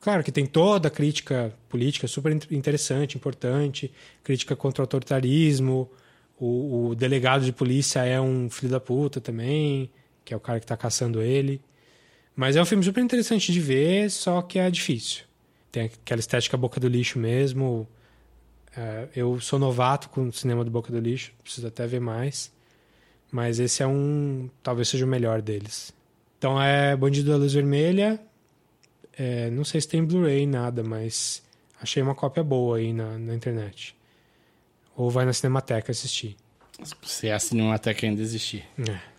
Claro 0.04 0.22
que 0.22 0.30
tem 0.30 0.44
toda 0.44 0.88
a 0.88 0.90
crítica 0.90 1.54
política 1.66 2.06
super 2.06 2.30
in- 2.30 2.54
interessante, 2.54 3.16
importante, 3.16 3.90
crítica 4.22 4.54
contra 4.54 4.82
o 4.82 4.84
autoritarismo, 4.84 5.90
o, 6.38 6.88
o 6.88 6.94
delegado 6.94 7.42
de 7.42 7.50
polícia 7.54 8.04
é 8.04 8.20
um 8.20 8.50
filho 8.50 8.70
da 8.70 8.78
puta 8.78 9.18
também, 9.18 9.90
que 10.22 10.34
é 10.34 10.36
o 10.36 10.40
cara 10.40 10.60
que 10.60 10.66
tá 10.66 10.76
caçando 10.76 11.22
ele. 11.22 11.58
Mas 12.36 12.54
é 12.54 12.60
um 12.60 12.66
filme 12.66 12.84
super 12.84 13.02
interessante 13.02 13.50
de 13.50 13.58
ver, 13.58 14.10
só 14.10 14.42
que 14.42 14.58
é 14.58 14.70
difícil. 14.70 15.24
Tem 15.72 15.84
aquela 15.84 16.20
estética 16.20 16.54
boca 16.58 16.78
do 16.78 16.86
lixo 16.86 17.18
mesmo. 17.18 17.88
É, 18.76 19.08
eu 19.16 19.40
sou 19.40 19.58
novato 19.58 20.10
com 20.10 20.28
o 20.28 20.32
cinema 20.34 20.66
do 20.66 20.70
boca 20.70 20.92
do 20.92 21.00
lixo, 21.00 21.32
preciso 21.42 21.66
até 21.66 21.86
ver 21.86 22.00
mais. 22.00 22.52
Mas 23.32 23.58
esse 23.58 23.82
é 23.82 23.86
um. 23.86 24.50
talvez 24.62 24.88
seja 24.88 25.06
o 25.06 25.08
melhor 25.08 25.40
deles. 25.40 25.94
Então 26.36 26.60
é 26.60 26.94
Bandido 26.94 27.30
da 27.30 27.38
Luz 27.38 27.54
Vermelha. 27.54 28.20
É, 29.18 29.50
não 29.50 29.64
sei 29.64 29.80
se 29.80 29.88
tem 29.88 30.04
Blu-ray, 30.04 30.46
nada, 30.46 30.82
mas 30.82 31.42
achei 31.80 32.02
uma 32.02 32.14
cópia 32.14 32.42
boa 32.42 32.78
aí 32.78 32.92
na, 32.92 33.18
na 33.18 33.34
internet. 33.34 33.96
Ou 34.96 35.10
vai 35.10 35.24
na 35.24 35.32
Cinemateca 35.32 35.92
assistir. 35.92 36.36
Se 37.02 37.30
a 37.30 37.38
Cinemateca 37.38 38.06
ainda 38.06 38.20
existir. 38.20 38.64
É. 38.88 39.14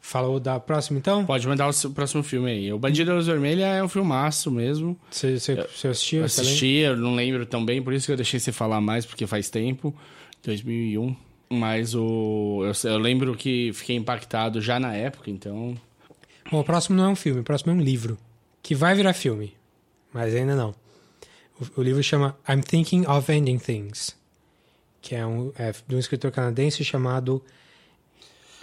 Falou 0.00 0.38
da 0.38 0.60
próxima 0.60 1.00
então? 1.00 1.26
Pode 1.26 1.48
mandar 1.48 1.68
o 1.68 1.90
próximo 1.90 2.22
filme 2.22 2.48
aí. 2.48 2.72
O 2.72 2.78
Bandido 2.78 3.10
da 3.10 3.16
Luz 3.16 3.26
Vermelha 3.26 3.64
é 3.64 3.82
um 3.82 3.88
filmaço 3.88 4.52
mesmo. 4.52 4.96
Você, 5.10 5.38
você, 5.38 5.56
você 5.56 5.88
assistiu? 5.88 6.20
Eu 6.20 6.26
assisti, 6.26 6.66
eu 6.76 6.96
não 6.96 7.16
lembro 7.16 7.44
tão 7.44 7.64
bem, 7.64 7.82
por 7.82 7.92
isso 7.92 8.06
que 8.06 8.12
eu 8.12 8.16
deixei 8.16 8.38
você 8.38 8.52
falar 8.52 8.80
mais, 8.80 9.04
porque 9.04 9.26
faz 9.26 9.50
tempo 9.50 9.92
2001. 10.44 11.16
Mas 11.50 11.94
o 11.94 12.62
eu, 12.64 12.90
eu 12.90 12.98
lembro 12.98 13.34
que 13.34 13.72
fiquei 13.72 13.96
impactado 13.96 14.60
já 14.60 14.78
na 14.78 14.94
época, 14.94 15.28
então. 15.28 15.76
Bom, 16.52 16.60
o 16.60 16.64
próximo 16.64 16.96
não 16.96 17.06
é 17.06 17.08
um 17.08 17.16
filme, 17.16 17.40
o 17.40 17.44
próximo 17.44 17.72
é 17.72 17.74
um 17.74 17.80
livro. 17.80 18.16
Que 18.66 18.74
vai 18.74 18.94
virar 18.96 19.12
filme, 19.12 19.54
mas 20.12 20.34
ainda 20.34 20.56
não. 20.56 20.74
O, 21.60 21.80
o 21.80 21.82
livro 21.84 22.02
chama 22.02 22.36
I'm 22.48 22.60
Thinking 22.62 23.06
of 23.06 23.30
Ending 23.32 23.58
Things, 23.58 24.16
que 25.00 25.14
é, 25.14 25.24
um, 25.24 25.52
é 25.56 25.72
de 25.86 25.94
um 25.94 25.98
escritor 26.00 26.32
canadense 26.32 26.84
chamado 26.84 27.40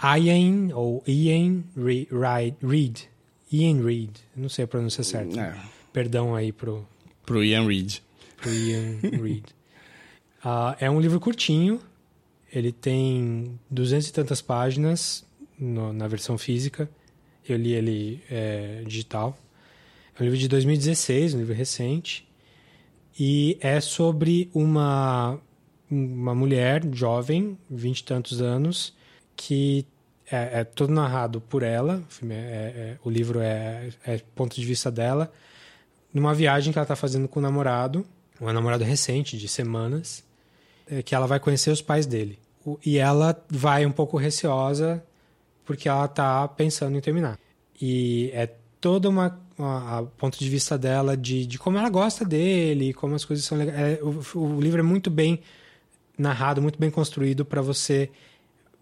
Ian 0.02 0.74
ou 0.76 1.02
Ian 1.06 1.64
Reid. 1.74 3.08
Ian 3.50 3.82
Reid, 3.84 4.10
não 4.36 4.48
sei 4.48 4.64
a 4.64 4.68
pronúncia 4.68 5.02
certa. 5.02 5.40
É, 5.40 5.56
Perdão 5.92 6.34
aí 6.34 6.52
pro, 6.52 6.86
pro 7.24 7.42
Ian 7.42 7.66
Reed. 7.66 7.98
pro 8.36 8.52
Ian 8.52 8.98
Reid. 9.00 9.44
Ah, 10.46 10.76
é 10.78 10.90
um 10.90 11.00
livro 11.00 11.18
curtinho, 11.18 11.80
ele 12.52 12.70
tem 12.70 13.58
duzentas 13.70 14.08
e 14.08 14.12
tantas 14.12 14.42
páginas 14.42 15.24
no- 15.58 15.90
na 15.90 16.06
versão 16.06 16.36
física. 16.36 16.86
Eu 17.48 17.56
li 17.56 17.72
ele 17.72 18.22
é, 18.30 18.82
digital. 18.86 19.38
É 20.16 20.22
um 20.22 20.24
livro 20.24 20.38
de 20.38 20.48
2016, 20.48 21.34
um 21.34 21.38
livro 21.38 21.54
recente. 21.54 22.28
E 23.18 23.56
é 23.60 23.80
sobre 23.80 24.50
uma, 24.54 25.38
uma 25.90 26.34
mulher 26.34 26.82
jovem, 26.92 27.56
vinte 27.70 28.00
e 28.00 28.04
tantos 28.04 28.40
anos, 28.40 28.94
que 29.36 29.86
é, 30.30 30.60
é 30.60 30.64
todo 30.64 30.92
narrado 30.92 31.40
por 31.40 31.62
ela. 31.62 32.02
O, 32.22 32.32
é- 32.32 32.34
é- 32.36 32.96
o 33.04 33.10
livro 33.10 33.40
é, 33.40 33.90
é 34.04 34.18
ponto 34.34 34.54
de 34.54 34.64
vista 34.64 34.90
dela. 34.90 35.32
Numa 36.12 36.34
viagem 36.34 36.72
que 36.72 36.78
ela 36.78 36.84
está 36.84 36.96
fazendo 36.96 37.26
com 37.28 37.40
o 37.40 37.42
namorado, 37.42 38.06
um 38.40 38.52
namorado 38.52 38.84
recente, 38.84 39.36
de 39.36 39.48
semanas, 39.48 40.24
é, 40.88 41.02
que 41.02 41.14
ela 41.14 41.26
vai 41.26 41.40
conhecer 41.40 41.70
os 41.70 41.82
pais 41.82 42.06
dele. 42.06 42.38
O- 42.64 42.78
E 42.84 42.98
ela 42.98 43.40
vai 43.48 43.84
um 43.86 43.92
pouco 43.92 44.16
receosa 44.16 45.04
porque 45.64 45.88
ela 45.88 46.06
tá 46.08 46.46
pensando 46.48 46.96
em 46.96 47.00
terminar. 47.00 47.38
E 47.80 48.30
é 48.32 48.48
toda 48.84 49.08
uma, 49.08 49.40
a 49.58 50.04
ponto 50.18 50.38
de 50.38 50.46
vista 50.50 50.76
dela 50.76 51.16
de, 51.16 51.46
de 51.46 51.58
como 51.58 51.78
ela 51.78 51.88
gosta 51.88 52.22
dele, 52.22 52.92
como 52.92 53.14
as 53.14 53.24
coisas 53.24 53.42
são 53.42 53.56
legais. 53.56 53.98
É, 53.98 54.02
o, 54.02 54.38
o 54.38 54.60
livro 54.60 54.78
é 54.78 54.82
muito 54.82 55.10
bem 55.10 55.40
narrado, 56.18 56.60
muito 56.60 56.78
bem 56.78 56.90
construído 56.90 57.46
para 57.46 57.62
você 57.62 58.10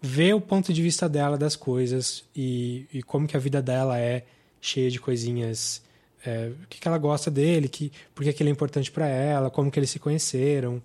ver 0.01 0.35
o 0.35 0.41
ponto 0.41 0.73
de 0.73 0.81
vista 0.81 1.07
dela 1.07 1.37
das 1.37 1.55
coisas 1.55 2.25
e, 2.35 2.85
e 2.93 3.01
como 3.01 3.25
que 3.25 3.37
a 3.37 3.39
vida 3.39 3.61
dela 3.61 3.97
é 3.97 4.25
cheia 4.59 4.91
de 4.91 4.99
coisinhas 4.99 5.81
é, 6.25 6.51
o 6.61 6.67
que, 6.67 6.81
que 6.81 6.87
ela 6.87 6.97
gosta 6.97 7.31
dele, 7.31 7.69
que, 7.69 7.89
por 8.13 8.25
que, 8.25 8.43
ele 8.43 8.49
é 8.49 8.51
importante 8.51 8.91
para 8.91 9.07
ela, 9.07 9.49
como 9.49 9.71
que 9.71 9.79
eles 9.79 9.89
se 9.89 9.99
conheceram. 9.99 10.81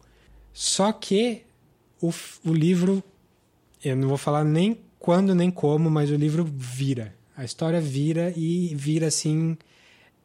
Só 0.52 0.92
que 0.92 1.42
o, 2.00 2.12
o 2.44 2.52
livro, 2.52 3.02
eu 3.84 3.96
não 3.96 4.06
vou 4.06 4.16
falar 4.16 4.44
nem 4.44 4.78
quando 4.96 5.34
nem 5.34 5.50
como, 5.50 5.90
mas 5.90 6.08
o 6.08 6.14
livro 6.14 6.44
vira. 6.44 7.17
A 7.39 7.45
história 7.45 7.80
vira 7.80 8.32
e 8.36 8.74
vira 8.74 9.07
assim. 9.07 9.57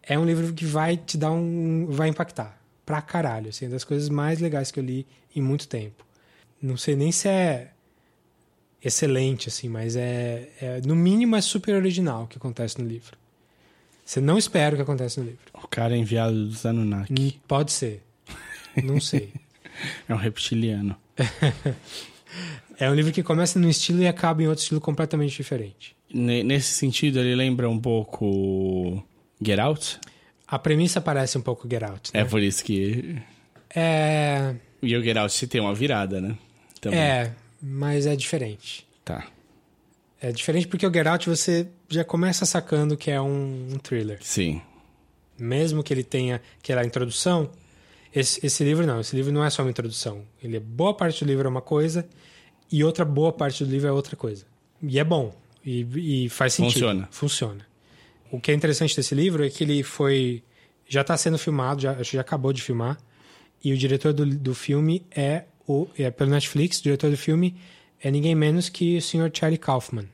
É 0.01 0.17
um 0.17 0.25
livro 0.25 0.51
que 0.51 0.65
vai 0.65 0.97
te 0.97 1.17
dar 1.17 1.31
um. 1.31 1.85
vai 1.89 2.09
impactar. 2.09 2.59
Pra 2.85 3.01
caralho. 3.01 3.49
Assim, 3.49 3.65
é 3.65 3.69
das 3.69 3.83
coisas 3.83 4.09
mais 4.09 4.39
legais 4.39 4.71
que 4.71 4.79
eu 4.79 4.83
li 4.83 5.05
em 5.35 5.41
muito 5.41 5.67
tempo. 5.67 6.03
Não 6.61 6.75
sei 6.75 6.95
nem 6.95 7.11
se 7.11 7.27
é 7.29 7.71
excelente, 8.83 9.47
assim, 9.47 9.69
mas 9.69 9.95
é, 9.95 10.49
é- 10.59 10.81
no 10.85 10.95
mínimo 10.95 11.35
é 11.35 11.41
super 11.41 11.75
original 11.75 12.23
o 12.23 12.27
que 12.27 12.37
acontece 12.37 12.81
no 12.81 12.87
livro. 12.87 13.15
Você 14.03 14.19
não 14.19 14.37
espera 14.37 14.73
o 14.73 14.77
que 14.77 14.81
acontece 14.81 15.19
no 15.19 15.25
livro. 15.27 15.39
O 15.53 15.67
cara 15.67 15.93
é 15.95 15.97
enviado 15.97 16.47
dos 16.47 16.65
Anunnaki. 16.65 17.13
Hum, 17.37 17.39
Pode 17.47 17.71
ser. 17.71 18.03
Não 18.83 18.99
sei. 18.99 19.31
É 20.07 20.13
um 20.13 20.17
reptiliano. 20.17 20.95
É 22.79 22.89
um 22.89 22.95
livro 22.95 23.11
que 23.11 23.21
começa 23.21 23.59
num 23.59 23.69
estilo 23.69 24.01
e 24.01 24.07
acaba 24.07 24.41
em 24.41 24.47
outro 24.47 24.61
estilo 24.63 24.81
completamente 24.81 25.35
diferente. 25.37 25.95
Ne- 26.13 26.43
Nesse 26.43 26.73
sentido, 26.73 27.19
ele 27.19 27.35
lembra 27.35 27.69
um 27.69 27.79
pouco 27.79 29.03
Get 29.43 29.59
Out. 29.59 29.99
A 30.47 30.59
premissa 30.59 31.01
parece 31.01 31.37
um 31.37 31.41
pouco 31.41 31.67
Get 31.69 31.83
Out, 31.83 32.11
né? 32.13 32.21
É 32.21 32.25
por 32.25 32.41
isso 32.41 32.63
que. 32.63 33.17
É, 33.75 34.53
E 34.81 34.95
o 34.95 35.03
Get 35.03 35.17
Out 35.17 35.47
tem 35.47 35.59
uma 35.61 35.73
virada, 35.73 36.21
né? 36.21 36.37
Também. 36.79 36.99
é, 36.99 37.33
mas 37.61 38.05
é 38.05 38.15
diferente. 38.15 38.85
Tá. 39.03 39.25
É 40.21 40.31
diferente 40.31 40.67
porque 40.67 40.85
o 40.85 40.93
Get 40.93 41.07
Out 41.07 41.29
você 41.29 41.67
já 41.89 42.03
começa 42.03 42.45
sacando 42.45 42.95
que 42.95 43.09
é 43.11 43.19
um, 43.19 43.69
um 43.73 43.77
thriller. 43.79 44.19
Sim. 44.21 44.61
Mesmo 45.37 45.81
que 45.83 45.93
ele 45.93 46.03
tenha 46.03 46.41
aquela 46.59 46.85
introdução, 46.85 47.49
esse, 48.13 48.45
esse 48.45 48.63
livro 48.63 48.85
não. 48.85 49.01
Esse 49.01 49.15
livro 49.15 49.31
não 49.31 49.43
é 49.43 49.49
só 49.49 49.63
uma 49.63 49.71
introdução. 49.71 50.21
Ele 50.41 50.57
é 50.57 50.59
boa 50.59 50.93
parte 50.93 51.25
do 51.25 51.27
livro 51.27 51.47
é 51.47 51.49
uma 51.49 51.61
coisa 51.61 52.07
e 52.71 52.83
outra 52.83 53.03
boa 53.03 53.33
parte 53.33 53.65
do 53.65 53.71
livro 53.71 53.87
é 53.87 53.91
outra 53.91 54.15
coisa. 54.15 54.45
E 54.81 54.99
é 54.99 55.03
bom. 55.03 55.33
E, 55.65 56.25
e 56.25 56.29
faz 56.29 56.53
sentido. 56.53 56.73
Funciona. 56.73 57.07
Funciona. 57.11 57.65
O 58.31 58.39
que 58.39 58.51
é 58.51 58.53
interessante 58.53 58.95
desse 58.95 59.13
livro 59.15 59.45
é 59.45 59.49
que 59.49 59.63
ele 59.63 59.83
foi. 59.83 60.43
Já 60.87 61.01
está 61.01 61.15
sendo 61.15 61.37
filmado, 61.37 61.81
já, 61.81 62.01
já 62.03 62.21
acabou 62.21 62.51
de 62.51 62.61
filmar. 62.61 62.97
E 63.63 63.71
o 63.71 63.77
diretor 63.77 64.11
do, 64.13 64.25
do 64.25 64.53
filme 64.55 65.05
é 65.15 65.45
o. 65.67 65.87
É 65.97 66.11
pelo 66.11 66.31
Netflix, 66.31 66.79
o 66.79 66.83
diretor 66.83 67.09
do 67.09 67.17
filme 67.17 67.55
é 68.01 68.11
ninguém 68.11 68.35
menos 68.35 68.67
que 68.69 68.97
o 68.97 69.01
Sr. 69.01 69.29
Charlie 69.33 69.57
Kaufman. 69.57 70.05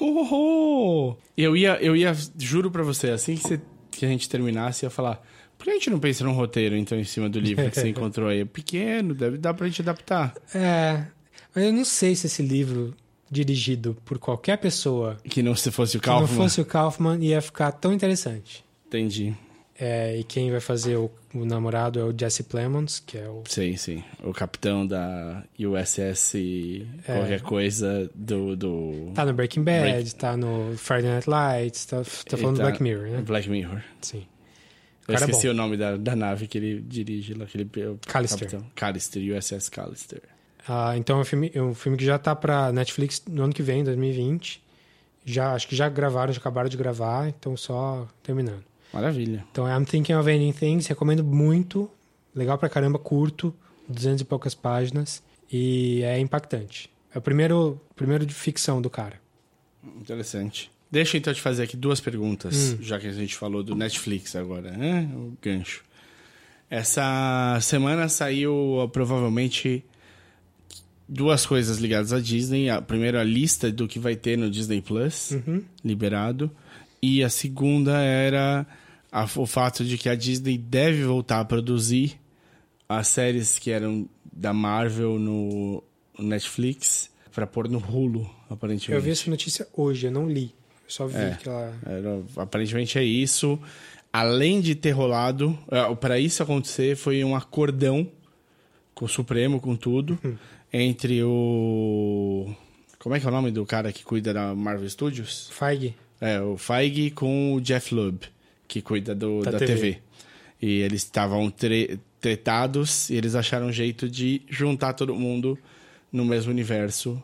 Oh, 0.00 0.26
oh. 0.30 1.16
Eu 1.36 1.56
ia, 1.56 1.80
eu 1.80 1.96
ia, 1.96 2.12
juro 2.38 2.70
pra 2.70 2.82
você, 2.82 3.10
assim 3.10 3.36
que, 3.36 3.42
você- 3.42 3.60
que 3.90 4.04
a 4.04 4.08
gente 4.08 4.28
terminasse, 4.28 4.84
ia 4.84 4.90
falar. 4.90 5.22
Por 5.56 5.64
que 5.64 5.70
a 5.70 5.74
gente 5.74 5.88
não 5.88 5.98
pensa 5.98 6.22
num 6.24 6.32
roteiro, 6.32 6.76
então, 6.76 6.98
em 6.98 7.04
cima 7.04 7.30
do 7.30 7.40
livro 7.40 7.70
que 7.70 7.80
você 7.80 7.88
encontrou 7.88 8.28
aí? 8.28 8.40
É 8.40 8.44
pequeno, 8.44 9.14
deve 9.14 9.38
dar 9.38 9.54
pra 9.54 9.66
gente 9.66 9.80
adaptar. 9.80 10.34
É. 10.54 11.06
Mas 11.54 11.64
eu 11.64 11.72
não 11.72 11.84
sei 11.84 12.14
se 12.14 12.26
esse 12.26 12.42
livro, 12.42 12.94
dirigido 13.30 13.96
por 14.04 14.18
qualquer 14.18 14.56
pessoa 14.58 15.16
Que 15.28 15.42
não 15.42 15.54
se 15.56 15.70
fosse 15.70 15.96
o 15.96 16.00
que 16.00 16.08
não 16.08 16.20
Kaufman. 16.20 16.36
fosse 16.36 16.60
o 16.60 16.64
Kaufman, 16.64 17.18
ia 17.24 17.40
ficar 17.40 17.72
tão 17.72 17.92
interessante. 17.92 18.64
Entendi. 18.86 19.34
É, 19.78 20.16
e 20.18 20.24
quem 20.24 20.50
vai 20.50 20.60
fazer 20.60 20.96
o, 20.96 21.10
o 21.34 21.44
namorado 21.44 21.98
é 22.00 22.04
o 22.04 22.14
Jesse 22.18 22.44
Plemons, 22.44 22.98
que 23.04 23.18
é 23.18 23.28
o. 23.28 23.42
Sim, 23.46 23.76
sim. 23.76 24.02
O 24.24 24.32
capitão 24.32 24.86
da 24.86 25.44
USS 25.58 26.34
qualquer 27.04 27.42
coisa 27.42 28.10
do... 28.14 28.56
do... 28.56 29.10
Tá 29.14 29.26
no 29.26 29.34
Breaking 29.34 29.62
Bad, 29.64 29.80
Break- 29.82 30.14
tá 30.14 30.34
no 30.34 30.74
Friday 30.78 31.10
Night 31.10 31.28
Lights, 31.28 31.84
tá, 31.84 31.98
tá 31.98 32.36
falando 32.38 32.56
do 32.56 32.62
Ele 32.62 32.68
Black 32.70 32.82
Mirror, 32.82 33.08
né? 33.08 33.20
Black 33.20 33.50
Mirror. 33.50 33.82
Sim. 34.00 34.24
Eu 35.06 35.12
cara 35.14 35.26
é 35.26 35.28
esqueci 35.28 35.46
bom. 35.46 35.52
o 35.52 35.56
nome 35.56 35.76
da, 35.76 35.96
da 35.96 36.16
nave 36.16 36.46
que 36.48 36.56
ele 36.58 36.80
dirige 36.80 37.34
lá, 37.34 37.44
aquele 37.44 37.64
o 37.86 37.98
Callister. 38.06 38.48
capitão. 38.48 38.66
Callister, 38.74 39.22
USS 39.36 39.68
Callister. 39.68 40.22
Ah, 40.68 40.94
então 40.96 41.18
é 41.18 41.20
um, 41.20 41.24
filme, 41.24 41.50
é 41.54 41.62
um 41.62 41.74
filme 41.74 41.96
que 41.96 42.04
já 42.04 42.18
tá 42.18 42.34
pra 42.34 42.72
Netflix 42.72 43.22
no 43.28 43.44
ano 43.44 43.52
que 43.52 43.62
vem, 43.62 43.84
2020. 43.84 44.62
Já, 45.24 45.54
acho 45.54 45.68
que 45.68 45.76
já 45.76 45.88
gravaram, 45.88 46.32
já 46.32 46.38
acabaram 46.40 46.68
de 46.68 46.76
gravar, 46.76 47.28
então 47.28 47.56
só 47.56 48.06
terminando. 48.22 48.64
Maravilha. 48.92 49.44
Então 49.50 49.66
é 49.68 49.76
I'm 49.76 49.84
Thinking 49.84 50.14
of 50.14 50.30
Ending 50.30 50.52
Things, 50.52 50.86
recomendo 50.86 51.22
muito. 51.24 51.90
Legal 52.34 52.56
pra 52.58 52.68
caramba, 52.68 52.98
curto, 52.98 53.54
200 53.88 54.20
e 54.22 54.24
poucas 54.24 54.54
páginas. 54.54 55.22
E 55.50 56.02
é 56.02 56.18
impactante. 56.18 56.90
É 57.14 57.18
o 57.18 57.20
primeiro, 57.20 57.80
primeiro 57.94 58.26
de 58.26 58.34
ficção 58.34 58.80
do 58.82 58.90
cara. 58.90 59.20
Interessante. 60.00 60.70
Deixa 60.90 61.16
então 61.16 61.30
eu 61.32 61.34
te 61.36 61.40
fazer 61.42 61.64
aqui 61.64 61.76
duas 61.76 62.00
perguntas, 62.00 62.74
Hum. 62.74 62.78
já 62.80 62.98
que 62.98 63.06
a 63.06 63.12
gente 63.12 63.36
falou 63.36 63.62
do 63.62 63.74
Netflix 63.74 64.34
agora, 64.36 64.70
né? 64.72 65.08
O 65.14 65.32
gancho. 65.42 65.82
Essa 66.70 67.58
semana 67.60 68.08
saiu 68.08 68.82
uh, 68.82 68.88
provavelmente 68.88 69.84
duas 71.08 71.46
coisas 71.46 71.78
ligadas 71.78 72.12
à 72.12 72.20
Disney. 72.20 72.68
A 72.70 72.80
primeira, 72.82 73.20
a 73.20 73.24
lista 73.24 73.70
do 73.70 73.86
que 73.86 73.98
vai 73.98 74.16
ter 74.16 74.36
no 74.36 74.50
Disney 74.50 74.80
Plus, 74.82 75.30
Uhum. 75.32 75.62
liberado. 75.84 76.50
E 77.02 77.22
a 77.22 77.28
segunda 77.28 77.98
era 78.00 78.66
a- 79.12 79.28
o 79.36 79.46
fato 79.46 79.84
de 79.84 79.96
que 79.98 80.08
a 80.08 80.14
Disney 80.14 80.58
deve 80.58 81.04
voltar 81.04 81.40
a 81.40 81.44
produzir 81.44 82.18
as 82.88 83.08
séries 83.08 83.58
que 83.58 83.70
eram 83.70 84.08
da 84.32 84.52
Marvel 84.52 85.18
no 85.18 85.82
Netflix 86.18 87.10
para 87.34 87.46
pôr 87.46 87.68
no 87.68 87.78
Hulu, 87.78 88.28
aparentemente. 88.50 88.92
Eu 88.92 89.00
vi 89.02 89.10
essa 89.10 89.28
notícia 89.30 89.66
hoje, 89.74 90.06
eu 90.06 90.10
não 90.12 90.28
li. 90.28 90.54
Eu 90.84 90.90
só 90.90 91.06
vi 91.06 91.16
É. 91.16 91.36
que 91.40 91.48
ela. 91.48 91.74
Era- 91.84 92.22
aparentemente 92.36 92.98
é 92.98 93.04
isso. 93.04 93.58
Além 94.12 94.60
de 94.60 94.74
ter 94.74 94.92
rolado, 94.92 95.58
para 96.00 96.18
isso 96.18 96.42
acontecer, 96.42 96.96
foi 96.96 97.22
um 97.22 97.36
acordão 97.36 98.10
com 98.94 99.04
o 99.04 99.08
Supremo, 99.08 99.60
com 99.60 99.76
tudo, 99.76 100.18
Hum. 100.24 100.36
Entre 100.72 101.22
o. 101.22 102.52
Como 102.98 103.14
é 103.14 103.20
que 103.20 103.26
é 103.26 103.28
o 103.28 103.32
nome 103.32 103.50
do 103.50 103.64
cara 103.64 103.92
que 103.92 104.02
cuida 104.04 104.32
da 104.34 104.54
Marvel 104.54 104.88
Studios? 104.88 105.48
Feige. 105.52 105.94
É, 106.20 106.40
o 106.40 106.56
Feige 106.56 107.10
com 107.10 107.54
o 107.54 107.60
Jeff 107.60 107.94
Lubb, 107.94 108.20
que 108.66 108.80
cuida 108.82 109.14
do, 109.14 109.42
Da 109.42 109.52
da, 109.52 109.58
TV. 109.58 109.74
TV. 109.74 109.98
E 110.60 110.80
eles 110.80 111.02
estavam 111.02 111.50
tre- 111.50 111.98
tretados 112.20 113.10
e 113.10 113.14
eles 113.16 113.34
acharam 113.34 113.66
um 113.66 113.72
jeito 113.72 114.08
de 114.08 114.40
juntar 114.48 114.94
todo 114.94 115.14
mundo 115.14 115.58
no 116.10 116.24
mesmo 116.24 116.50
universo. 116.50 117.22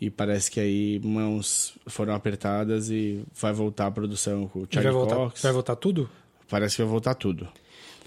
E 0.00 0.08
parece 0.08 0.48
que 0.48 0.60
aí 0.60 1.00
mãos 1.02 1.74
foram 1.88 2.14
apertadas 2.14 2.88
e 2.88 3.24
vai 3.34 3.52
voltar 3.52 3.88
a 3.88 3.90
produção 3.90 4.46
com 4.46 4.60
o 4.60 4.62
Vai 4.62 4.70
Charlie 4.70 4.92
voltar, 4.92 5.16
Cox. 5.16 5.42
vai 5.42 5.52
voltar 5.52 5.74
tudo? 5.74 6.08
Parece 6.48 6.76
que 6.76 6.82
vai 6.82 6.90
voltar 6.92 7.14
tudo. 7.14 7.48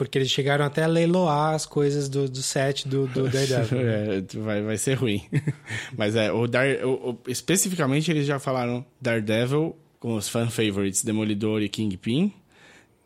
Porque 0.04 0.18
eles 0.18 0.32
chegaram 0.32 0.66
até 0.66 0.84
a 0.84 0.88
leiloar 0.88 1.54
as 1.54 1.66
coisas 1.66 2.10
do, 2.10 2.28
do 2.28 2.42
set 2.42 2.88
do, 2.88 3.06
do 3.06 3.30
Daredevil. 3.30 3.80
É, 3.88 4.22
vai, 4.40 4.62
vai 4.64 4.78
ser 4.78 4.96
ruim. 4.96 5.22
Mas 5.96 6.16
é, 6.16 6.32
o 6.32 6.48
Dar, 6.48 6.66
o- 6.84 7.12
o- 7.12 7.20
especificamente 7.28 8.10
eles 8.10 8.26
já 8.26 8.40
falaram 8.40 8.84
Daredevil 9.00 9.76
com 10.00 10.16
os 10.16 10.28
fan 10.28 10.50
favorites 10.50 11.04
Demolidor 11.04 11.62
e 11.62 11.70
Kingpin. 11.70 12.34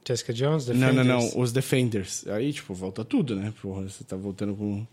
Jessica 0.08 0.32
Jones, 0.32 0.68
Não, 0.68 0.94
não, 0.94 1.04
não, 1.04 1.18
Defenders. 1.18 1.34
os 1.36 1.52
Defenders. 1.52 2.28
Aí, 2.28 2.54
tipo, 2.54 2.74
volta 2.74 3.04
tudo, 3.04 3.36
né? 3.36 3.52
Porra, 3.62 3.90
você 3.90 4.04
tá 4.04 4.16
voltando 4.16 4.56
com. 4.56 4.86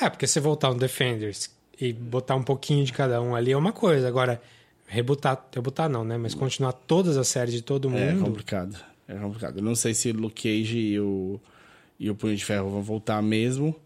É, 0.00 0.08
porque 0.08 0.26
se 0.26 0.40
voltar 0.40 0.70
um 0.70 0.76
Defenders 0.78 1.50
e 1.78 1.92
botar 1.92 2.36
um 2.36 2.42
pouquinho 2.42 2.84
de 2.84 2.92
cada 2.92 3.20
um 3.20 3.34
ali 3.34 3.52
é 3.52 3.56
uma 3.56 3.72
coisa. 3.72 4.06
Agora, 4.08 4.40
rebutar, 4.86 5.44
rebutar 5.54 5.90
não, 5.90 6.04
né? 6.04 6.16
Mas 6.16 6.34
continuar 6.34 6.72
todas 6.72 7.16
as 7.18 7.28
séries 7.28 7.52
de 7.52 7.60
todo 7.62 7.88
É 7.94 8.12
mundo. 8.14 8.24
complicado. 8.24 8.76
É 9.08 9.14
complicado. 9.14 9.58
Eu 9.58 9.62
não 9.64 9.74
sei 9.74 9.92
se 9.92 10.10
o 10.10 10.14
Luke 10.14 10.40
Cage 10.42 10.78
e 10.78 11.00
o, 11.00 11.40
e 12.00 12.10
o 12.10 12.14
Punho 12.16 12.34
de 12.34 12.44
Ferro 12.44 12.68
vão 12.70 12.82
voltar 12.82 13.22
mesmo, 13.22 13.76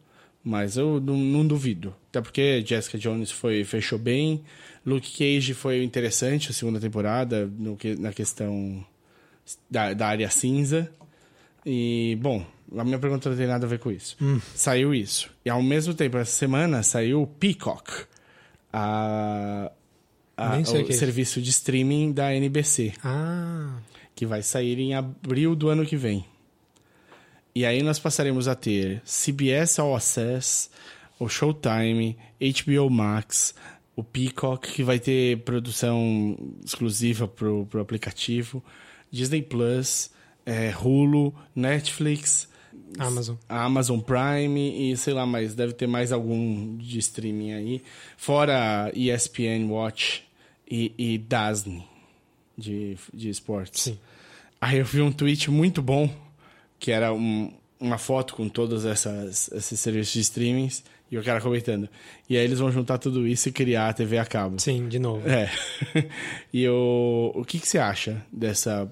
mas 0.42 0.76
eu 0.78 1.00
não, 1.00 1.16
não 1.16 1.46
duvido. 1.46 1.94
Até 2.10 2.20
porque 2.22 2.62
Jessica 2.64 2.96
Jones 2.96 3.30
foi, 3.30 3.64
fechou 3.64 3.98
bem. 3.98 4.42
Luke 4.86 5.10
Cage 5.18 5.52
foi 5.52 5.82
interessante 5.82 6.50
a 6.50 6.52
segunda 6.54 6.78
temporada 6.78 7.46
no 7.58 7.76
na 7.98 8.12
questão 8.12 8.86
da, 9.70 9.92
da 9.92 10.06
área 10.06 10.30
cinza. 10.30 10.90
E, 11.66 12.16
bom, 12.20 12.44
a 12.76 12.84
minha 12.84 12.98
pergunta 12.98 13.28
não 13.30 13.36
tem 13.36 13.46
nada 13.46 13.66
a 13.66 13.68
ver 13.68 13.78
com 13.78 13.90
isso. 13.90 14.16
Saiu 14.54 14.94
isso. 14.94 15.30
E 15.44 15.50
ao 15.50 15.62
mesmo 15.62 15.92
tempo, 15.94 16.16
essa 16.18 16.30
semana 16.30 16.82
saiu 16.82 17.26
Peacock, 17.40 17.90
a, 18.72 19.70
a- 20.36 20.50
o 20.82 20.90
é 20.92 20.94
serviço 20.98 21.40
de 21.40 21.50
streaming 21.50 22.12
da 22.12 22.34
NBC 22.34 22.92
Ah, 23.02 23.78
que 24.14 24.26
vai 24.26 24.42
sair 24.42 24.78
em 24.78 24.94
abril 24.94 25.54
do 25.56 25.68
ano 25.68 25.86
que 25.86 25.96
vem. 25.96 26.24
E 27.54 27.64
aí 27.64 27.82
nós 27.82 27.98
passaremos 27.98 28.48
a 28.48 28.54
ter 28.54 29.00
CBS 29.04 29.78
All 29.78 29.94
Access, 29.94 30.68
o 31.18 31.28
Showtime, 31.28 32.16
HBO 32.40 32.90
Max, 32.90 33.54
o 33.94 34.02
Peacock, 34.02 34.72
que 34.72 34.82
vai 34.82 34.98
ter 34.98 35.38
produção 35.44 36.36
exclusiva 36.64 37.28
pro, 37.28 37.64
pro 37.66 37.80
aplicativo, 37.80 38.62
Disney 39.10 39.42
Plus, 39.42 40.10
eh, 40.44 40.74
Hulu, 40.76 41.32
Netflix, 41.54 42.48
Amazon. 42.98 43.36
Amazon 43.48 44.00
Prime 44.00 44.90
e 44.90 44.96
sei 44.96 45.14
lá, 45.14 45.26
mas 45.26 45.54
deve 45.54 45.72
ter 45.72 45.86
mais 45.86 46.12
algum 46.12 46.76
de 46.76 46.98
streaming 46.98 47.52
aí. 47.52 47.82
Fora 48.16 48.90
ESPN 48.94 49.68
Watch 49.68 50.24
e, 50.68 50.92
e 50.98 51.18
Disney 51.18 51.84
de, 52.56 52.96
de 53.12 53.28
esportes. 53.28 53.82
Sim. 53.82 53.98
Aí 54.60 54.78
eu 54.78 54.84
vi 54.84 55.02
um 55.02 55.12
tweet 55.12 55.50
muito 55.50 55.82
bom, 55.82 56.08
que 56.84 56.90
era 56.92 57.14
um- 57.14 57.50
uma 57.80 57.96
foto 57.96 58.34
com 58.34 58.46
todos 58.46 58.84
essas, 58.84 59.50
esses 59.52 59.80
serviços 59.80 60.12
de 60.12 60.20
streamings, 60.20 60.84
e 61.10 61.16
o 61.16 61.24
cara 61.24 61.40
comentando. 61.40 61.88
E 62.28 62.36
aí 62.36 62.44
eles 62.44 62.58
vão 62.58 62.70
juntar 62.70 62.98
tudo 62.98 63.26
isso 63.26 63.48
e 63.48 63.52
criar 63.52 63.88
a 63.88 63.92
TV 63.94 64.18
a 64.18 64.26
cabo. 64.26 64.60
Sim, 64.60 64.86
de 64.86 64.98
novo. 64.98 65.26
É. 65.26 65.50
e 66.52 66.68
o, 66.68 67.32
o 67.34 67.42
que, 67.42 67.58
que 67.58 67.66
você 67.66 67.78
acha 67.78 68.22
dessa. 68.30 68.86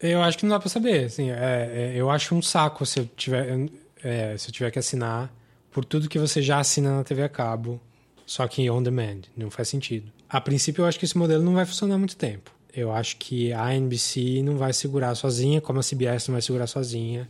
Eu 0.00 0.22
acho 0.22 0.38
que 0.38 0.44
não 0.46 0.50
dá 0.50 0.60
pra 0.60 0.70
saber. 0.70 1.04
Assim, 1.04 1.30
é, 1.30 1.34
é, 1.34 1.92
eu 1.94 2.08
acho 2.08 2.34
um 2.34 2.40
saco 2.40 2.86
se 2.86 3.00
eu 3.00 3.06
tiver, 3.16 3.68
é, 4.02 4.34
se 4.38 4.48
eu 4.48 4.52
tiver 4.52 4.70
que 4.70 4.78
assinar 4.78 5.30
por 5.70 5.84
tudo 5.84 6.08
que 6.08 6.18
você 6.18 6.40
já 6.40 6.58
assina 6.60 6.96
na 6.96 7.04
TV 7.04 7.22
a 7.22 7.28
cabo 7.28 7.78
só 8.24 8.48
que 8.48 8.70
on 8.70 8.82
demand. 8.82 9.22
Não 9.36 9.50
faz 9.50 9.68
sentido. 9.68 10.10
A 10.26 10.40
princípio, 10.40 10.82
eu 10.82 10.86
acho 10.86 10.98
que 10.98 11.04
esse 11.04 11.18
modelo 11.18 11.42
não 11.44 11.52
vai 11.52 11.66
funcionar 11.66 11.98
muito 11.98 12.16
tempo. 12.16 12.50
Eu 12.74 12.92
acho 12.92 13.16
que 13.16 13.52
a 13.52 13.74
NBC 13.74 14.42
não 14.42 14.56
vai 14.56 14.72
segurar 14.72 15.14
sozinha, 15.14 15.60
como 15.60 15.80
a 15.80 15.82
CBS 15.82 16.28
não 16.28 16.34
vai 16.34 16.42
segurar 16.42 16.66
sozinha. 16.66 17.28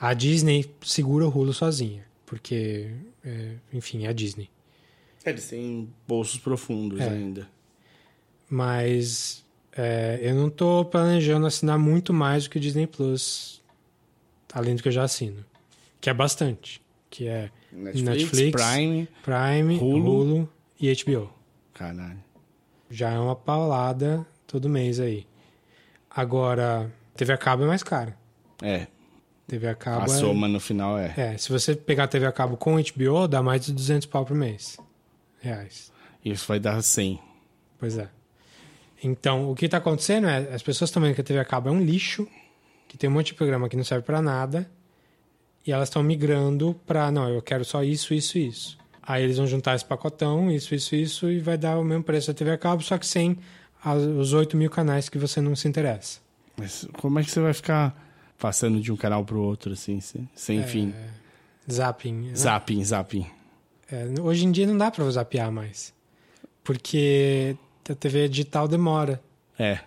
A 0.00 0.14
Disney 0.14 0.68
segura 0.82 1.26
o 1.26 1.28
Hulu 1.28 1.52
sozinha, 1.52 2.04
porque, 2.26 2.90
é, 3.24 3.52
enfim, 3.72 4.04
é 4.04 4.08
a 4.08 4.12
Disney. 4.12 4.50
Eles 5.24 5.48
têm 5.48 5.88
bolsos 6.08 6.38
profundos 6.40 7.00
É. 7.00 7.08
ainda. 7.08 7.48
Mas 8.50 9.44
é, 9.76 10.18
eu 10.22 10.34
não 10.34 10.50
tô 10.50 10.84
planejando 10.84 11.46
assinar 11.46 11.78
muito 11.78 12.12
mais 12.12 12.44
do 12.44 12.50
que 12.50 12.56
o 12.58 12.60
Disney 12.60 12.86
Plus, 12.86 13.62
além 14.52 14.74
do 14.74 14.82
que 14.82 14.88
eu 14.88 14.92
já 14.92 15.04
assino. 15.04 15.44
Que 16.00 16.10
é 16.10 16.14
bastante. 16.14 16.82
Que 17.08 17.28
é 17.28 17.50
Netflix, 17.72 18.02
Netflix, 18.02 18.62
Prime, 18.62 19.08
Prime, 19.22 19.78
Hulu. 19.78 20.10
Hulu. 20.10 20.48
e 20.80 20.92
HBO. 20.94 21.30
caralho. 21.72 22.22
Já 22.90 23.10
é 23.12 23.18
uma 23.18 23.36
paulada 23.36 24.26
todo 24.52 24.68
mês 24.68 25.00
aí. 25.00 25.26
Agora, 26.10 26.92
TV 27.16 27.32
a 27.32 27.38
cabo 27.38 27.64
é 27.64 27.66
mais 27.66 27.82
cara. 27.82 28.14
É, 28.62 28.86
TV 29.46 29.66
a 29.66 29.74
cabo 29.74 30.02
a 30.02 30.14
é... 30.14 30.18
soma 30.18 30.46
no 30.46 30.60
final 30.60 30.98
é. 30.98 31.14
É, 31.16 31.38
se 31.38 31.50
você 31.50 31.74
pegar 31.74 32.06
TV 32.06 32.26
a 32.26 32.32
cabo 32.32 32.56
com 32.56 32.76
HBO, 32.76 33.26
dá 33.26 33.42
mais 33.42 33.64
de 33.64 33.72
200 33.72 34.06
pau 34.06 34.24
por 34.26 34.36
mês. 34.36 34.76
Reais. 35.40 35.90
Isso 36.22 36.46
vai 36.46 36.60
dar 36.60 36.80
100. 36.82 37.18
Pois 37.78 37.96
é. 37.96 38.08
Então, 39.02 39.50
o 39.50 39.54
que 39.54 39.64
está 39.64 39.78
acontecendo 39.78 40.28
é, 40.28 40.54
as 40.54 40.62
pessoas 40.62 40.90
estão 40.90 41.02
vendo 41.02 41.14
que 41.14 41.22
a 41.22 41.24
TV 41.24 41.40
a 41.40 41.44
cabo 41.44 41.70
é 41.70 41.72
um 41.72 41.82
lixo, 41.82 42.28
que 42.86 42.98
tem 42.98 43.08
um 43.08 43.12
monte 43.14 43.28
de 43.28 43.34
programa 43.34 43.68
que 43.68 43.76
não 43.76 43.82
serve 43.82 44.04
para 44.04 44.20
nada, 44.20 44.70
e 45.66 45.72
elas 45.72 45.88
estão 45.88 46.02
migrando 46.02 46.78
para, 46.86 47.10
não, 47.10 47.28
eu 47.28 47.40
quero 47.40 47.64
só 47.64 47.82
isso, 47.82 48.12
isso 48.12 48.38
isso. 48.38 48.78
Aí 49.02 49.24
eles 49.24 49.38
vão 49.38 49.46
juntar 49.46 49.74
esse 49.74 49.84
pacotão, 49.84 50.50
isso, 50.50 50.74
isso, 50.74 50.94
isso, 50.94 51.30
e 51.30 51.40
vai 51.40 51.58
dar 51.58 51.78
o 51.78 51.84
mesmo 51.84 52.04
preço 52.04 52.28
da 52.28 52.34
TV 52.34 52.52
a 52.52 52.58
cabo, 52.58 52.82
só 52.82 52.96
que 52.96 53.06
sem 53.06 53.36
os 54.18 54.32
8 54.32 54.56
mil 54.56 54.70
canais 54.70 55.08
que 55.08 55.18
você 55.18 55.40
não 55.40 55.56
se 55.56 55.66
interessa. 55.68 56.20
Mas 56.56 56.86
como 56.98 57.18
é 57.18 57.24
que 57.24 57.30
você 57.30 57.40
vai 57.40 57.52
ficar 57.52 57.96
passando 58.38 58.80
de 58.80 58.92
um 58.92 58.96
canal 58.96 59.24
pro 59.24 59.40
outro, 59.40 59.72
assim, 59.72 60.00
sem, 60.00 60.28
sem 60.34 60.62
fim? 60.64 60.94
Zapping. 61.70 62.12
né? 62.28 62.34
Zapping, 62.34 62.84
zapping. 62.84 63.26
É, 63.90 64.06
hoje 64.20 64.46
em 64.46 64.52
dia 64.52 64.66
não 64.66 64.76
dá 64.76 64.90
para 64.90 65.08
zapear 65.10 65.50
mais, 65.50 65.92
porque 66.64 67.56
a 67.88 67.94
TV 67.94 68.28
digital 68.28 68.66
demora. 68.68 69.20
É, 69.58 69.78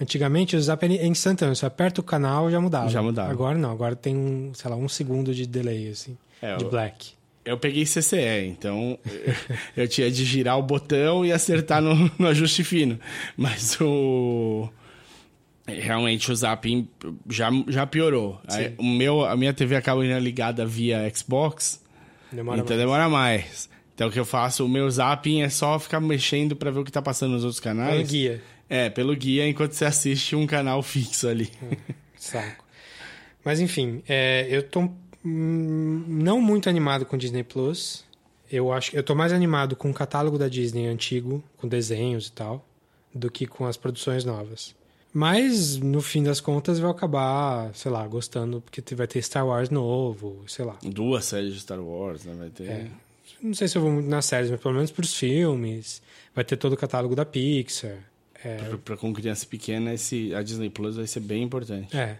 Antigamente 0.00 0.56
o 0.56 0.62
zap 0.62 0.82
é 0.86 1.06
instantâneo, 1.06 1.54
você 1.54 1.66
aperta 1.66 2.00
o 2.00 2.04
canal 2.04 2.50
já 2.50 2.58
mudava. 2.58 2.88
Já 2.88 3.02
mudava. 3.02 3.30
Agora 3.30 3.58
não, 3.58 3.70
agora 3.70 3.94
tem 3.94 4.16
um, 4.16 4.50
sei 4.54 4.70
lá, 4.70 4.76
um 4.76 4.88
segundo 4.88 5.34
de 5.34 5.46
delay, 5.46 5.90
assim, 5.90 6.16
É, 6.40 6.56
de 6.56 6.64
black. 6.64 7.12
Eu 7.44 7.58
peguei 7.58 7.84
CCE, 7.84 8.46
então 8.46 8.98
eu 9.76 9.88
tinha 9.88 10.10
de 10.10 10.24
girar 10.24 10.58
o 10.58 10.62
botão 10.62 11.24
e 11.24 11.32
acertar 11.32 11.80
no, 11.80 12.10
no 12.18 12.26
ajuste 12.26 12.64
fino. 12.64 12.98
Mas 13.36 13.80
o... 13.80 14.68
Realmente 15.66 16.32
o 16.32 16.34
zapping 16.34 16.88
já, 17.28 17.48
já 17.68 17.86
piorou. 17.86 18.40
Aí, 18.48 18.74
o 18.76 18.84
meu, 18.84 19.24
a 19.24 19.36
minha 19.36 19.52
TV 19.54 19.76
acaba 19.76 20.04
indo 20.04 20.18
ligada 20.18 20.66
via 20.66 21.08
Xbox, 21.14 21.80
Demora 22.32 22.60
então 22.60 22.76
mais. 22.76 22.80
demora 22.80 23.08
mais. 23.08 23.70
Então 23.94 24.08
o 24.08 24.10
que 24.10 24.18
eu 24.18 24.24
faço, 24.24 24.64
o 24.64 24.68
meu 24.68 24.90
zapping 24.90 25.42
é 25.42 25.48
só 25.48 25.78
ficar 25.78 26.00
mexendo 26.00 26.56
pra 26.56 26.70
ver 26.70 26.80
o 26.80 26.84
que 26.84 26.92
tá 26.92 27.02
passando 27.02 27.32
nos 27.32 27.44
outros 27.44 27.60
canais. 27.60 27.96
Pelo 27.96 28.08
guia. 28.08 28.42
É, 28.68 28.88
pelo 28.88 29.14
guia, 29.14 29.46
enquanto 29.48 29.72
você 29.72 29.84
assiste 29.84 30.34
um 30.34 30.46
canal 30.46 30.82
fixo 30.82 31.28
ali. 31.28 31.50
Saco. 32.16 32.64
Mas 33.44 33.60
enfim, 33.60 34.02
é, 34.08 34.46
eu 34.50 34.62
tô 34.62 34.80
hum, 34.80 34.96
não 35.24 36.40
muito 36.40 36.68
animado 36.68 37.04
com 37.06 37.16
Disney 37.16 37.42
Plus. 37.42 38.04
Eu 38.50 38.72
acho, 38.72 38.94
eu 38.96 39.02
tô 39.02 39.14
mais 39.14 39.32
animado 39.32 39.76
com 39.76 39.90
o 39.90 39.94
catálogo 39.94 40.36
da 40.38 40.48
Disney 40.48 40.86
antigo, 40.88 41.42
com 41.56 41.68
desenhos 41.68 42.26
e 42.28 42.32
tal, 42.32 42.64
do 43.14 43.30
que 43.30 43.46
com 43.46 43.64
as 43.66 43.76
produções 43.76 44.24
novas. 44.24 44.74
Mas 45.12 45.76
no 45.76 46.00
fim 46.00 46.22
das 46.22 46.40
contas 46.40 46.78
vou 46.78 46.90
acabar, 46.90 47.74
sei 47.74 47.90
lá, 47.90 48.06
gostando 48.06 48.60
porque 48.60 48.82
vai 48.94 49.06
ter 49.06 49.20
Star 49.22 49.46
Wars 49.46 49.68
novo, 49.70 50.42
sei 50.46 50.64
lá. 50.64 50.78
Duas 50.82 51.24
séries 51.24 51.54
de 51.54 51.60
Star 51.60 51.80
Wars, 51.80 52.24
né? 52.24 52.34
Vai 52.38 52.50
ter. 52.50 52.68
É. 52.68 52.86
Não 53.42 53.54
sei 53.54 53.66
se 53.68 53.76
eu 53.78 53.82
vou 53.82 53.90
muito 53.90 54.08
nas 54.08 54.24
séries, 54.26 54.50
mas 54.50 54.60
pelo 54.60 54.74
menos 54.74 54.90
pros 54.90 55.14
filmes. 55.14 56.02
Vai 56.34 56.44
ter 56.44 56.56
todo 56.56 56.74
o 56.74 56.76
catálogo 56.76 57.14
da 57.16 57.24
Pixar. 57.24 57.98
É, 58.44 58.56
Pra, 58.56 58.78
pra- 58.78 58.96
com 58.96 59.12
criança 59.12 59.44
pequena, 59.46 59.92
esse, 59.94 60.32
a 60.34 60.42
Disney 60.42 60.70
Plus 60.70 60.96
vai 60.96 61.06
ser 61.06 61.20
bem 61.20 61.42
importante. 61.42 61.96
é. 61.96 62.18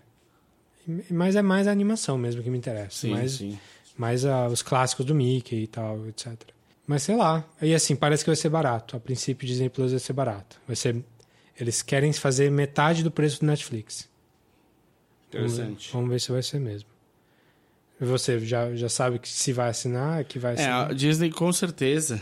Mas 1.11 1.37
é 1.37 1.43
mais 1.43 1.67
a 1.67 1.71
animação 1.73 2.17
mesmo 2.19 2.43
que 2.43 2.51
me 2.51 2.59
interessa. 2.59 2.97
Sim, 3.01 3.11
mais, 3.11 3.33
sim. 3.33 3.59
mais 3.97 4.25
ah, 4.25 4.47
os 4.49 4.63
clássicos 4.63 5.05
do 5.07 5.15
Mickey 5.15 5.63
e 5.63 5.67
tal, 5.67 6.07
etc. 6.09 6.33
Mas 6.87 7.03
sei 7.03 7.17
lá. 7.17 7.45
E 7.63 7.75
assim, 7.75 7.95
parece 7.95 8.25
que 8.25 8.31
vai 8.31 8.37
ser 8.37 8.49
barato. 8.49 8.97
A 8.97 9.01
princípio, 9.01 9.47
Disney 9.47 9.69
Plus 9.69 9.91
vai 9.93 10.01
ser 10.01 10.13
barato. 10.13 10.61
Vai 10.67 10.75
ser. 10.77 11.03
Eles 11.59 11.83
querem 11.83 12.13
fazer 12.13 12.51
metade 12.51 13.03
do 13.05 13.11
preço 13.11 13.41
do 13.41 13.47
Netflix. 13.47 14.09
Vamos 15.33 15.53
ver, 15.57 15.63
Interessante. 15.65 15.93
vamos 15.93 16.11
ver 16.11 16.21
se 16.21 16.33
vai 16.33 16.43
ser 16.43 16.59
mesmo. 16.59 16.89
E 18.01 18.05
você 18.05 18.41
já, 18.41 18.75
já 18.75 18.89
sabe 18.89 19.19
que 19.19 19.29
se 19.29 19.53
vai 19.53 19.69
assinar, 19.69 20.25
que 20.25 20.39
vai 20.39 20.53
É, 20.53 20.55
assinar? 20.55 20.91
a 20.91 20.93
Disney 20.95 21.31
com 21.31 21.53
certeza 21.53 22.21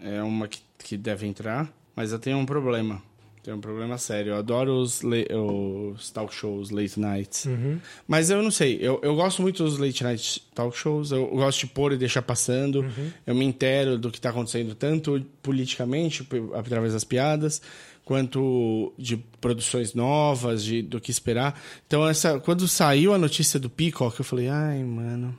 é 0.00 0.22
uma 0.22 0.46
que, 0.46 0.60
que 0.78 0.96
deve 0.96 1.26
entrar, 1.26 1.72
mas 1.96 2.12
eu 2.12 2.18
tenho 2.18 2.36
um 2.36 2.46
problema. 2.46 3.02
Tenho 3.48 3.56
um 3.56 3.62
problema 3.62 3.96
sério. 3.96 4.32
Eu 4.32 4.36
adoro 4.36 4.74
os, 4.74 5.00
os 5.02 6.10
talk 6.10 6.34
shows, 6.34 6.68
late 6.68 7.00
nights. 7.00 7.46
Uhum. 7.46 7.80
Mas 8.06 8.28
eu 8.28 8.42
não 8.42 8.50
sei, 8.50 8.76
eu, 8.78 9.00
eu 9.02 9.16
gosto 9.16 9.40
muito 9.40 9.64
dos 9.64 9.78
late 9.78 10.04
night 10.04 10.42
talk 10.54 10.76
shows, 10.76 11.12
eu 11.12 11.26
gosto 11.28 11.60
de 11.60 11.68
pôr 11.68 11.94
e 11.94 11.96
deixar 11.96 12.20
passando. 12.20 12.80
Uhum. 12.80 13.10
Eu 13.26 13.34
me 13.34 13.46
entero 13.46 13.96
do 13.96 14.10
que 14.10 14.18
está 14.18 14.28
acontecendo, 14.28 14.74
tanto 14.74 15.24
politicamente, 15.42 16.28
através 16.52 16.92
das 16.92 17.04
piadas, 17.04 17.62
quanto 18.04 18.92
de 18.98 19.16
produções 19.40 19.94
novas, 19.94 20.62
de, 20.62 20.82
do 20.82 21.00
que 21.00 21.10
esperar. 21.10 21.58
Então, 21.86 22.06
essa, 22.06 22.38
quando 22.38 22.68
saiu 22.68 23.14
a 23.14 23.18
notícia 23.18 23.58
do 23.58 23.70
Peacock, 23.70 24.18
eu 24.18 24.26
falei, 24.26 24.48
ai, 24.48 24.84
mano, 24.84 25.34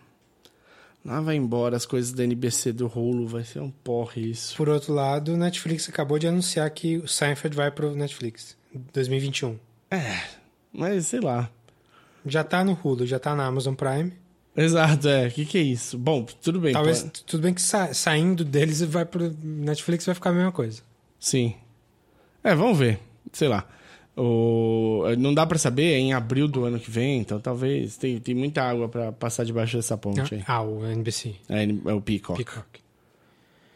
lá 1.06 1.22
vai 1.22 1.36
embora 1.36 1.76
as 1.76 1.86
coisas 1.86 2.12
da 2.12 2.24
NBC 2.24 2.72
do 2.74 2.88
rolo, 2.88 3.28
vai 3.28 3.44
ser 3.44 3.60
um 3.60 3.72
porre 3.72 4.30
isso. 4.32 4.56
Por 4.56 4.70
outro 4.70 4.94
lado, 4.94 5.34
o 5.34 5.38
Netflix 5.38 5.88
acabou 5.90 6.20
de 6.20 6.28
anunciar 6.28 6.70
que 6.72 6.98
o 6.98 7.08
Seinfeld 7.08 7.56
vai 7.56 7.72
pro 7.72 7.96
Netflix 7.96 8.56
em 8.74 8.84
2021. 8.94 9.58
É, 9.92 10.20
mas 10.74 11.08
sei 11.08 11.20
lá. 11.20 11.50
Já 12.26 12.44
tá 12.44 12.64
no 12.64 12.78
Hulu, 12.84 13.06
já 13.06 13.18
tá 13.18 13.36
na 13.36 13.46
Amazon 13.46 13.74
Prime. 13.74 14.14
Exato, 14.56 15.08
é, 15.08 15.28
o 15.28 15.32
que, 15.32 15.46
que 15.46 15.58
é 15.58 15.62
isso? 15.62 15.98
Bom, 15.98 16.24
tudo 16.26 16.60
bem. 16.60 16.74
Talvez, 16.74 17.02
pô- 17.04 17.10
tudo 17.26 17.42
bem 17.44 17.54
que 17.54 17.62
sa- 17.62 17.94
saindo 17.94 18.44
deles 18.44 18.82
vai 18.82 19.06
pro 19.06 19.34
Netflix 19.42 20.06
vai 20.06 20.14
ficar 20.16 20.32
a 20.32 20.34
mesma 20.34 20.52
coisa. 20.52 20.82
Sim. 21.20 21.56
É, 22.44 22.54
vamos 22.54 22.78
ver. 22.78 23.00
Sei 23.32 23.48
lá. 23.48 23.66
O... 24.22 25.04
Não 25.18 25.34
dá 25.34 25.46
pra 25.46 25.58
saber, 25.58 25.94
é 25.94 25.98
em 25.98 26.12
abril 26.12 26.46
do 26.48 26.66
ano 26.66 26.78
que 26.78 26.92
vem, 26.92 27.20
então 27.22 27.40
talvez. 27.40 27.96
Tem, 27.96 28.20
tem 28.20 28.36
muita 28.36 28.62
água 28.62 28.90
pra 28.90 29.12
passar 29.14 29.46
debaixo 29.46 29.78
dessa 29.78 29.98
ponte 29.98 30.36
aí. 30.36 30.44
Ah, 30.46 30.62
o 30.62 30.86
NBC. 30.86 31.36
É, 31.48 31.64
é 31.64 31.94
o 31.94 32.02
Peacock. 32.02 32.44
Peacock. 32.44 32.80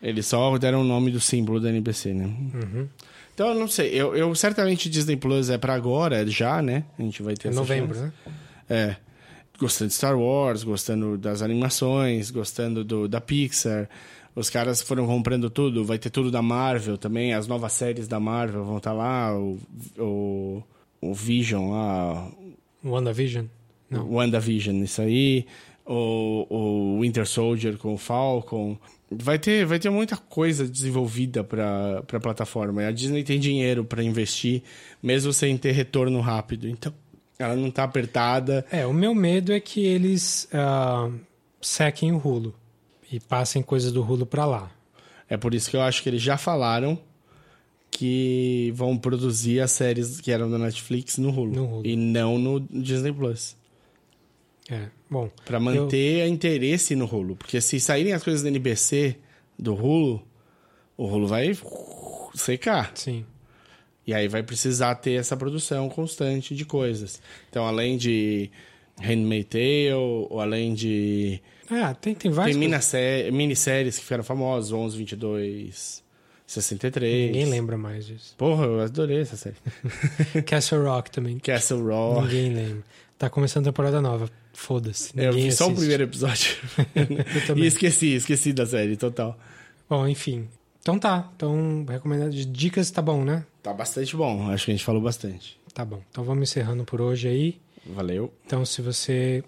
Eles 0.02 0.26
só 0.26 0.58
deram 0.58 0.82
o 0.82 0.84
nome 0.84 1.12
do 1.12 1.20
símbolo 1.22 1.62
da 1.62 1.70
NBC, 1.70 2.14
né? 2.14 2.26
Uhum. 2.26 2.88
Então, 3.34 3.48
eu 3.50 3.56
não 3.56 3.70
sei. 3.70 3.90
Eu, 3.94 4.16
eu 4.16 4.36
certamente 4.36 4.90
Disney 4.90 5.16
Plus 5.16 5.50
é 5.50 5.58
pra 5.58 5.74
agora, 5.74 6.28
já, 6.28 6.62
né? 6.62 6.84
A 7.00 7.02
gente 7.02 7.24
vai 7.24 7.36
ter 7.36 7.48
É 7.48 7.52
novembro, 7.52 7.96
chance. 7.96 8.12
né? 8.28 8.34
É. 8.70 8.96
Gostando 9.58 9.88
de 9.90 9.94
Star 9.94 10.20
Wars, 10.20 10.64
gostando 10.64 11.18
das 11.18 11.42
animações, 11.42 12.30
gostando 12.32 12.84
do, 12.84 13.08
da 13.08 13.22
Pixar. 13.22 13.88
Os 14.36 14.50
caras 14.50 14.82
foram 14.82 15.06
comprando 15.06 15.50
tudo. 15.50 15.86
Vai 15.86 16.00
ter 16.00 16.10
tudo 16.10 16.32
da 16.32 16.42
Marvel 16.42 16.98
também. 16.98 17.34
As 17.34 17.48
novas 17.48 17.74
séries 17.74 18.08
da 18.08 18.20
Marvel 18.20 18.64
vão 18.64 18.78
estar 18.78 18.94
lá. 18.94 19.38
O, 19.38 19.60
o, 19.98 20.64
o 21.02 21.14
Vision 21.14 21.72
lá. 21.72 22.32
WandaVision. 22.84 23.46
Não. 23.90 24.12
WandaVision, 24.12 24.84
isso 24.84 25.02
aí. 25.02 25.46
O, 25.86 26.48
o 26.50 27.02
Winter 27.02 27.28
Soldier 27.28 27.78
com 27.78 27.94
o 27.94 27.98
Falcon. 27.98 28.78
Vai 29.12 29.38
ter, 29.38 29.64
vai 29.66 29.78
ter 29.78 29.92
muita 29.92 30.18
coisa 30.18 30.68
desenvolvida 30.68 31.44
para 31.44 32.00
a 32.00 32.20
plataforma. 32.20 32.82
E 32.82 32.88
a 32.88 32.92
Disney 32.92 33.24
tem 33.24 33.40
dinheiro 33.40 33.86
para 33.86 34.04
investir, 34.04 34.64
mesmo 35.04 35.32
sem 35.32 35.56
ter 35.56 35.72
retorno 35.74 36.20
rápido. 36.20 36.68
Então, 36.68 36.92
ela 37.38 37.56
não 37.56 37.70
tá 37.70 37.84
apertada. 37.84 38.66
É, 38.72 38.88
o 38.88 38.94
meu 38.94 39.14
medo 39.14 39.54
é 39.54 39.60
que 39.60 39.86
eles 39.86 40.48
ah, 40.52 41.12
sequem 41.62 42.12
o 42.12 42.18
Hulu 42.18 42.56
e 43.14 43.20
passem 43.20 43.62
coisas 43.62 43.92
do 43.92 44.02
Hulu 44.02 44.26
pra 44.26 44.44
lá. 44.44 44.72
É 45.30 45.38
por 45.38 45.54
isso 45.54 45.70
que 45.70 45.78
eu 45.78 45.82
acho 45.82 46.02
que 46.02 46.10
eles 46.10 46.22
já 46.22 46.36
falaram 46.36 47.00
que 47.92 48.72
vão 48.76 48.98
produzir 48.98 49.60
as 49.60 49.72
séries 49.72 50.20
que 50.20 50.32
eram 50.32 50.50
da 50.50 50.58
Netflix 50.58 51.20
no 51.20 51.30
Hulu, 51.30 51.54
No 51.56 51.66
Hulu. 51.76 51.88
e 51.88 51.96
não 51.96 52.40
no 52.40 52.60
Disney 52.60 53.14
Plus. 53.14 53.56
É, 54.68 54.88
bom. 55.08 55.30
Pra 55.46 55.60
manter 55.60 56.26
interesse 56.28 56.96
no 56.96 57.06
Hulu, 57.06 57.36
porque 57.36 57.62
se 57.62 57.80
saírem 57.80 58.14
as 58.14 58.24
coisas 58.24 58.42
da 58.42 58.50
NBC 58.50 59.16
do 59.60 59.76
Hulu, 59.76 60.26
o 60.98 61.06
Hulu 61.06 61.28
vai 61.28 61.56
secar. 62.34 62.92
Sim. 62.96 63.24
E 64.08 64.14
aí 64.14 64.28
vai 64.28 64.42
precisar 64.42 64.96
ter 64.96 65.14
essa 65.14 65.38
produção 65.38 65.88
constante 65.88 66.56
de 66.56 66.66
coisas. 66.66 67.22
Então, 67.50 67.66
além 67.66 67.96
de 67.96 68.50
Handmaid's 69.02 69.50
Tale, 69.50 69.94
ou 69.94 70.40
além 70.40 70.74
de... 70.74 71.42
Ah, 71.70 71.94
tem, 71.94 72.14
tem 72.14 72.30
várias 72.32 72.56
Tem 72.58 72.70
coisas. 72.70 73.32
minisséries, 73.32 73.98
que 73.98 74.04
ficaram 74.04 74.24
famosas, 74.24 74.72
11, 74.72 74.98
22, 74.98 76.04
63. 76.46 77.28
Ninguém 77.28 77.46
lembra 77.46 77.78
mais 77.78 78.06
disso. 78.06 78.36
Porra, 78.38 78.66
eu 78.66 78.82
adorei 78.82 79.22
essa 79.22 79.36
série. 79.36 79.56
Castle 80.46 80.84
Rock 80.84 81.10
também. 81.10 81.40
Castle 81.40 81.82
Rock. 81.84 82.24
Ninguém 82.28 82.54
lembra. 82.54 82.84
Tá 83.18 83.30
começando 83.30 83.68
a 83.68 83.72
temporada 83.72 84.02
nova. 84.02 84.30
Foda-se. 84.54 85.12
Eu 85.16 85.34
vi 85.34 85.52
só 85.52 85.64
o 85.64 85.68
assiste. 85.68 85.80
primeiro 85.80 86.04
episódio. 86.04 86.58
E 87.56 87.66
esqueci, 87.66 88.14
esqueci 88.16 88.54
da 88.54 88.66
série, 88.66 88.96
total. 88.98 89.38
Bom, 89.90 90.08
enfim. 90.08 90.48
Então 90.82 91.00
tá. 91.00 91.32
Então, 91.36 91.86
recomendado 91.90 92.32
de 92.32 92.46
dicas 92.46 92.92
tá 92.92 93.02
bom, 93.02 93.24
né? 93.24 93.46
Tá 93.64 93.74
bastante 93.74 94.16
bom, 94.16 94.52
acho 94.52 94.66
que 94.66 94.72
a 94.72 94.74
gente 94.76 94.84
falou 94.86 95.02
bastante. 95.02 95.58
Tá 95.74 95.84
bom. 95.86 96.02
Então 96.12 96.24
vamos 96.24 96.50
encerrando 96.50 96.84
por 96.84 97.02
hoje 97.02 97.28
aí. 97.30 97.58
Valeu. 97.86 98.34
Então, 98.46 98.66
se 98.66 98.82
você 98.82 99.44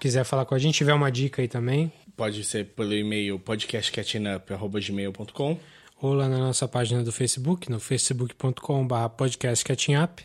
quiser 0.00 0.24
falar 0.24 0.44
com 0.44 0.54
a 0.54 0.58
gente, 0.58 0.74
tiver 0.76 0.94
uma 0.94 1.10
dica 1.10 1.42
aí 1.42 1.48
também, 1.48 1.92
Pode 2.16 2.42
ser 2.44 2.66
pelo 2.68 2.94
e-mail 2.94 3.38
podcastcatchingup.gmail.com 3.38 5.58
ou 6.00 6.14
lá 6.14 6.28
na 6.28 6.38
nossa 6.38 6.66
página 6.68 7.02
do 7.02 7.10
Facebook, 7.12 7.70
no 7.70 7.78
facebook.com.br 7.80 9.08
podcastcatchingup. 9.16 10.20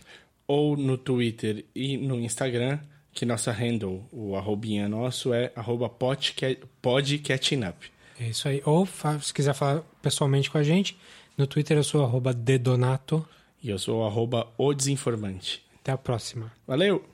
ou 0.48 0.76
no 0.78 0.98
Twitter 0.98 1.66
e 1.76 1.98
no 1.98 2.20
Instagram, 2.20 2.80
que 3.14 3.26
nossa 3.26 3.52
handle, 3.52 4.04
o 4.12 4.36
arrobinha 4.36 4.88
nosso 4.90 5.34
é 5.34 5.52
arroba 5.56 5.88
podca- 5.90 6.58
podcatchingup. 6.82 7.86
É 8.20 8.28
isso 8.30 8.48
aí. 8.48 8.62
Ou 8.66 8.88
se 9.22 9.34
quiser 9.34 9.54
falar 9.54 9.82
pessoalmente 10.02 10.50
com 10.52 10.58
a 10.58 10.64
gente, 10.64 10.98
no 11.38 11.46
Twitter 11.48 11.78
eu 11.78 11.84
sou 11.84 12.04
arroba 12.04 12.34
dedonato. 12.34 13.26
E 13.64 13.70
eu 13.70 13.78
sou 13.80 14.06
arroba 14.06 14.48
o 14.58 14.74
desinformante. 14.74 15.64
Até 15.82 15.92
a 15.92 15.98
próxima. 15.98 16.52
Valeu! 16.68 17.11